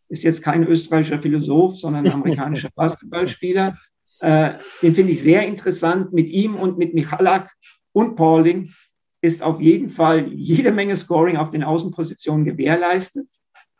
ist 0.08 0.24
jetzt 0.24 0.42
kein 0.42 0.66
österreichischer 0.66 1.18
Philosoph, 1.18 1.78
sondern 1.78 2.06
ein 2.06 2.12
amerikanischer 2.12 2.70
Basketballspieler. 2.74 3.76
Äh, 4.20 4.54
den 4.82 4.94
finde 4.94 5.12
ich 5.12 5.22
sehr 5.22 5.46
interessant. 5.46 6.12
Mit 6.12 6.28
ihm 6.28 6.54
und 6.56 6.78
mit 6.78 6.94
Michalak 6.94 7.50
und 7.92 8.16
Pauling 8.16 8.72
ist 9.20 9.42
auf 9.42 9.60
jeden 9.60 9.88
Fall 9.88 10.32
jede 10.32 10.72
Menge 10.72 10.96
Scoring 10.96 11.36
auf 11.36 11.50
den 11.50 11.64
Außenpositionen 11.64 12.44
gewährleistet. 12.44 13.28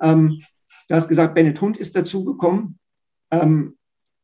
Ähm, 0.00 0.42
du 0.88 0.94
hast 0.94 1.08
gesagt, 1.08 1.34
Bennett 1.34 1.60
Hund 1.60 1.76
ist 1.76 1.94
dazugekommen. 1.94 2.78
Ähm, 3.30 3.76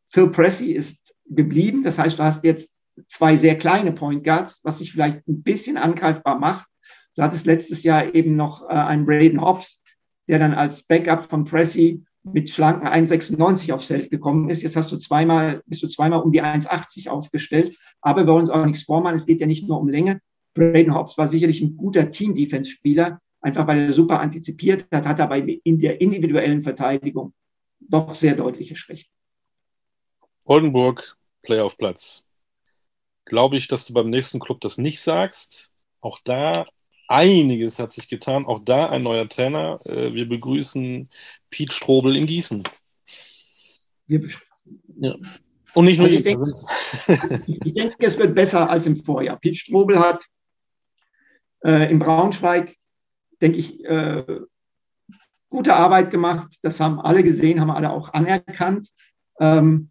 Phil 0.08 0.28
Pressey 0.28 0.72
ist 0.72 1.14
geblieben. 1.26 1.82
Das 1.82 1.98
heißt, 1.98 2.18
du 2.18 2.22
hast 2.22 2.44
jetzt 2.44 2.76
zwei 3.06 3.36
sehr 3.36 3.56
kleine 3.56 3.92
Point 3.92 4.24
Guards, 4.24 4.60
was 4.64 4.78
sich 4.78 4.92
vielleicht 4.92 5.26
ein 5.28 5.42
bisschen 5.42 5.76
angreifbar 5.76 6.38
macht. 6.38 6.68
Du 7.16 7.22
hattest 7.22 7.46
letztes 7.46 7.82
Jahr 7.82 8.14
eben 8.14 8.36
noch 8.36 8.62
äh, 8.68 8.72
einen 8.72 9.06
Braden 9.06 9.40
Hobbs, 9.40 9.82
der 10.28 10.38
dann 10.38 10.54
als 10.54 10.82
Backup 10.82 11.20
von 11.20 11.44
Pressy 11.44 12.04
mit 12.24 12.50
schlanken 12.50 12.88
1,96 12.88 13.72
aufs 13.72 13.86
Feld 13.86 14.10
gekommen 14.10 14.48
ist. 14.48 14.62
Jetzt 14.62 14.76
hast 14.76 14.90
du 14.90 14.96
zweimal, 14.96 15.62
bist 15.66 15.82
du 15.82 15.88
zweimal 15.88 16.22
um 16.22 16.32
die 16.32 16.42
1,80 16.42 17.08
aufgestellt. 17.08 17.76
Aber 18.00 18.22
wir 18.22 18.32
wollen 18.32 18.42
uns 18.42 18.50
auch 18.50 18.64
nichts 18.64 18.84
vormachen. 18.84 19.16
Es 19.16 19.26
geht 19.26 19.40
ja 19.40 19.46
nicht 19.46 19.68
nur 19.68 19.78
um 19.78 19.88
Länge. 19.88 20.20
Braden 20.54 20.94
Hobbs 20.94 21.18
war 21.18 21.28
sicherlich 21.28 21.60
ein 21.60 21.76
guter 21.76 22.10
Team-Defense-Spieler, 22.10 23.20
einfach 23.40 23.66
weil 23.66 23.78
er 23.78 23.92
super 23.92 24.20
antizipiert 24.20 24.86
hat, 24.92 25.06
hat 25.06 25.20
aber 25.20 25.36
in 25.36 25.80
der 25.80 26.00
individuellen 26.00 26.62
Verteidigung 26.62 27.34
doch 27.80 28.14
sehr 28.14 28.34
deutliche 28.36 28.76
Schwächen. 28.76 29.10
Oldenburg, 30.44 31.16
Playoff-Platz. 31.42 32.24
Glaube 33.24 33.56
ich, 33.56 33.68
dass 33.68 33.86
du 33.86 33.94
beim 33.94 34.10
nächsten 34.10 34.38
Club 34.38 34.60
das 34.60 34.78
nicht 34.78 35.00
sagst. 35.00 35.72
Auch 36.00 36.20
da 36.24 36.66
einiges 37.08 37.78
hat 37.78 37.92
sich 37.92 38.08
getan. 38.08 38.46
Auch 38.46 38.64
da 38.64 38.88
ein 38.88 39.02
neuer 39.02 39.28
Trainer. 39.28 39.80
Äh, 39.84 40.14
wir 40.14 40.28
begrüßen 40.28 41.08
Piet 41.50 41.72
Strobel 41.72 42.16
in 42.16 42.26
Gießen. 42.26 42.62
Ja. 44.06 45.14
Und 45.74 45.86
nicht 45.86 45.98
nur 45.98 46.08
also 46.08 46.16
ich, 46.16 46.22
denke, 46.22 46.52
ich 47.64 47.74
denke, 47.74 47.96
es 47.98 48.18
wird 48.18 48.34
besser 48.34 48.70
als 48.70 48.86
im 48.86 48.96
Vorjahr. 48.96 49.38
Piet 49.38 49.56
Strobel 49.56 49.98
hat 49.98 50.24
äh, 51.64 51.90
in 51.90 51.98
Braunschweig 51.98 52.76
denke 53.44 53.58
ich, 53.58 53.84
äh, 53.84 54.24
gute 55.50 55.74
Arbeit 55.74 56.10
gemacht. 56.10 56.58
Das 56.62 56.80
haben 56.80 57.00
alle 57.00 57.22
gesehen, 57.22 57.60
haben 57.60 57.70
alle 57.70 57.90
auch 57.90 58.12
anerkannt. 58.12 58.88
Ähm, 59.38 59.90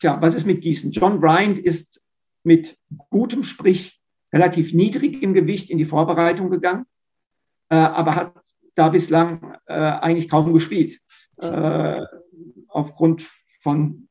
tja, 0.00 0.20
was 0.20 0.34
ist 0.34 0.46
mit 0.46 0.60
Gießen? 0.60 0.92
John 0.92 1.20
Bryant 1.20 1.58
ist 1.58 2.02
mit 2.42 2.76
gutem, 3.10 3.42
sprich 3.42 4.00
relativ 4.34 4.74
niedrigem 4.74 5.32
Gewicht 5.32 5.70
in 5.70 5.78
die 5.78 5.84
Vorbereitung 5.84 6.50
gegangen, 6.50 6.84
äh, 7.68 7.76
aber 7.76 8.16
hat 8.16 8.34
da 8.74 8.88
bislang 8.88 9.56
äh, 9.66 9.74
eigentlich 9.74 10.28
kaum 10.28 10.52
gespielt. 10.52 10.98
Äh, 11.36 12.02
aufgrund 12.68 13.28
von 13.60 14.08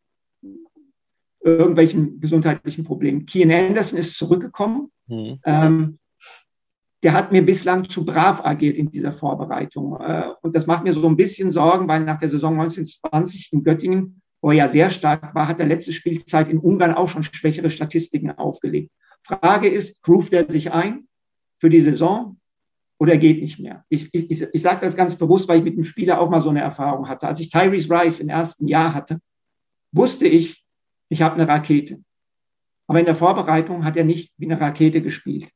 irgendwelchen 1.42 2.22
gesundheitlichen 2.22 2.86
Problemen. 2.86 3.26
Kian 3.26 3.52
Anderson 3.52 4.00
ist 4.00 4.18
zurückgekommen. 4.18 4.90
Mhm. 5.08 5.40
Ähm, 5.46 6.00
der 7.04 7.14
hat 7.14 7.34
mir 7.34 7.46
bislang 7.46 7.90
zu 7.90 8.06
brav 8.06 8.46
agiert 8.46 8.78
in 8.78 8.90
dieser 8.90 9.12
Vorbereitung. 9.12 10.00
Äh, 10.00 10.30
und 10.42 10.56
das 10.56 10.68
macht 10.68 10.86
mir 10.86 10.94
so 10.94 11.06
ein 11.06 11.18
bisschen 11.18 11.52
Sorgen, 11.52 11.88
weil 11.90 12.06
nach 12.06 12.20
der 12.20 12.30
Saison 12.30 12.54
1920 12.54 13.52
in 13.52 13.64
Göttingen, 13.64 14.22
wo 14.42 14.52
er 14.52 14.58
ja 14.58 14.68
sehr 14.70 14.90
stark 14.90 15.36
war, 15.36 15.50
hat 15.50 15.60
er 15.60 15.66
letzte 15.66 15.92
Spielzeit 15.92 16.48
in 16.48 16.60
Ungarn 16.60 16.94
auch 16.94 17.10
schon 17.10 17.24
schwächere 17.24 17.70
Statistiken 17.70 18.32
aufgelegt. 18.32 18.92
Frage 19.24 19.68
ist, 19.68 20.02
proved 20.02 20.34
er 20.34 20.50
sich 20.50 20.72
ein 20.72 21.08
für 21.60 21.70
die 21.70 21.82
Saison 21.82 22.38
oder 23.00 23.18
geht 23.18 23.42
nicht 23.42 23.60
mehr? 23.60 23.86
Ich, 23.90 24.14
ich, 24.14 24.30
ich 24.30 24.62
sage 24.62 24.82
das 24.82 24.96
ganz 24.96 25.16
bewusst, 25.16 25.48
weil 25.48 25.60
ich 25.60 25.64
mit 25.64 25.78
dem 25.78 25.86
Spieler 25.86 26.20
auch 26.20 26.30
mal 26.30 26.42
so 26.42 26.50
eine 26.50 26.62
Erfahrung 26.62 27.08
hatte. 27.08 27.28
Als 27.28 27.40
ich 27.40 27.50
Tyrese 27.50 27.90
Rice 27.90 28.20
im 28.20 28.30
ersten 28.30 28.68
Jahr 28.68 28.94
hatte, 28.94 29.20
wusste 29.92 30.28
ich, 30.28 30.66
ich 31.10 31.22
habe 31.22 31.36
eine 31.36 31.48
Rakete. 31.48 32.02
Aber 32.88 33.00
in 33.00 33.06
der 33.06 33.16
Vorbereitung 33.16 33.86
hat 33.86 33.98
er 33.98 34.04
nicht 34.04 34.34
wie 34.38 34.46
eine 34.46 34.60
Rakete 34.60 35.02
gespielt 35.02 35.50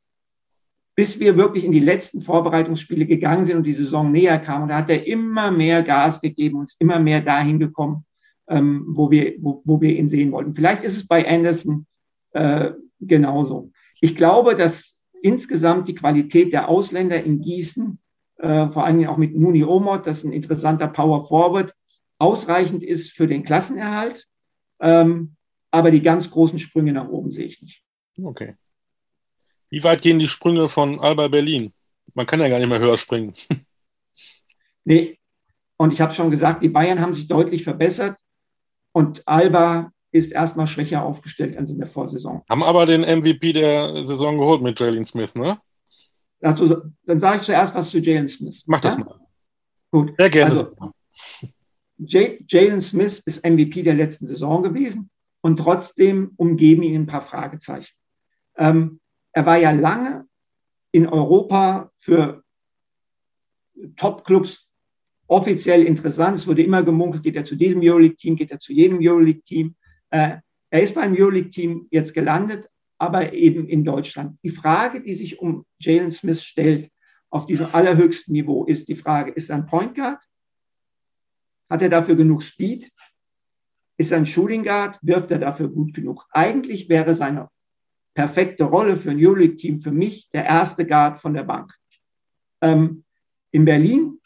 bis 0.98 1.20
wir 1.20 1.38
wirklich 1.38 1.64
in 1.64 1.72
die 1.72 1.80
letzten 1.80 2.22
Vorbereitungsspiele 2.22 3.06
gegangen 3.06 3.46
sind 3.46 3.58
und 3.58 3.64
die 3.66 3.74
Saison 3.74 4.12
näher 4.12 4.40
kam. 4.40 4.64
Und 4.64 4.70
da 4.70 4.78
hat 4.78 4.90
er 4.90 5.06
immer 5.06 5.52
mehr 5.52 5.84
Gas 5.84 6.20
gegeben 6.20 6.58
und 6.58 6.72
ist 6.72 6.82
immer 6.82 7.00
mehr 7.00 7.22
dahin 7.22 7.60
gekommen, 7.60 8.04
ähm, 8.50 8.84
wo, 8.90 9.12
wir, 9.12 9.36
wo, 9.40 9.62
wo 9.64 9.80
wir 9.80 9.96
ihn 9.96 10.08
sehen 10.08 10.32
wollten. 10.32 10.56
Vielleicht 10.56 10.84
ist 10.84 10.98
es 10.98 11.06
bei 11.06 11.30
Anderson 11.30 11.86
äh, 12.32 12.72
genauso. 13.00 13.72
Ich 14.02 14.16
glaube, 14.16 14.56
dass 14.56 15.02
insgesamt 15.22 15.88
die 15.88 15.96
Qualität 15.96 16.54
der 16.54 16.70
Ausländer 16.70 17.24
in 17.24 17.42
Gießen, 17.42 18.00
äh, 18.38 18.68
vor 18.70 18.86
allem 18.86 19.08
auch 19.08 19.18
mit 19.18 19.36
Nuni 19.36 19.64
Omot, 19.64 20.06
das 20.06 20.20
ist 20.20 20.24
ein 20.26 20.34
interessanter 20.34 20.88
Power 20.88 21.26
Forward, 21.26 21.74
ausreichend 22.20 22.84
ist 22.84 23.12
für 23.12 23.28
den 23.28 23.44
Klassenerhalt. 23.44 24.28
Ähm, 24.80 25.36
aber 25.72 25.92
die 25.92 26.02
ganz 26.02 26.30
großen 26.30 26.60
Sprünge 26.60 26.94
nach 26.94 27.08
oben 27.08 27.32
sehe 27.32 27.46
ich 27.46 27.62
nicht. 27.62 27.84
Okay. 28.22 28.56
Wie 29.70 29.84
weit 29.84 30.02
gehen 30.02 30.20
die 30.20 30.28
Sprünge 30.28 30.70
von 30.70 31.00
Alba 31.00 31.28
Berlin? 31.28 31.74
Man 32.14 32.26
kann 32.26 32.40
ja 32.40 32.48
gar 32.48 32.60
nicht 32.60 32.70
mehr 32.70 32.80
höher 32.80 32.98
springen. 32.98 33.36
Nee, 34.90 35.20
und 35.76 35.92
ich 35.92 36.00
habe 36.00 36.14
schon 36.14 36.32
gesagt, 36.32 36.64
die 36.64 36.70
Bayern 36.70 37.02
haben 37.02 37.14
sich 37.14 37.28
deutlich 37.28 37.66
verbessert 37.66 38.18
und 38.94 39.28
Alba 39.28 39.92
ist 40.18 40.32
erstmal 40.32 40.68
schwächer 40.68 41.04
aufgestellt 41.04 41.58
als 41.58 41.70
in 41.70 41.80
der 41.80 41.88
Vorsaison. 41.88 42.44
Haben 42.50 42.64
aber 42.64 42.86
den 42.86 43.02
MVP 43.02 43.54
der 43.54 44.04
Saison 44.04 44.38
geholt 44.38 44.62
mit 44.62 44.80
Jalen 44.80 45.06
Smith, 45.06 45.36
ne? 45.36 45.60
Dazu, 46.40 46.92
dann 47.06 47.20
sage 47.20 47.38
ich 47.38 47.44
zuerst 47.44 47.74
was 47.76 47.90
zu 47.90 48.00
Jalen 48.00 48.28
Smith. 48.28 48.64
Mach 48.68 48.82
das 48.82 48.96
ja? 48.96 49.04
mal. 49.04 49.20
Gut. 49.92 50.14
Sehr 50.18 50.30
gerne. 50.30 50.52
Also, 50.52 50.94
Jalen 51.98 52.82
Smith 52.82 53.20
ist 53.26 53.46
MVP 53.46 53.84
der 53.84 53.96
letzten 53.96 54.28
Saison 54.28 54.62
gewesen 54.62 55.10
und 55.42 55.58
trotzdem 55.58 56.34
umgeben 56.38 56.84
ihn 56.84 56.96
ein 56.96 57.08
paar 57.08 57.24
Fragezeichen. 57.24 57.96
Ähm, 58.58 59.00
er 59.32 59.46
war 59.46 59.58
ja 59.58 59.72
lange 59.72 60.26
in 60.92 61.08
Europa 61.08 61.92
für 61.96 62.44
Top-Clubs 63.96 64.70
offiziell 65.28 65.84
interessant. 65.84 66.38
Es 66.38 66.48
wurde 66.48 66.64
immer 66.64 66.84
gemunkelt, 66.84 67.24
geht 67.24 67.36
er 67.36 67.46
zu 67.46 67.56
diesem 67.56 67.82
Euroleague-Team, 67.82 68.36
geht 68.36 68.52
er 68.52 68.60
zu 68.60 68.74
jedem 68.74 69.00
Euroleague-Team. 69.02 69.76
Äh, 70.10 70.38
er 70.70 70.82
ist 70.82 70.96
beim 70.96 71.16
Euroleague-Team 71.16 71.88
jetzt 71.92 72.14
gelandet, 72.14 72.70
aber 72.98 73.34
eben 73.34 73.68
in 73.68 73.84
Deutschland. 73.84 74.40
Die 74.44 74.50
Frage, 74.50 75.02
die 75.02 75.14
sich 75.14 75.40
um 75.40 75.66
Jalen 75.80 76.12
Smith 76.12 76.44
stellt, 76.44 76.92
auf 77.30 77.46
diesem 77.46 77.68
allerhöchsten 77.74 78.34
Niveau, 78.34 78.66
ist 78.66 78.88
die 78.88 78.96
Frage, 78.96 79.32
ist 79.32 79.50
er 79.50 79.58
ein 79.58 79.66
Point 79.66 79.96
Guard? 79.96 80.22
Hat 81.70 81.82
er 81.82 81.90
dafür 81.90 82.16
genug 82.16 82.42
Speed? 82.44 82.92
Ist 83.98 84.12
er 84.12 84.18
ein 84.18 84.26
Shooting 84.26 84.64
Guard? 84.64 85.00
Wirft 85.02 85.32
er 85.32 85.40
dafür 85.40 85.68
gut 85.68 85.94
genug? 85.94 86.26
Eigentlich 86.32 86.88
wäre 86.88 87.16
seine 87.16 87.50
perfekte 88.14 88.64
Rolle 88.64 88.98
für 88.98 89.12
ein 89.12 89.20
Euroleague-Team 89.20 89.80
für 89.80 89.92
mich 89.92 90.30
der 90.30 90.46
erste 90.46 90.86
Guard 90.86 91.20
von 91.20 91.34
der 91.34 91.44
Bank. 91.44 91.74
Ähm, 92.62 93.04
in 93.52 93.66
Berlin 93.66 94.20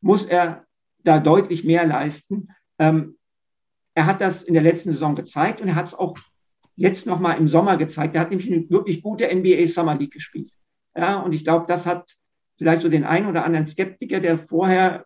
muss 0.00 0.24
er 0.24 0.66
da 1.04 1.20
deutlich 1.20 1.64
mehr 1.64 1.86
leisten. 1.86 2.48
Ähm, 2.78 3.18
er 3.94 4.06
hat 4.06 4.20
das 4.20 4.42
in 4.42 4.54
der 4.54 4.62
letzten 4.62 4.92
Saison 4.92 5.14
gezeigt 5.14 5.60
und 5.60 5.68
er 5.68 5.74
hat 5.74 5.86
es 5.86 5.94
auch 5.94 6.16
jetzt 6.76 7.06
nochmal 7.06 7.38
im 7.38 7.48
Sommer 7.48 7.76
gezeigt. 7.76 8.14
Er 8.14 8.22
hat 8.22 8.30
nämlich 8.30 8.50
eine 8.50 8.68
wirklich 8.70 9.02
gute 9.02 9.28
NBA 9.34 9.66
Summer 9.66 9.94
League 9.94 10.12
gespielt. 10.12 10.50
Ja, 10.96 11.20
und 11.20 11.32
ich 11.32 11.44
glaube, 11.44 11.66
das 11.66 11.86
hat 11.86 12.16
vielleicht 12.56 12.82
so 12.82 12.88
den 12.88 13.04
einen 13.04 13.26
oder 13.26 13.44
anderen 13.44 13.66
Skeptiker, 13.66 14.20
der 14.20 14.38
vorher 14.38 15.04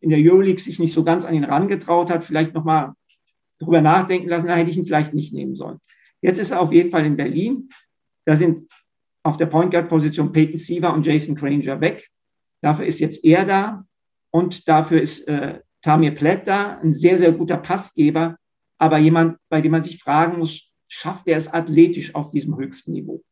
in 0.00 0.10
der 0.10 0.18
Euroleague 0.18 0.60
sich 0.60 0.78
nicht 0.78 0.92
so 0.92 1.04
ganz 1.04 1.24
an 1.24 1.34
ihn 1.34 1.44
rangetraut 1.44 2.10
hat, 2.10 2.24
vielleicht 2.24 2.54
nochmal 2.54 2.92
darüber 3.58 3.80
nachdenken 3.80 4.28
lassen, 4.28 4.48
da 4.48 4.56
hätte 4.56 4.70
ich 4.70 4.76
ihn 4.76 4.84
vielleicht 4.84 5.14
nicht 5.14 5.32
nehmen 5.32 5.54
sollen. 5.54 5.78
Jetzt 6.20 6.38
ist 6.38 6.50
er 6.50 6.60
auf 6.60 6.72
jeden 6.72 6.90
Fall 6.90 7.04
in 7.04 7.16
Berlin. 7.16 7.68
Da 8.24 8.36
sind 8.36 8.68
auf 9.22 9.36
der 9.36 9.46
Point 9.46 9.70
Guard 9.70 9.88
Position 9.88 10.32
Peyton 10.32 10.58
Siever 10.58 10.92
und 10.92 11.06
Jason 11.06 11.34
Granger 11.34 11.80
weg. 11.80 12.10
Dafür 12.60 12.86
ist 12.86 13.00
jetzt 13.00 13.24
er 13.24 13.44
da 13.44 13.84
und 14.30 14.68
dafür 14.68 15.00
ist 15.00 15.26
äh, 15.28 15.60
Tamir 15.84 16.14
Platt 16.14 16.48
da, 16.48 16.78
ein 16.78 16.94
sehr, 16.94 17.18
sehr 17.18 17.32
guter 17.32 17.58
Passgeber, 17.58 18.38
aber 18.78 18.96
jemand, 18.96 19.36
bei 19.50 19.60
dem 19.60 19.72
man 19.72 19.82
sich 19.82 20.02
fragen 20.02 20.38
muss, 20.38 20.72
schafft 20.88 21.28
er 21.28 21.36
es 21.36 21.52
athletisch 21.52 22.14
auf 22.14 22.30
diesem 22.30 22.56
höchsten 22.56 22.92
Niveau? 22.92 23.22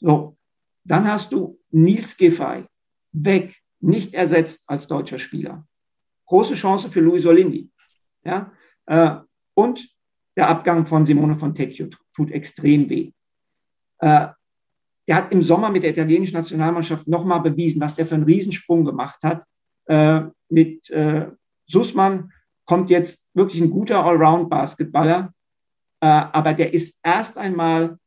So, 0.00 0.36
dann 0.82 1.06
hast 1.06 1.32
du 1.32 1.60
Nils 1.70 2.16
Giffey 2.16 2.64
weg, 3.12 3.56
nicht 3.78 4.12
ersetzt 4.12 4.64
als 4.66 4.88
deutscher 4.88 5.20
Spieler. 5.20 5.68
Große 6.26 6.56
Chance 6.56 6.90
für 6.90 7.00
Luis 7.00 7.24
Olindi. 7.24 7.70
Ja, 8.24 8.52
äh, 8.86 9.14
und 9.54 9.88
der 10.36 10.48
Abgang 10.48 10.84
von 10.84 11.06
Simone 11.06 11.36
von 11.36 11.54
Tecchio 11.54 11.90
tut 12.12 12.32
extrem 12.32 12.90
weh. 12.90 13.12
Äh, 14.00 14.26
er 15.06 15.16
hat 15.16 15.32
im 15.32 15.42
Sommer 15.44 15.70
mit 15.70 15.84
der 15.84 15.90
italienischen 15.92 16.34
Nationalmannschaft 16.34 17.06
nochmal 17.06 17.40
bewiesen, 17.40 17.80
was 17.80 17.94
der 17.94 18.04
für 18.04 18.16
einen 18.16 18.24
Riesensprung 18.24 18.84
gemacht 18.84 19.22
hat. 19.22 19.44
Äh, 19.86 20.22
mit 20.48 20.90
Sussmann 21.68 22.32
kommt 22.64 22.90
jetzt 22.90 23.28
wirklich 23.34 23.60
ein 23.60 23.70
guter 23.70 24.04
Allround-Basketballer, 24.04 25.32
äh, 26.00 26.06
aber 26.06 26.54
der 26.54 26.74
ist 26.74 26.98
erst 27.02 27.38
einmal 27.38 27.98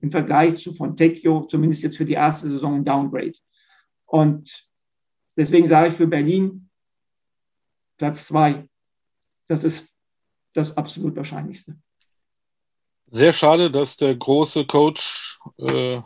im 0.00 0.10
Vergleich 0.10 0.58
zu 0.58 0.72
Fontecchio, 0.72 1.42
zumindest 1.42 1.82
jetzt 1.82 1.96
für 1.96 2.04
die 2.04 2.14
erste 2.14 2.48
Saison, 2.48 2.76
ein 2.76 2.84
Downgrade. 2.84 3.34
Und 4.06 4.66
deswegen 5.36 5.68
sage 5.68 5.88
ich 5.88 5.94
für 5.94 6.06
Berlin 6.06 6.68
Platz 7.98 8.26
zwei. 8.26 8.68
Das 9.48 9.64
ist 9.64 9.88
das 10.54 10.76
absolut 10.76 11.16
Wahrscheinlichste. 11.16 11.76
Sehr 13.10 13.32
schade, 13.32 13.70
dass 13.70 13.96
der 13.96 14.14
große 14.14 14.66
Coach 14.66 15.40
äh, 15.56 16.00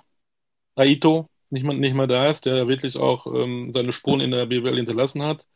Aito 0.76 1.28
nicht 1.50 1.64
mehr, 1.64 1.74
nicht 1.74 1.94
mehr 1.94 2.06
da 2.06 2.30
ist, 2.30 2.46
der 2.46 2.68
wirklich 2.68 2.96
auch 2.96 3.26
ähm, 3.26 3.72
seine 3.72 3.92
Spuren 3.92 4.20
in 4.20 4.30
der 4.30 4.46
BWL 4.46 4.76
hinterlassen 4.76 5.24
hat. 5.24 5.46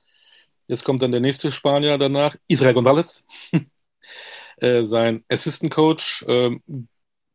Jetzt 0.68 0.84
kommt 0.84 1.02
dann 1.02 1.12
der 1.12 1.20
nächste 1.20 1.52
Spanier 1.52 1.98
danach, 1.98 2.36
Israel 2.48 2.74
González, 2.76 3.22
äh, 4.58 4.86
sein 4.86 5.24
Assistant 5.28 5.72
Coach. 5.72 6.24
Ähm, 6.28 6.62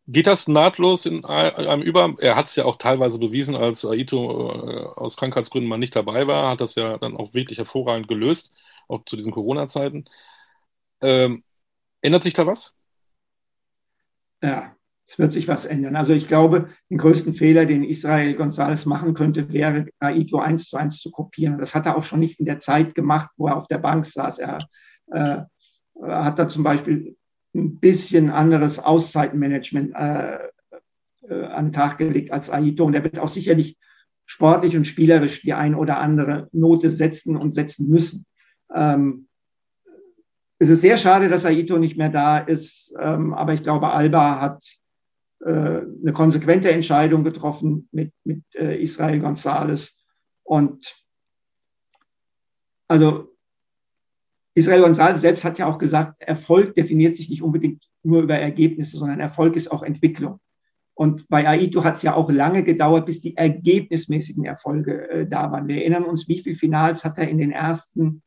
geht 0.08 0.28
das 0.28 0.48
nahtlos 0.48 1.06
in 1.06 1.26
einem 1.26 1.82
Über? 1.84 2.16
Er 2.20 2.36
hat 2.36 2.48
es 2.48 2.56
ja 2.56 2.66
auch 2.66 2.78
teilweise 2.78 3.20
bewiesen, 3.20 3.56
als 3.56 3.86
Aito 3.86 4.52
äh, 4.52 4.86
aus 5.00 5.18
Krankheitsgründen 5.18 5.70
mal 5.70 5.78
nicht 5.78 5.96
dabei 5.96 6.28
war, 6.28 6.52
hat 6.52 6.62
das 6.62 6.76
ja 6.76 6.98
dann 6.98 7.18
auch 7.18 7.34
wirklich 7.34 7.58
hervorragend 7.60 8.08
gelöst, 8.08 8.52
auch 8.88 9.06
zu 9.06 9.16
diesen 9.18 9.32
Corona-Zeiten. 9.34 10.06
Ähm, 11.02 11.44
Ändert 12.02 12.24
sich 12.24 12.34
da 12.36 12.48
was? 12.48 12.76
Ja, 14.42 14.76
es 15.12 15.20
wird 15.20 15.34
sich 15.34 15.50
was 15.50 15.66
ändern. 15.66 15.98
Also 15.98 16.14
ich 16.14 16.30
glaube, 16.30 16.70
den 16.90 16.98
größten 16.98 17.34
Fehler, 17.34 17.66
den 17.66 17.84
Israel 17.84 18.34
González 18.38 18.88
machen 18.88 19.14
könnte, 19.14 19.52
wäre 19.52 19.88
Aito 20.00 20.40
eins 20.40 20.70
zu 20.70 20.78
eins 20.78 21.02
zu 21.02 21.12
kopieren. 21.12 21.58
Das 21.58 21.76
hat 21.76 21.86
er 21.86 21.98
auch 21.98 22.04
schon 22.04 22.22
nicht 22.22 22.40
in 22.40 22.46
der 22.46 22.60
Zeit 22.60 22.96
gemacht, 22.96 23.30
wo 23.36 23.48
er 23.48 23.58
auf 23.58 23.68
der 23.68 23.80
Bank 23.80 24.06
saß. 24.06 24.40
Er 24.40 24.70
äh, 25.12 25.42
hat 26.02 26.40
da 26.40 26.48
zum 26.48 26.64
Beispiel 26.64 27.18
ein 27.54 27.82
bisschen 27.82 28.30
anderes 28.30 28.80
Auszeitenmanagement 28.80 29.94
äh, 29.96 30.38
äh, 31.28 31.44
an 31.44 31.66
den 31.66 31.74
Tag 31.74 31.98
gelegt 31.98 32.32
als 32.32 32.50
Aito. 32.50 32.86
Und 32.86 32.94
er 32.94 33.04
wird 33.04 33.20
auch 33.20 33.28
sicherlich 33.28 33.78
sportlich 34.26 34.78
und 34.78 34.88
spielerisch 34.88 35.42
die 35.42 35.52
ein 35.52 35.76
oder 35.76 35.98
andere 35.98 36.48
Note 36.54 36.90
setzen 36.90 37.36
und 37.36 37.52
setzen 37.52 37.90
müssen. 37.90 38.26
Ähm, 38.74 39.28
es 40.58 40.70
ist 40.70 40.80
sehr 40.80 40.98
schade, 40.98 41.28
dass 41.28 41.46
Aito 41.46 41.80
nicht 41.80 41.98
mehr 41.98 42.08
da 42.08 42.38
ist, 42.38 42.96
ähm, 42.98 43.34
aber 43.34 43.54
ich 43.54 43.64
glaube, 43.64 43.90
Alba 43.90 44.40
hat 44.40 44.64
eine 45.44 46.14
konsequente 46.14 46.72
Entscheidung 46.72 47.24
getroffen 47.24 47.88
mit, 47.92 48.14
mit 48.24 48.44
äh, 48.56 48.82
Israel 48.82 49.20
González. 49.20 49.92
Und 50.44 50.96
also 52.88 53.36
Israel 54.54 54.84
González 54.84 55.16
selbst 55.16 55.46
hat 55.46 55.58
ja 55.58 55.68
auch 55.68 55.78
gesagt, 55.78 56.22
Erfolg 56.22 56.76
definiert 56.76 57.16
sich 57.16 57.30
nicht 57.30 57.42
unbedingt 57.42 57.84
nur 58.04 58.22
über 58.22 58.36
Ergebnisse, 58.36 58.98
sondern 58.98 59.20
Erfolg 59.20 59.56
ist 59.56 59.72
auch 59.72 59.84
Entwicklung. 59.84 60.40
Und 60.94 61.28
bei 61.30 61.48
Aito 61.48 61.84
hat 61.84 61.96
es 61.96 62.02
ja 62.02 62.16
auch 62.16 62.30
lange 62.30 62.64
gedauert, 62.64 63.06
bis 63.06 63.22
die 63.22 63.36
ergebnismäßigen 63.38 64.46
Erfolge 64.46 65.10
äh, 65.10 65.28
da 65.28 65.52
waren. 65.52 65.68
Wir 65.68 65.78
erinnern 65.78 66.04
uns, 66.04 66.28
wie 66.28 66.40
viele 66.40 66.56
Finals 66.56 67.04
hat 67.04 67.18
er 67.18 67.30
in 67.30 67.38
den 67.38 67.52
ersten, 67.52 68.22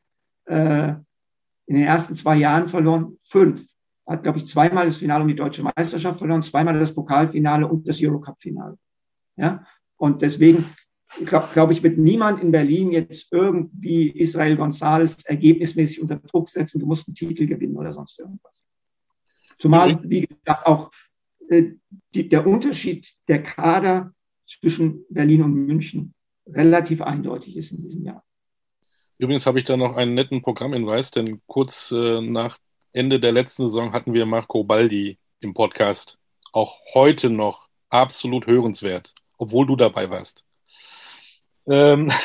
äh, 0.45 0.89
in 1.67 1.75
den 1.75 1.85
ersten 1.85 2.15
zwei 2.15 2.35
Jahren 2.35 2.67
verloren? 2.67 3.17
Fünf. 3.29 3.74
Hat, 4.07 4.23
glaube 4.23 4.37
ich, 4.37 4.47
zweimal 4.47 4.85
das 4.85 4.97
Finale 4.97 5.23
um 5.23 5.27
die 5.27 5.35
deutsche 5.35 5.63
Meisterschaft 5.63 6.19
verloren, 6.19 6.43
zweimal 6.43 6.79
das 6.79 6.93
Pokalfinale 6.93 7.67
und 7.67 7.87
das 7.87 8.01
Eurocup-Finale. 8.01 8.77
Ja? 9.35 9.65
Und 9.97 10.21
deswegen 10.21 10.65
glaube 11.23 11.47
glaub 11.53 11.71
ich, 11.71 11.83
wird 11.83 11.97
niemand 11.97 12.41
in 12.41 12.51
Berlin 12.51 12.91
jetzt 12.91 13.31
irgendwie 13.31 14.09
Israel 14.09 14.55
González 14.55 15.25
ergebnismäßig 15.25 16.01
unter 16.01 16.17
Druck 16.17 16.49
setzen, 16.49 16.79
du 16.79 16.85
musst 16.85 17.07
einen 17.07 17.15
Titel 17.15 17.47
gewinnen 17.47 17.77
oder 17.77 17.93
sonst 17.93 18.19
irgendwas. 18.19 18.63
Zumal, 19.57 19.99
wie 20.03 20.21
gesagt, 20.21 20.65
auch 20.65 20.91
äh, 21.49 21.71
die, 22.13 22.27
der 22.27 22.45
Unterschied 22.45 23.13
der 23.27 23.41
Kader 23.41 24.13
zwischen 24.47 25.05
Berlin 25.09 25.43
und 25.43 25.53
München 25.53 26.13
relativ 26.47 27.01
eindeutig 27.01 27.55
ist 27.55 27.71
in 27.71 27.83
diesem 27.83 28.03
Jahr. 28.03 28.23
Übrigens 29.17 29.45
habe 29.45 29.59
ich 29.59 29.65
da 29.65 29.77
noch 29.77 29.95
einen 29.95 30.13
netten 30.13 30.41
Programmhinweis, 30.41 31.11
denn 31.11 31.41
kurz 31.47 31.91
äh, 31.91 32.19
nach 32.19 32.57
Ende 32.95 33.19
der 33.19 33.33
letzten 33.33 33.63
Saison 33.63 33.91
hatten 33.91 34.13
wir 34.13 34.25
Marco 34.25 34.63
Baldi 34.63 35.17
im 35.41 35.53
Podcast. 35.53 36.17
Auch 36.53 36.79
heute 36.93 37.29
noch 37.29 37.67
absolut 37.89 38.47
hörenswert, 38.47 39.13
obwohl 39.37 39.67
du 39.67 39.75
dabei 39.75 40.09
warst. 40.09 40.45
Ähm. 41.67 42.11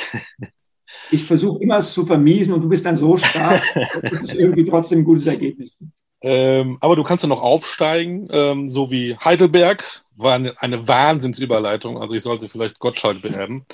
Ich 1.12 1.25
versuche 1.25 1.62
immer 1.62 1.79
es 1.79 1.95
zu 1.95 2.05
vermiesen 2.05 2.53
und 2.53 2.62
du 2.62 2.68
bist 2.68 2.85
dann 2.85 2.97
so 2.97 3.16
stark, 3.16 3.62
dass 4.03 4.23
es 4.25 4.35
irgendwie 4.35 4.64
trotzdem 4.64 5.01
ein 5.01 5.05
gutes 5.05 5.25
Ergebnis 5.25 5.79
gibt. 5.79 5.93
Ähm, 6.21 6.79
aber 6.81 6.97
du 6.97 7.05
kannst 7.05 7.23
ja 7.23 7.29
noch 7.29 7.43
aufsteigen, 7.43 8.27
ähm, 8.31 8.71
so 8.71 8.91
wie 8.91 9.16
Heidelberg, 9.16 10.03
war 10.16 10.35
eine, 10.35 10.61
eine 10.61 10.89
Wahnsinnsüberleitung, 10.89 11.97
also 11.97 12.16
ich 12.16 12.25
sollte 12.25 12.49
vielleicht 12.49 12.81
Gottschalk 12.81 13.23
beerben. 13.23 13.66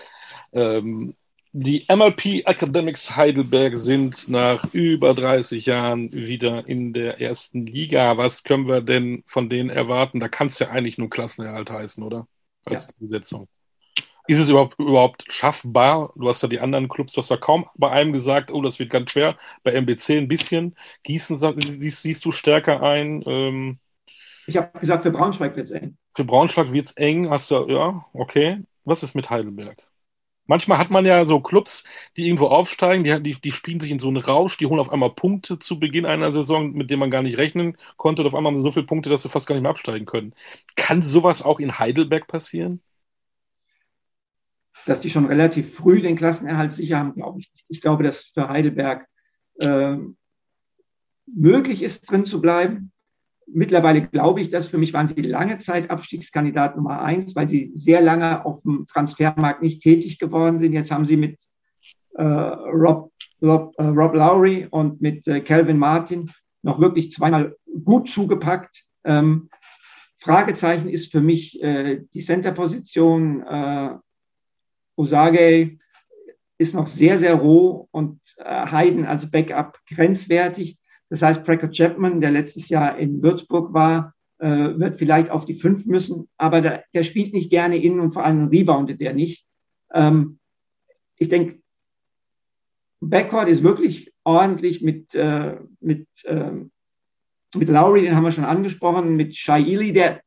Ähm, 0.53 1.15
die 1.59 1.87
MLP 1.89 2.47
Academics 2.47 3.17
Heidelberg 3.17 3.79
sind 3.79 4.29
nach 4.29 4.63
über 4.75 5.15
30 5.15 5.65
Jahren 5.65 6.13
wieder 6.13 6.69
in 6.69 6.93
der 6.93 7.19
ersten 7.19 7.65
Liga. 7.65 8.19
Was 8.19 8.45
können 8.45 8.69
wir 8.69 8.83
denn 8.83 9.25
von 9.27 9.49
denen 9.49 9.71
erwarten? 9.71 10.21
Da 10.21 10.29
kann 10.29 10.49
es 10.49 10.59
ja 10.59 10.69
eigentlich 10.69 10.99
nur 10.99 11.09
Klassenerhalt 11.09 11.71
heißen, 11.71 12.05
oder? 12.05 12.29
Als 12.67 12.89
ja. 12.89 12.93
Besetzung. 12.99 13.49
Ist 14.27 14.39
es 14.39 14.51
überhaupt, 14.51 14.79
überhaupt 14.79 15.25
schaffbar? 15.31 16.13
Du 16.15 16.29
hast 16.29 16.43
ja 16.43 16.49
die 16.49 16.61
anderen 16.61 16.91
Clubs, 16.91 17.15
du 17.15 17.23
hast 17.23 17.31
ja 17.31 17.39
kaum 17.39 17.65
bei 17.75 17.91
einem 17.91 18.13
gesagt, 18.13 18.53
oh, 18.53 18.61
das 18.61 18.79
wird 18.79 18.91
ganz 18.91 19.13
schwer. 19.13 19.39
Bei 19.63 19.73
MBC 19.73 20.19
ein 20.19 20.29
bisschen. 20.29 20.77
Gießen 21.05 21.39
siehst, 21.89 22.23
du 22.27 22.33
stärker 22.33 22.83
ein. 22.83 23.23
Ähm, 23.25 23.79
ich 24.47 24.59
habe 24.59 24.79
gesagt, 24.79 25.05
für 25.05 25.11
Braunschweig 25.11 25.57
wird 25.57 25.65
es 25.65 25.71
eng. 25.71 25.97
Für 26.15 26.25
Braunschweig 26.25 26.71
wird 26.73 26.85
es 26.85 26.93
eng. 26.93 27.31
Hast 27.31 27.51
du, 27.51 27.67
ja, 27.67 28.05
okay. 28.13 28.63
Was 28.85 29.03
ist 29.03 29.15
mit 29.15 29.31
Heidelberg? 29.31 29.86
Manchmal 30.47 30.79
hat 30.79 30.91
man 30.91 31.05
ja 31.05 31.27
so 31.27 31.41
Clubs, 31.41 31.85
die 32.17 32.27
irgendwo 32.27 32.47
aufsteigen, 32.47 33.05
die, 33.05 33.23
die, 33.23 33.41
die 33.41 33.53
spielen 33.53 33.81
sich 33.81 33.91
in 33.91 33.99
so 33.99 34.09
einen 34.09 34.19
Rausch, 34.19 34.57
die 34.57 34.67
holen 34.67 34.81
auf 34.81 34.91
einmal 34.91 35.11
Punkte 35.11 35.59
zu 35.59 35.81
Beginn 35.81 36.07
einer 36.07 36.33
Saison, 36.33 36.73
mit 36.73 36.91
denen 36.91 37.01
man 37.01 37.11
gar 37.11 37.23
nicht 37.23 37.39
rechnen 37.39 37.77
konnte. 37.97 38.23
Und 38.23 38.29
auf 38.29 38.35
einmal 38.35 38.53
haben 38.53 38.57
sie 38.59 38.63
so 38.63 38.73
viele 38.73 38.87
Punkte, 38.87 39.11
dass 39.11 39.23
sie 39.23 39.29
fast 39.29 39.47
gar 39.47 39.55
nicht 39.55 39.63
mehr 39.63 39.71
absteigen 39.71 40.07
können. 40.07 40.35
Kann 40.77 41.03
sowas 41.03 41.43
auch 41.43 41.61
in 41.61 41.79
Heidelberg 41.79 42.27
passieren? 42.27 42.81
dass 44.87 45.01
die 45.01 45.11
schon 45.11 45.27
relativ 45.27 45.75
früh 45.75 46.01
den 46.01 46.17
Klassenerhalt 46.17 46.73
sicher 46.73 46.99
haben, 46.99 47.15
glaube 47.15 47.41
ich 47.41 47.53
nicht. 47.53 47.65
Ich 47.69 47.81
glaube, 47.81 48.05
dass 48.05 48.25
für 48.25 48.49
Heidelberg 48.49 49.07
äh, 49.59 49.97
möglich 51.27 51.83
ist, 51.83 52.11
drin 52.11 52.25
zu 52.25 52.41
bleiben. 52.41 52.93
Mittlerweile 53.49 54.03
glaube 54.03 54.41
ich 54.41 54.49
dass 54.49 54.69
Für 54.69 54.79
mich 54.79 54.93
waren 54.93 55.09
sie 55.09 55.23
lange 55.23 55.57
Zeit 55.59 55.91
Abstiegskandidat 55.91 56.77
Nummer 56.77 57.01
eins, 57.01 57.37
weil 57.37 57.49
sie 57.49 57.73
sehr 57.77 58.01
lange 58.01 58.45
auf 58.45 58.63
dem 58.63 58.87
Transfermarkt 58.87 59.63
nicht 59.63 59.83
tätig 59.83 60.19
geworden 60.19 60.59
sind. 60.59 60.73
Jetzt 60.73 60.91
haben 60.91 61.07
sie 61.07 61.17
mit 61.17 61.39
äh, 62.15 62.25
Rob, 62.25 63.13
Rob, 63.43 63.75
äh, 63.79 63.85
Rob 63.85 64.15
Lowry 64.15 64.67
und 64.71 65.01
mit 65.01 65.27
äh, 65.29 65.41
Calvin 65.41 65.79
Martin 65.79 66.31
noch 66.63 66.81
wirklich 66.81 67.13
zweimal 67.13 67.55
gut 67.85 68.09
zugepackt. 68.11 68.85
Ähm, 69.05 69.49
Fragezeichen 70.19 70.89
ist 70.89 71.13
für 71.13 71.21
mich 71.21 71.63
äh, 71.63 72.03
die 72.13 72.21
Center-Position. 72.21 73.43
Äh, 73.43 73.91
Osage 74.97 75.79
ist 76.59 76.75
noch 76.75 76.87
sehr, 76.87 77.19
sehr 77.19 77.35
roh 77.35 77.87
und 77.91 78.21
äh, 78.39 78.67
Hayden 78.67 79.07
als 79.07 79.31
Backup 79.31 79.79
grenzwertig. 79.89 80.79
Das 81.09 81.23
heißt, 81.23 81.45
Pracker 81.45 81.71
Chapman, 81.71 82.21
der 82.21 82.31
letztes 82.31 82.69
Jahr 82.69 82.99
in 82.99 83.23
Würzburg 83.23 83.73
war, 83.73 84.15
äh, 84.39 84.79
wird 84.79 84.97
vielleicht 84.97 85.31
auf 85.31 85.45
die 85.45 85.55
fünf 85.55 85.87
müssen, 85.87 86.29
aber 86.37 86.61
der, 86.61 86.85
der 86.93 87.05
spielt 87.05 87.33
nicht 87.33 87.51
gerne 87.51 87.77
innen 87.77 88.01
und 88.01 88.11
vor 88.11 88.25
allem 88.25 88.49
reboundet 88.49 89.01
der 89.01 89.15
nicht. 89.15 89.47
Ähm, 89.95 90.39
ich 91.17 91.29
denke, 91.29 91.61
Backcourt 93.01 93.49
ist 93.49 93.63
wirklich 93.63 94.13
ordentlich 94.25 94.83
mit, 94.83 95.15
äh, 95.15 95.57
mit, 95.81 96.07
äh, 96.25 96.53
mit 97.55 97.69
Lowry, 97.69 98.03
den 98.03 98.17
haben 98.17 98.25
wir 98.25 98.33
schon 98.33 98.45
angesprochen, 98.45 99.17
mit 99.17 99.37
Shaili, 99.37 99.93
der 99.93 100.21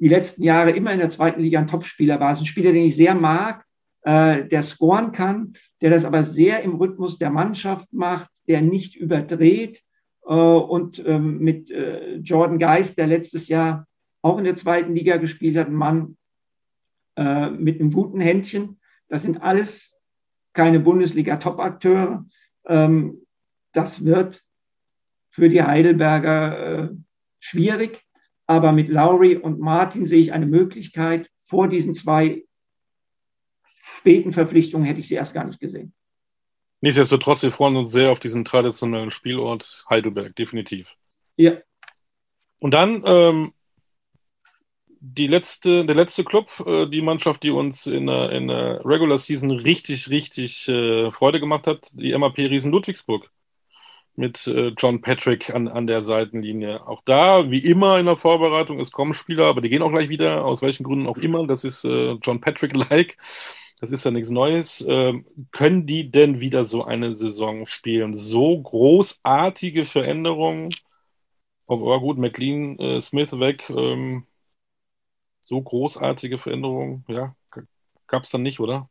die 0.00 0.08
letzten 0.08 0.44
Jahre 0.44 0.70
immer 0.70 0.92
in 0.92 1.00
der 1.00 1.10
zweiten 1.10 1.40
Liga 1.40 1.58
ein 1.58 1.66
Topspieler 1.66 2.20
war. 2.20 2.32
Es 2.32 2.38
ist 2.38 2.44
ein 2.44 2.46
Spieler, 2.46 2.72
den 2.72 2.84
ich 2.84 2.96
sehr 2.96 3.14
mag, 3.14 3.64
äh, 4.02 4.44
der 4.44 4.62
scoren 4.62 5.12
kann, 5.12 5.54
der 5.80 5.90
das 5.90 6.04
aber 6.04 6.24
sehr 6.24 6.62
im 6.62 6.76
Rhythmus 6.76 7.18
der 7.18 7.30
Mannschaft 7.30 7.92
macht, 7.92 8.30
der 8.48 8.62
nicht 8.62 8.96
überdreht. 8.96 9.82
Äh, 10.26 10.34
und 10.34 11.02
ähm, 11.06 11.38
mit 11.38 11.70
äh, 11.70 12.16
Jordan 12.16 12.58
Geist, 12.58 12.98
der 12.98 13.06
letztes 13.06 13.48
Jahr 13.48 13.86
auch 14.22 14.38
in 14.38 14.44
der 14.44 14.56
zweiten 14.56 14.94
Liga 14.94 15.16
gespielt 15.16 15.56
hat, 15.56 15.68
ein 15.68 15.74
Mann 15.74 16.16
äh, 17.16 17.50
mit 17.50 17.80
einem 17.80 17.90
guten 17.90 18.20
Händchen. 18.20 18.78
Das 19.08 19.22
sind 19.22 19.42
alles 19.42 19.98
keine 20.52 20.80
Bundesliga-Top-Akteure. 20.80 22.26
Ähm, 22.66 23.26
das 23.72 24.04
wird 24.04 24.42
für 25.30 25.48
die 25.48 25.62
Heidelberger 25.62 26.58
äh, 26.58 26.88
schwierig. 27.38 28.02
Aber 28.46 28.72
mit 28.72 28.88
Lowry 28.88 29.36
und 29.36 29.60
Martin 29.60 30.06
sehe 30.06 30.20
ich 30.20 30.32
eine 30.32 30.46
Möglichkeit. 30.46 31.30
Vor 31.36 31.68
diesen 31.68 31.94
zwei 31.94 32.44
späten 33.96 34.32
Verpflichtungen 34.32 34.86
hätte 34.86 35.00
ich 35.00 35.08
sie 35.08 35.14
erst 35.14 35.34
gar 35.34 35.44
nicht 35.44 35.60
gesehen. 35.60 35.92
Nichtsdestotrotz, 36.80 37.42
wir 37.42 37.50
freuen 37.50 37.76
uns 37.76 37.90
sehr 37.90 38.12
auf 38.12 38.20
diesen 38.20 38.44
traditionellen 38.44 39.10
Spielort 39.10 39.84
Heidelberg, 39.90 40.36
definitiv. 40.36 40.94
Ja. 41.36 41.58
Und 42.60 42.72
dann 42.72 43.02
ähm, 43.04 43.52
die 45.00 45.26
letzte, 45.26 45.84
der 45.84 45.94
letzte 45.94 46.24
Club, 46.24 46.48
äh, 46.66 46.86
die 46.86 47.02
Mannschaft, 47.02 47.42
die 47.42 47.50
uns 47.50 47.86
in 47.86 48.06
der, 48.06 48.30
in 48.30 48.48
der 48.48 48.84
Regular 48.84 49.18
Season 49.18 49.50
richtig, 49.50 50.10
richtig 50.10 50.68
äh, 50.68 51.10
Freude 51.10 51.40
gemacht 51.40 51.66
hat, 51.66 51.90
die 51.92 52.16
MAP 52.16 52.38
Riesen 52.38 52.72
Ludwigsburg 52.72 53.30
mit 54.16 54.48
äh, 54.48 54.72
John 54.76 55.00
Patrick 55.00 55.50
an, 55.50 55.68
an 55.68 55.86
der 55.86 56.02
Seitenlinie. 56.02 56.86
Auch 56.86 57.02
da, 57.04 57.50
wie 57.50 57.64
immer 57.64 58.00
in 58.00 58.06
der 58.06 58.16
Vorbereitung, 58.16 58.80
es 58.80 58.90
kommen 58.90 59.14
Spieler, 59.14 59.46
aber 59.46 59.60
die 59.60 59.68
gehen 59.68 59.82
auch 59.82 59.92
gleich 59.92 60.08
wieder, 60.08 60.44
aus 60.44 60.60
welchen 60.60 60.82
Gründen 60.82 61.06
auch 61.06 61.18
immer. 61.18 61.46
Das 61.46 61.62
ist 61.62 61.84
äh, 61.84 62.14
John 62.22 62.40
Patrick-like. 62.40 63.16
Das 63.80 63.92
ist 63.92 64.04
ja 64.04 64.10
nichts 64.10 64.30
Neues. 64.30 64.84
Ähm, 64.88 65.26
können 65.52 65.86
die 65.86 66.10
denn 66.10 66.40
wieder 66.40 66.64
so 66.64 66.84
eine 66.84 67.14
Saison 67.14 67.66
spielen? 67.66 68.16
So 68.16 68.60
großartige 68.60 69.84
Veränderungen. 69.84 70.74
Aber 71.66 72.00
gut, 72.00 72.18
McLean, 72.18 72.78
äh, 72.78 73.00
Smith 73.00 73.38
weg. 73.38 73.70
Ähm, 73.70 74.26
so 75.40 75.62
großartige 75.62 76.38
Veränderungen, 76.38 77.04
ja, 77.08 77.34
gab 78.06 78.24
es 78.24 78.30
dann 78.30 78.42
nicht, 78.42 78.60
oder? 78.60 78.90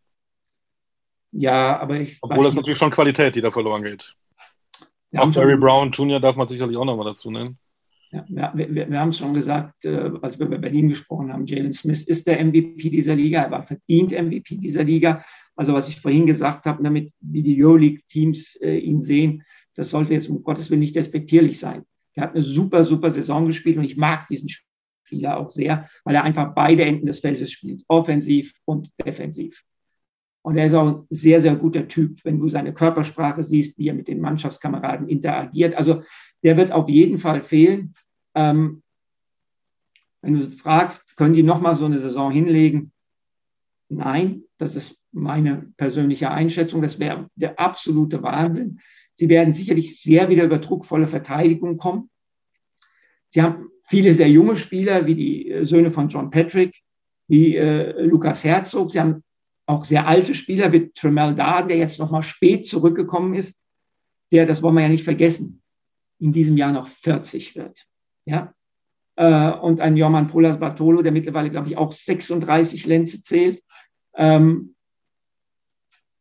Ja, 1.31 1.79
aber 1.79 1.99
ich. 1.99 2.17
Obwohl 2.21 2.45
das 2.45 2.55
natürlich 2.55 2.79
schon 2.79 2.91
Qualität, 2.91 3.35
die 3.35 3.41
da 3.41 3.51
verloren 3.51 3.83
geht. 3.83 4.15
Auch 5.15 5.33
Barry 5.33 5.57
Brown 5.57 5.91
Jr. 5.91 6.19
darf 6.19 6.35
man 6.35 6.47
sicherlich 6.47 6.77
auch 6.77 6.85
nochmal 6.85 7.05
dazu 7.05 7.29
nennen. 7.31 7.59
Ja, 8.12 8.26
wir, 8.30 8.70
wir, 8.74 8.89
wir 8.89 8.99
haben 8.99 9.10
es 9.10 9.18
schon 9.18 9.34
gesagt, 9.34 9.84
äh, 9.84 10.12
als 10.22 10.39
wir 10.39 10.45
über 10.45 10.58
Berlin 10.58 10.88
gesprochen 10.89 11.32
haben, 11.34 11.45
Jalen 11.45 11.74
Smith 11.74 12.03
ist 12.03 12.26
der 12.26 12.43
MVP 12.43 12.89
dieser 12.89 13.16
Liga, 13.16 13.41
er 13.43 13.51
war 13.51 13.64
verdient 13.64 14.12
MVP 14.12 14.58
dieser 14.58 14.84
Liga. 14.84 15.26
Also 15.55 15.74
was 15.74 15.89
ich 15.89 15.99
vorhin 15.99 16.26
gesagt 16.26 16.66
habe, 16.66 16.82
damit 16.82 17.12
wie 17.20 17.43
die 17.43 17.62
Euroleague-Teams 17.62 18.58
äh, 18.62 18.78
ihn 18.78 19.01
sehen, 19.01 19.43
das 19.76 19.89
sollte 19.89 20.14
jetzt 20.14 20.30
um 20.30 20.41
Gottes 20.41 20.70
Willen 20.70 20.80
nicht 20.80 20.95
despektierlich 20.95 21.60
sein. 21.60 21.84
Er 22.14 22.24
hat 22.24 22.34
eine 22.34 22.43
super, 22.43 22.84
super 22.84 23.12
Saison 23.12 23.45
gespielt 23.45 23.78
und 23.78 23.84
ich 23.84 23.97
mag 23.97 24.28
diesen 24.28 24.49
Spieler 24.49 25.38
auch 25.38 25.51
sehr, 25.51 25.88
weil 26.03 26.16
er 26.16 26.24
einfach 26.24 26.55
beide 26.55 26.86
Enden 26.86 27.05
des 27.05 27.20
Feldes 27.20 27.51
spielt, 27.51 27.84
offensiv 27.88 28.53
und 28.66 28.89
defensiv. 29.05 29.64
Und 30.48 30.56
er 30.58 30.68
ist 30.68 30.74
auch 30.76 30.88
ein 30.88 31.08
sehr, 31.10 31.41
sehr 31.41 31.58
guter 31.58 31.89
Typ, 31.89 32.24
wenn 32.24 32.39
du 32.39 32.48
seine 32.48 32.74
Körpersprache 32.74 33.43
siehst, 33.43 33.78
wie 33.78 33.89
er 33.89 33.93
mit 33.93 34.08
den 34.08 34.22
Mannschaftskameraden 34.22 35.10
interagiert. 35.10 35.76
Also 35.76 36.04
der 36.41 36.56
wird 36.56 36.72
auf 36.72 36.88
jeden 36.88 37.18
Fall 37.18 37.41
fehlen. 37.41 37.93
Ähm, 38.34 38.82
wenn 40.22 40.36
du 40.36 40.50
fragst, 40.52 41.18
können 41.18 41.34
die 41.34 41.43
nochmal 41.43 41.76
so 41.76 41.84
eine 41.84 42.00
Saison 42.00 42.32
hinlegen? 42.32 42.93
Nein, 43.89 44.43
das 44.58 44.78
ist 44.78 44.98
meine 45.12 45.74
persönliche 45.76 46.32
Einschätzung. 46.32 46.82
Das 46.82 46.98
wäre 46.98 47.30
der 47.36 47.60
absolute 47.60 48.24
Wahnsinn. 48.24 48.80
Sie 49.16 49.28
werden 49.28 49.52
sicherlich 49.52 50.02
sehr 50.02 50.30
wieder 50.30 50.45
über 50.45 50.60
druckvolle 50.60 51.10
Verteidigung 51.10 51.76
kommen. 51.76 52.10
Sie 53.28 53.41
haben 53.41 53.68
viele 53.82 54.14
sehr 54.14 54.30
junge 54.30 54.56
Spieler, 54.56 55.08
wie 55.08 55.16
die 55.16 55.66
Söhne 55.66 55.91
von 55.91 56.08
John 56.08 56.30
Patrick, 56.30 56.74
wie 57.28 57.58
äh, 57.58 58.02
Lukas 58.04 58.45
Herzog. 58.45 58.91
Sie 58.91 59.02
haben 59.02 59.26
auch 59.68 59.86
sehr 59.86 60.07
alte 60.07 60.34
Spieler 60.34 60.72
wie 60.72 60.89
Tremel 60.91 61.36
Darden, 61.36 61.68
der 61.68 61.78
jetzt 61.78 61.99
nochmal 61.99 62.24
spät 62.24 62.65
zurückgekommen 62.65 63.34
ist, 63.34 63.61
der, 64.32 64.45
das 64.45 64.61
wollen 64.61 64.76
wir 64.76 64.84
ja 64.84 64.89
nicht 64.89 65.03
vergessen, 65.03 65.61
in 66.20 66.34
diesem 66.34 66.57
Jahr 66.57 66.72
noch 66.72 66.88
40 66.88 67.55
wird. 67.55 67.86
Ja? 68.26 68.53
Äh, 69.15 69.51
und 69.51 69.82
ein 69.82 69.97
Jorman 69.97 70.28
Polas 70.28 70.59
Bartolo, 70.59 71.01
der 71.01 71.11
mittlerweile, 71.11 71.49
glaube 71.49 71.68
ich, 71.68 71.78
auch 71.78 71.91
36 71.91 72.86
Lenze 72.86 73.22
zählt. 73.22 73.61
Ähm, 74.15 74.76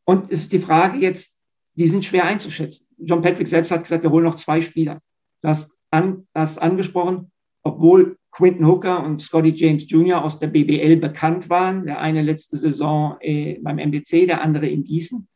und 0.05 0.31
es 0.31 0.43
ist 0.43 0.53
die 0.53 0.59
Frage 0.59 0.99
jetzt, 0.99 1.41
die 1.75 1.87
sind 1.87 2.05
schwer 2.05 2.25
einzuschätzen. 2.25 2.89
John 2.99 3.23
Patrick 3.23 3.49
selbst 3.49 3.71
hat 3.71 3.83
gesagt, 3.83 4.03
wir 4.03 4.11
holen 4.11 4.25
noch 4.25 4.37
zwei 4.37 4.61
Spieler. 4.61 5.01
Das, 5.41 5.79
an, 5.91 6.27
das 6.33 6.59
angesprochen, 6.59 7.31
obwohl 7.63 8.19
Quinton 8.37 8.67
Hooker 8.67 9.03
und 9.03 9.23
Scotty 9.23 9.55
James 9.55 9.89
Jr. 9.89 10.23
aus 10.23 10.39
der 10.39 10.49
BBL 10.49 10.97
bekannt 10.97 11.49
waren, 11.49 11.87
der 11.87 12.01
eine 12.01 12.21
letzte 12.21 12.59
Saison 12.59 13.17
äh, 13.21 13.59
beim 13.63 13.79
MBC, 13.79 14.27
der 14.27 14.43
andere 14.43 14.67
in 14.67 14.85
Gießen, 14.85 15.27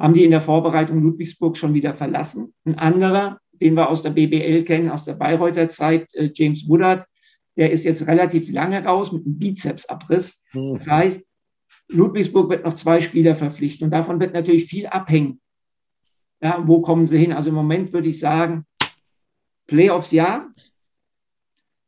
haben 0.00 0.14
die 0.14 0.24
in 0.24 0.32
der 0.32 0.40
Vorbereitung 0.40 1.00
Ludwigsburg 1.00 1.56
schon 1.56 1.72
wieder 1.72 1.94
verlassen. 1.94 2.52
Ein 2.64 2.76
anderer, 2.78 3.38
den 3.52 3.74
wir 3.74 3.88
aus 3.88 4.02
der 4.02 4.10
BBL 4.10 4.64
kennen, 4.64 4.90
aus 4.90 5.04
der 5.04 5.14
Bayreuther 5.14 5.68
Zeit, 5.68 6.12
äh, 6.14 6.30
James 6.34 6.68
Woodard, 6.68 7.06
der 7.56 7.70
ist 7.70 7.84
jetzt 7.84 8.08
relativ 8.08 8.50
lange 8.50 8.84
raus 8.84 9.12
mit 9.12 9.24
einem 9.24 9.38
Bizepsabriss. 9.38 10.42
Mhm. 10.52 10.78
Das 10.78 10.88
heißt, 10.88 11.26
Ludwigsburg 11.90 12.50
wird 12.50 12.64
noch 12.64 12.74
zwei 12.74 13.00
Spieler 13.00 13.36
verpflichten 13.36 13.84
und 13.84 13.92
davon 13.92 14.18
wird 14.18 14.34
natürlich 14.34 14.64
viel 14.64 14.88
abhängen. 14.88 15.40
Ja, 16.40 16.60
wo 16.66 16.80
kommen 16.80 17.06
sie 17.06 17.18
hin? 17.18 17.32
Also 17.32 17.50
im 17.50 17.54
Moment 17.54 17.92
würde 17.92 18.08
ich 18.08 18.18
sagen, 18.18 18.64
Playoffs 19.68 20.10
ja, 20.10 20.48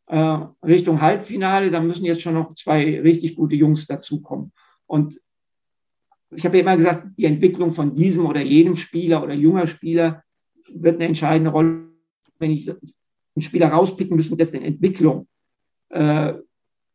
äh, 0.07 0.39
Richtung 0.63 1.01
Halbfinale, 1.01 1.71
da 1.71 1.81
müssen 1.81 2.05
jetzt 2.05 2.23
schon 2.23 2.35
noch 2.35 2.55
zwei 2.55 3.01
richtig 3.01 3.37
gute 3.37 3.55
Jungs 3.55 3.87
dazukommen. 3.87 4.53
Und 4.87 5.21
ich 6.31 6.45
habe 6.45 6.57
ja 6.57 6.63
immer 6.63 6.77
gesagt, 6.77 7.09
die 7.17 7.25
Entwicklung 7.25 7.73
von 7.73 7.95
diesem 7.95 8.27
oder 8.27 8.41
jedem 8.41 8.77
Spieler 8.77 9.23
oder 9.23 9.35
junger 9.35 9.67
Spieler 9.67 10.25
wird 10.69 10.97
eine 10.97 11.07
entscheidende 11.07 11.51
Rolle. 11.51 11.89
Wenn 12.39 12.51
ich 12.51 12.69
einen 12.69 13.43
Spieler 13.43 13.69
rauspicken 13.69 14.17
müssen, 14.17 14.37
dessen 14.37 14.63
Entwicklung 14.63 15.29
äh, 15.91 16.35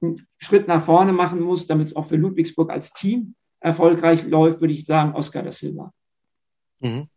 einen 0.01 0.28
Schritt 0.38 0.68
nach 0.68 0.84
vorne 0.84 1.14
machen 1.14 1.39
muss, 1.39 1.68
damit 1.68 1.88
es 1.88 1.95
auch 1.95 2.05
für 2.05 2.18
Ludwigsburg 2.18 2.70
als 2.70 2.93
Team 2.93 3.36
erfolgreich 3.60 4.24
läuft, 4.24 4.62
würde 4.62 4.74
ich 4.74 4.86
sagen, 4.86 5.16
Oscar 5.16 5.43
da 5.43 5.51
Silva. 5.51 5.93
Mhm. 6.80 7.07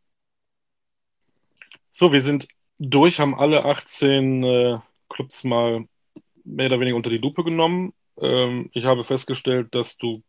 So, 1.90 2.12
wir 2.12 2.22
sind 2.22 2.48
durch, 2.78 3.20
haben 3.20 3.34
alle 3.34 3.64
18 3.64 4.42
äh, 4.42 4.78
Clubs 5.12 5.44
mal 5.44 5.86
mehr 6.44 6.66
oder 6.66 6.80
weniger 6.80 6.96
unter 6.96 7.10
die 7.10 7.18
Lupe 7.18 7.44
genommen. 7.44 7.92
Ähm, 8.20 8.70
ich 8.72 8.84
habe 8.84 9.04
festgestellt, 9.04 9.74
dass 9.74 9.96
du, 9.96 10.22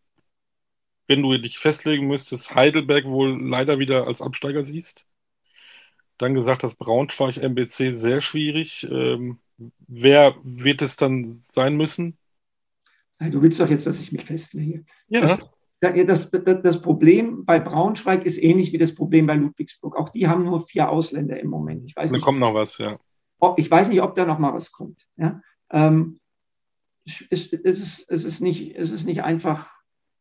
wenn 1.08 1.22
du 1.22 1.38
dich 1.38 1.58
festlegen 1.58 2.08
müsstest, 2.08 2.54
Heidelberg 2.56 3.06
wohl 3.06 3.42
leider 3.42 3.80
wieder 3.80 4.08
als 4.08 4.22
Absteiger 4.22 4.64
siehst. 4.64 5.06
Dann 6.18 6.36
gesagt 6.36 6.64
hast, 6.64 6.76
Braunschweig, 6.76 7.38
MBC 7.38 7.94
sehr 7.94 8.22
schwierig. 8.22 8.88
Ähm, 8.90 9.40
wer 9.88 10.36
wird 10.44 10.82
es 10.82 10.96
dann 10.96 11.32
sein 11.32 11.76
müssen? 11.76 12.18
Du 13.20 13.42
willst 13.42 13.60
doch 13.60 13.70
jetzt, 13.70 13.88
dass 13.88 14.02
ich 14.02 14.12
mich 14.12 14.26
festlege. 14.26 14.86
Ja. 15.08 15.38
Das, 15.80 16.30
das, 16.32 16.62
das, 16.62 16.82
Problem 16.82 17.44
bei 17.44 17.60
Braunschweig 17.60 18.26
ist 18.26 18.42
ähnlich 18.42 18.72
wie 18.72 18.78
das 18.78 18.96
Problem 18.96 19.28
bei 19.28 19.36
Ludwigsburg. 19.36 19.98
Auch 19.98 20.10
die 20.10 20.28
haben 20.28 20.46
nur 20.46 20.66
vier 20.66 20.90
Ausländer 20.90 21.38
im 21.38 21.50
Moment. 21.50 21.84
Ich 21.86 21.96
weiß 21.96 22.10
da 22.10 22.16
nicht, 22.16 22.24
kommt 22.24 22.40
noch 22.40 22.54
was, 22.54 22.78
ja. 22.78 22.98
Ob, 23.44 23.60
ich 23.60 23.70
weiß 23.70 23.90
nicht, 23.90 24.02
ob 24.02 24.16
da 24.16 24.26
noch 24.26 24.40
mal 24.40 24.54
was 24.54 24.72
kommt. 24.72 25.06
Ja? 25.18 25.42
Ähm, 25.70 26.20
es, 27.06 27.26
es, 27.30 27.48
ist, 27.52 28.10
es, 28.10 28.24
ist 28.24 28.40
nicht, 28.40 28.76
es 28.78 28.92
ist 28.92 29.06
nicht 29.06 29.24
einfach, 29.24 29.70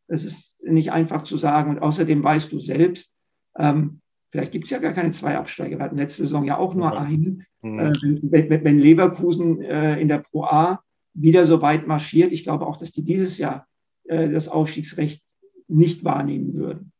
es 0.07 0.25
ist 0.25 0.61
nicht 0.63 0.91
einfach 0.91 1.23
zu 1.23 1.37
sagen. 1.37 1.71
Und 1.71 1.81
außerdem 1.81 2.21
weißt 2.21 2.51
du 2.51 2.59
selbst, 2.59 3.13
ähm, 3.57 4.01
vielleicht 4.29 4.51
gibt 4.51 4.65
es 4.65 4.71
ja 4.71 4.79
gar 4.79 4.91
keine 4.91 5.11
zwei 5.11 5.37
Absteiger. 5.37 5.77
Wir 5.77 5.85
hatten 5.85 5.97
letzte 5.97 6.23
Saison 6.23 6.43
ja 6.43 6.57
auch 6.57 6.75
nur 6.75 6.91
ja. 6.91 6.99
einen. 6.99 7.45
Mhm. 7.61 7.79
Äh, 7.79 7.93
wenn, 8.23 8.63
wenn, 8.65 8.79
Leverkusen 8.79 9.61
äh, 9.61 10.01
in 10.01 10.09
der 10.09 10.19
Pro 10.19 10.43
A 10.43 10.83
wieder 11.13 11.45
so 11.45 11.61
weit 11.61 11.87
marschiert, 11.87 12.33
ich 12.33 12.43
glaube 12.43 12.67
auch, 12.67 12.75
dass 12.75 12.91
die 12.91 13.03
dieses 13.03 13.37
Jahr 13.37 13.67
äh, 14.03 14.27
das 14.27 14.49
Aufstiegsrecht 14.49 15.23
nicht 15.69 16.03
wahrnehmen 16.03 16.57
würden. 16.57 16.91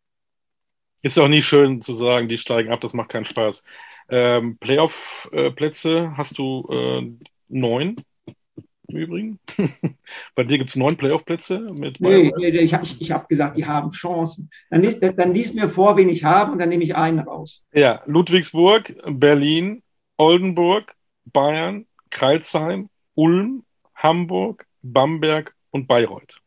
Ist 1.01 1.19
auch 1.19 1.28
nicht 1.28 1.45
schön 1.45 1.82
zu 1.82 1.93
sagen, 1.93 2.30
die 2.30 2.38
steigen 2.38 2.71
ab, 2.71 2.80
das 2.80 2.93
macht 2.93 3.09
keinen 3.09 3.26
Spaß. 3.26 3.65
Ähm, 4.10 4.58
Playoff-Plätze 4.58 6.18
hast 6.18 6.38
du 6.38 6.68
äh, 6.70 7.12
neun 7.47 7.95
im 8.88 8.97
Übrigen. 8.97 9.39
Bei 10.36 10.43
dir 10.43 10.58
gibt 10.58 10.70
es 10.70 10.76
neun 10.76 10.97
Playoff-Plätze 10.97 11.60
mit. 11.60 11.99
Nee, 11.99 12.32
nee, 12.38 12.49
ich 12.49 12.74
habe 12.74 12.86
ich 12.86 13.12
hab 13.12 13.28
gesagt, 13.30 13.58
die 13.58 13.66
haben 13.66 13.91
Chancen. 13.91 14.49
Dann 14.70 14.82
liest, 14.82 15.01
dann 15.01 15.34
liest 15.34 15.56
mir 15.56 15.70
vor, 15.70 15.97
wen 15.97 16.10
ich 16.10 16.24
habe 16.24 16.51
und 16.51 16.60
dann 16.60 16.70
nehme 16.70 16.84
ich 16.84 16.95
einen 16.95 17.20
raus. 17.20 17.64
Ja, 17.74 18.01
Ludwigsburg, 18.06 18.95
Berlin, 19.06 19.84
Oldenburg, 20.18 20.93
Bayern, 21.26 21.86
Kreilsheim, 22.10 22.89
Ulm, 23.16 23.64
Hamburg, 23.95 24.68
Bamberg 24.82 25.56
und 25.72 25.88
Bayreuth. 25.88 26.39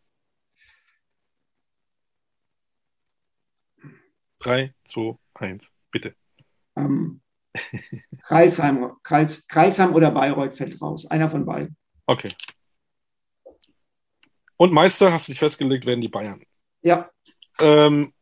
3, 4.40 4.74
2, 4.84 5.16
1, 5.34 5.72
bitte. 5.90 6.14
Ähm, 6.76 7.20
Kreilsheim, 8.22 8.92
Kreils, 9.02 9.46
Kreilsheim 9.48 9.94
oder 9.94 10.11
Bayreuth 10.11 10.54
fällt 10.54 10.80
raus. 10.80 11.07
Einer 11.07 11.28
von 11.28 11.44
beiden. 11.46 11.76
Okay. 12.07 12.28
Und 14.57 14.72
Meister, 14.72 15.12
hast 15.12 15.28
du 15.28 15.32
dich 15.32 15.38
festgelegt, 15.38 15.86
werden 15.86 16.00
die 16.00 16.09
Bayern. 16.09 16.42
Ja. 16.82 17.11
Ähm, 17.61 18.12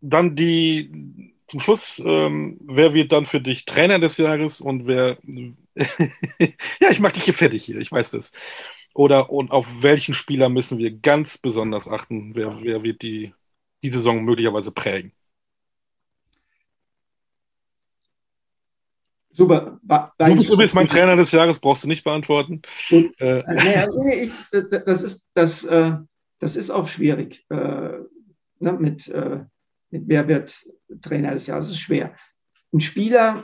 dann 0.00 0.36
die, 0.36 1.34
zum 1.46 1.60
Schluss, 1.60 2.02
ähm, 2.04 2.58
wer 2.62 2.92
wird 2.92 3.12
dann 3.12 3.26
für 3.26 3.40
dich 3.40 3.64
Trainer 3.64 3.98
des 3.98 4.16
Jahres 4.16 4.60
und 4.60 4.86
wer, 4.86 5.18
ja, 5.24 6.90
ich 6.90 7.00
mag 7.00 7.14
dich 7.14 7.24
hier 7.24 7.34
fertig 7.34 7.64
hier, 7.64 7.78
ich 7.78 7.92
weiß 7.92 8.10
das. 8.10 8.32
Oder 8.94 9.30
und 9.30 9.50
auf 9.50 9.66
welchen 9.80 10.14
Spieler 10.14 10.48
müssen 10.50 10.78
wir 10.78 10.90
ganz 10.90 11.38
besonders 11.38 11.88
achten? 11.88 12.34
Wer, 12.34 12.58
wer 12.62 12.82
wird 12.82 13.02
die 13.02 13.32
die 13.82 13.88
Saison 13.88 14.24
möglicherweise 14.24 14.70
prägen? 14.70 15.12
Super. 19.32 19.80
Du 20.18 20.34
bist 20.36 20.50
übrigens 20.50 20.74
mein 20.74 20.86
Trainer 20.86 21.16
des 21.16 21.32
Jahres, 21.32 21.58
brauchst 21.58 21.84
du 21.84 21.88
nicht 21.88 22.04
beantworten. 22.04 22.62
Äh, 22.90 23.42
naja, 23.46 23.88
ich, 24.14 24.32
das, 24.84 25.02
ist, 25.02 25.26
das, 25.34 25.64
äh, 25.64 25.92
das 26.38 26.56
ist 26.56 26.70
auch 26.70 26.88
schwierig. 26.88 27.44
Äh, 27.48 27.54
ne, 28.58 28.72
mit, 28.78 29.08
äh, 29.08 29.40
mit 29.90 30.02
wer 30.06 30.28
wird 30.28 30.54
Trainer 31.00 31.32
des 31.32 31.46
Jahres? 31.46 31.66
Das 31.66 31.74
ist 31.74 31.80
schwer. 31.80 32.14
Ein 32.72 32.80
Spieler, 32.80 33.42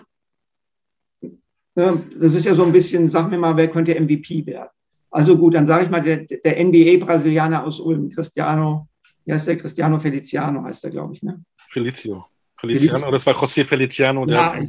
ne, 1.75 2.03
das 2.21 2.35
ist 2.35 2.45
ja 2.45 2.55
so 2.55 2.65
ein 2.65 2.73
bisschen, 2.73 3.09
sag 3.09 3.31
mir 3.31 3.39
mal, 3.39 3.57
wer 3.57 3.69
könnte 3.69 3.99
MVP 3.99 4.47
werden? 4.47 4.69
Also 5.11 5.39
gut, 5.39 5.55
dann 5.55 5.67
sage 5.67 5.85
ich 5.85 5.91
mal, 5.91 6.03
der, 6.03 6.19
der 6.19 6.63
NBA-Brasilianer 6.63 7.65
aus 7.65 7.81
Ulm, 7.81 8.11
Cristiano 8.11 8.89
wie 9.29 9.35
heißt 9.35 9.47
der? 9.47 9.59
Cristiano 9.59 9.99
Feliciano 9.99 10.65
heißt 10.65 10.85
er, 10.85 10.91
glaube 10.91 11.13
ich, 11.13 11.23
ne? 11.23 11.45
Felicio. 11.71 12.25
Feliciano, 12.59 12.95
Feliciano, 12.97 13.13
das 13.13 13.27
war 13.27 13.35
José 13.35 13.63
Feliciano, 13.63 14.25
der, 14.25 14.37
ja, 14.37 14.55
hat, 14.55 14.69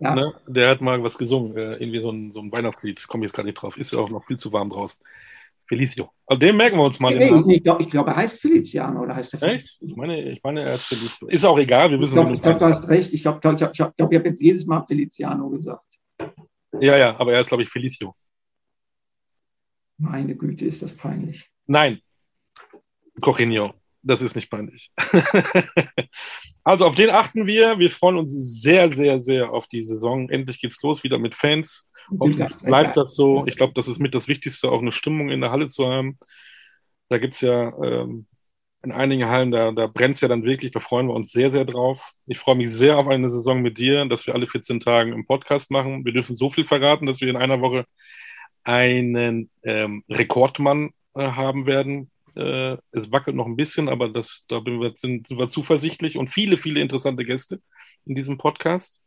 ja. 0.00 0.14
ne, 0.14 0.34
der 0.46 0.70
hat 0.70 0.80
mal 0.80 1.02
was 1.02 1.18
gesungen, 1.18 1.56
äh, 1.56 1.74
irgendwie 1.74 2.00
so 2.00 2.10
ein, 2.10 2.32
so 2.32 2.40
ein 2.40 2.50
Weihnachtslied, 2.50 3.06
komme 3.06 3.24
jetzt 3.24 3.34
gerade 3.34 3.46
nicht 3.46 3.56
drauf, 3.60 3.76
ist 3.76 3.92
ja 3.92 3.98
auch 3.98 4.08
noch 4.08 4.24
viel 4.26 4.38
zu 4.38 4.52
warm 4.52 4.70
draußen. 4.70 5.04
Felicio. 5.66 6.10
Also 6.26 6.40
den 6.40 6.56
merken 6.56 6.78
wir 6.78 6.84
uns 6.84 6.98
mal. 6.98 7.14
Nee, 7.14 7.30
nee, 7.30 7.54
ich 7.56 7.62
glaube, 7.62 7.86
glaub, 7.86 8.08
er 8.08 8.16
heißt 8.16 8.40
Feliciano 8.40 9.02
oder 9.02 9.14
heißt 9.14 9.34
er 9.34 9.42
Echt? 9.54 9.78
Ich 9.80 9.94
meine, 9.94 10.32
ich 10.32 10.42
meine, 10.42 10.62
er 10.62 10.74
ist 10.74 10.86
Felicio. 10.86 11.28
Ist 11.28 11.44
auch 11.44 11.56
egal, 11.58 11.92
wir 11.92 12.00
wissen 12.00 12.18
Ich 12.18 12.24
glaube, 12.24 12.40
glaub, 12.40 12.58
du 12.58 12.64
hast 12.64 12.88
recht. 12.88 13.12
Ich 13.12 13.22
glaube, 13.22 13.36
ich, 13.36 13.40
glaub, 13.40 13.70
ich, 13.72 13.78
glaub, 13.96 14.12
ich 14.12 14.18
habe 14.18 14.28
jetzt 14.28 14.42
jedes 14.42 14.66
Mal 14.66 14.84
Feliciano 14.84 15.48
gesagt. 15.48 15.84
Ja, 16.80 16.96
ja, 16.96 17.20
aber 17.20 17.34
er 17.34 17.40
ist, 17.40 17.48
glaube 17.48 17.62
ich, 17.62 17.68
Felicio. 17.68 18.16
Meine 19.98 20.34
Güte, 20.34 20.64
ist 20.64 20.82
das 20.82 20.92
peinlich. 20.92 21.48
Nein, 21.66 22.00
Corinho. 23.20 23.74
Das 24.02 24.22
ist 24.22 24.34
nicht 24.34 24.50
peinlich. 24.50 24.90
also 26.64 26.86
auf 26.86 26.94
den 26.94 27.10
achten 27.10 27.46
wir. 27.46 27.78
Wir 27.78 27.90
freuen 27.90 28.16
uns 28.16 28.32
sehr, 28.32 28.90
sehr, 28.90 29.20
sehr 29.20 29.52
auf 29.52 29.66
die 29.66 29.82
Saison. 29.82 30.30
Endlich 30.30 30.60
geht's 30.60 30.82
los 30.82 31.04
wieder 31.04 31.18
mit 31.18 31.34
Fans. 31.34 31.90
Hoffentlich 32.18 32.48
bleibt 32.64 32.96
das 32.96 33.14
so. 33.14 33.46
Ich 33.46 33.56
glaube, 33.56 33.74
das 33.74 33.88
ist 33.88 33.98
mit 33.98 34.14
das 34.14 34.26
Wichtigste, 34.26 34.70
auch 34.70 34.80
eine 34.80 34.92
Stimmung 34.92 35.28
in 35.28 35.40
der 35.40 35.50
Halle 35.50 35.66
zu 35.66 35.86
haben. 35.86 36.18
Da 37.08 37.18
gibt 37.18 37.34
es 37.34 37.42
ja 37.42 37.74
ähm, 37.82 38.26
in 38.82 38.92
einigen 38.92 39.28
Hallen, 39.28 39.50
da, 39.50 39.72
da 39.72 39.86
brennt 39.86 40.14
es 40.14 40.22
ja 40.22 40.28
dann 40.28 40.44
wirklich. 40.44 40.70
Da 40.70 40.80
freuen 40.80 41.08
wir 41.08 41.14
uns 41.14 41.32
sehr, 41.32 41.50
sehr 41.50 41.66
drauf. 41.66 42.12
Ich 42.26 42.38
freue 42.38 42.56
mich 42.56 42.70
sehr 42.70 42.96
auf 42.98 43.06
eine 43.06 43.28
Saison 43.28 43.60
mit 43.60 43.76
dir, 43.76 44.06
dass 44.06 44.26
wir 44.26 44.34
alle 44.34 44.46
14 44.46 44.80
Tage 44.80 45.12
im 45.12 45.26
Podcast 45.26 45.70
machen. 45.70 46.04
Wir 46.06 46.12
dürfen 46.12 46.34
so 46.34 46.48
viel 46.48 46.64
verraten, 46.64 47.04
dass 47.04 47.20
wir 47.20 47.28
in 47.28 47.36
einer 47.36 47.60
Woche 47.60 47.84
einen 48.64 49.50
ähm, 49.62 50.04
Rekordmann 50.08 50.90
äh, 51.14 51.30
haben 51.32 51.66
werden 51.66 52.10
Äh, 52.36 52.76
es 52.92 53.10
wackelt 53.12 53.36
noch 53.36 53.46
ein 53.46 53.56
bisschen, 53.56 53.88
aber 53.88 54.08
das, 54.08 54.44
da 54.48 54.64
wir, 54.64 54.92
sind, 54.96 55.26
sind 55.26 55.38
wir 55.38 55.48
zuversichtlich 55.48 56.16
und 56.16 56.30
viele, 56.30 56.56
viele 56.56 56.80
interessante 56.80 57.24
Gäste 57.24 57.60
in 58.06 58.14
diesem 58.14 58.38
Podcast. 58.38 59.00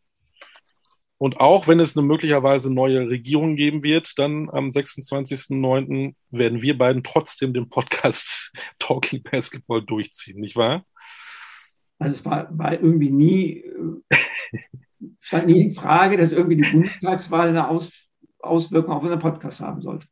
Und 1.18 1.40
auch 1.40 1.68
wenn 1.68 1.80
es 1.80 1.96
eine 1.96 2.06
möglicherweise 2.06 2.74
neue 2.74 3.10
Regierung 3.10 3.56
geben 3.56 3.82
wird, 3.82 4.20
dann 4.20 4.50
am 4.50 4.70
26.09. 4.70 6.16
werden 6.32 6.62
wir 6.62 6.78
beiden 6.78 7.04
trotzdem 7.04 7.54
den 7.54 7.70
Podcast 7.70 8.52
Talking 8.80 9.24
Basketball 9.24 9.82
durchziehen, 9.82 10.42
nicht 10.42 10.56
wahr? 10.56 10.86
Also 12.00 12.16
es 12.16 12.26
war, 12.26 12.48
war 12.58 12.74
irgendwie 12.74 13.10
nie, 13.10 13.64
stand 15.22 15.48
nie 15.48 15.70
die 15.70 15.76
Frage, 15.76 16.18
dass 16.18 16.34
irgendwie 16.34 16.58
die 16.58 16.70
Bundestagswahl 16.70 17.48
eine 17.48 17.70
Aus, 17.70 18.10
Auswirkung 18.40 18.94
auf 18.94 19.04
unseren 19.04 19.20
Podcast 19.20 19.62
haben 19.62 19.82
sollte. 19.82 20.08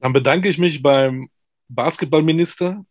Dann 0.00 0.12
bedanke 0.12 0.50
ich 0.50 0.58
mich 0.58 0.82
beim 0.82 1.30
Basketballminister 1.74 2.84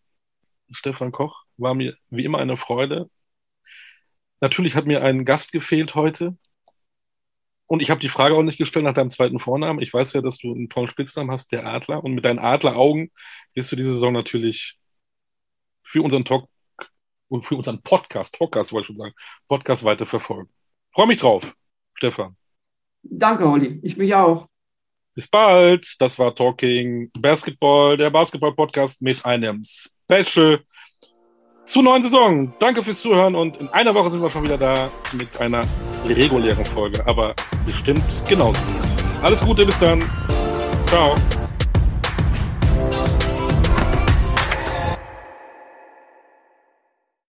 Stefan 0.72 1.12
Koch. 1.12 1.44
War 1.58 1.74
mir 1.74 1.96
wie 2.10 2.26
immer 2.26 2.40
eine 2.40 2.58
Freude. 2.58 3.10
Natürlich 4.42 4.76
hat 4.76 4.86
mir 4.86 5.04
ein 5.04 5.26
Gast 5.26 5.52
gefehlt 5.52 5.96
heute. 5.96 6.38
Und 7.66 7.82
ich 7.82 7.90
habe 7.90 8.02
die 8.02 8.10
Frage 8.10 8.36
auch 8.36 8.44
nicht 8.44 8.58
gestellt 8.58 8.86
nach 8.86 8.94
deinem 8.94 9.10
zweiten 9.10 9.40
Vornamen. 9.40 9.82
Ich 9.82 9.94
weiß 9.94 10.14
ja, 10.14 10.22
dass 10.22 10.38
du 10.38 10.54
einen 10.54 10.70
tollen 10.70 10.90
Spitznamen 10.90 11.32
hast, 11.32 11.52
der 11.52 11.66
Adler. 11.66 12.04
Und 12.04 12.14
mit 12.14 12.26
deinen 12.26 12.40
Adleraugen 12.40 13.12
wirst 13.54 13.72
du 13.72 13.76
diese 13.76 13.94
Saison 13.94 14.14
natürlich 14.14 14.78
für 15.82 16.02
unseren 16.02 16.26
Talk 16.26 16.50
und 17.30 17.42
für 17.42 17.56
unseren 17.56 17.82
Podcast, 17.82 18.38
Podcast 18.38 18.74
wollte 18.74 18.84
ich 18.84 18.88
schon 18.88 18.98
sagen, 18.98 19.16
Podcast 19.48 19.84
weiter 19.84 20.06
verfolgen. 20.06 20.52
Freue 20.94 21.08
mich 21.08 21.18
drauf, 21.18 21.56
Stefan. 21.96 22.38
Danke, 23.02 23.48
Olli. 23.48 23.80
Ich 23.82 23.98
mich 23.98 24.14
auch. 24.14 24.48
Bis 25.16 25.28
bald. 25.28 25.96
Das 26.00 26.18
war 26.18 26.34
Talking 26.34 27.12
Basketball, 27.18 27.98
der 27.98 28.10
Basketball-Podcast 28.10 29.02
mit 29.02 29.24
einem 29.26 29.62
Special 29.64 30.60
zur 31.66 31.84
neuen 31.84 32.04
Saison. 32.04 32.54
Danke 32.60 32.84
fürs 32.84 33.00
Zuhören 33.00 33.36
und 33.36 33.58
in 33.58 33.70
einer 33.70 33.94
Woche 33.94 34.10
sind 34.10 34.22
wir 34.22 34.30
schon 34.30 34.44
wieder 34.44 34.58
da 34.58 34.92
mit 35.14 35.40
einer 35.40 35.64
regulären 36.08 36.66
Folge, 36.66 37.06
aber 37.08 37.34
bestimmt 37.66 38.04
genauso 38.28 38.62
gut. 38.64 39.24
Alles 39.24 39.42
Gute, 39.42 39.66
bis 39.66 39.80
dann. 39.80 40.04
Ciao. 40.88 41.16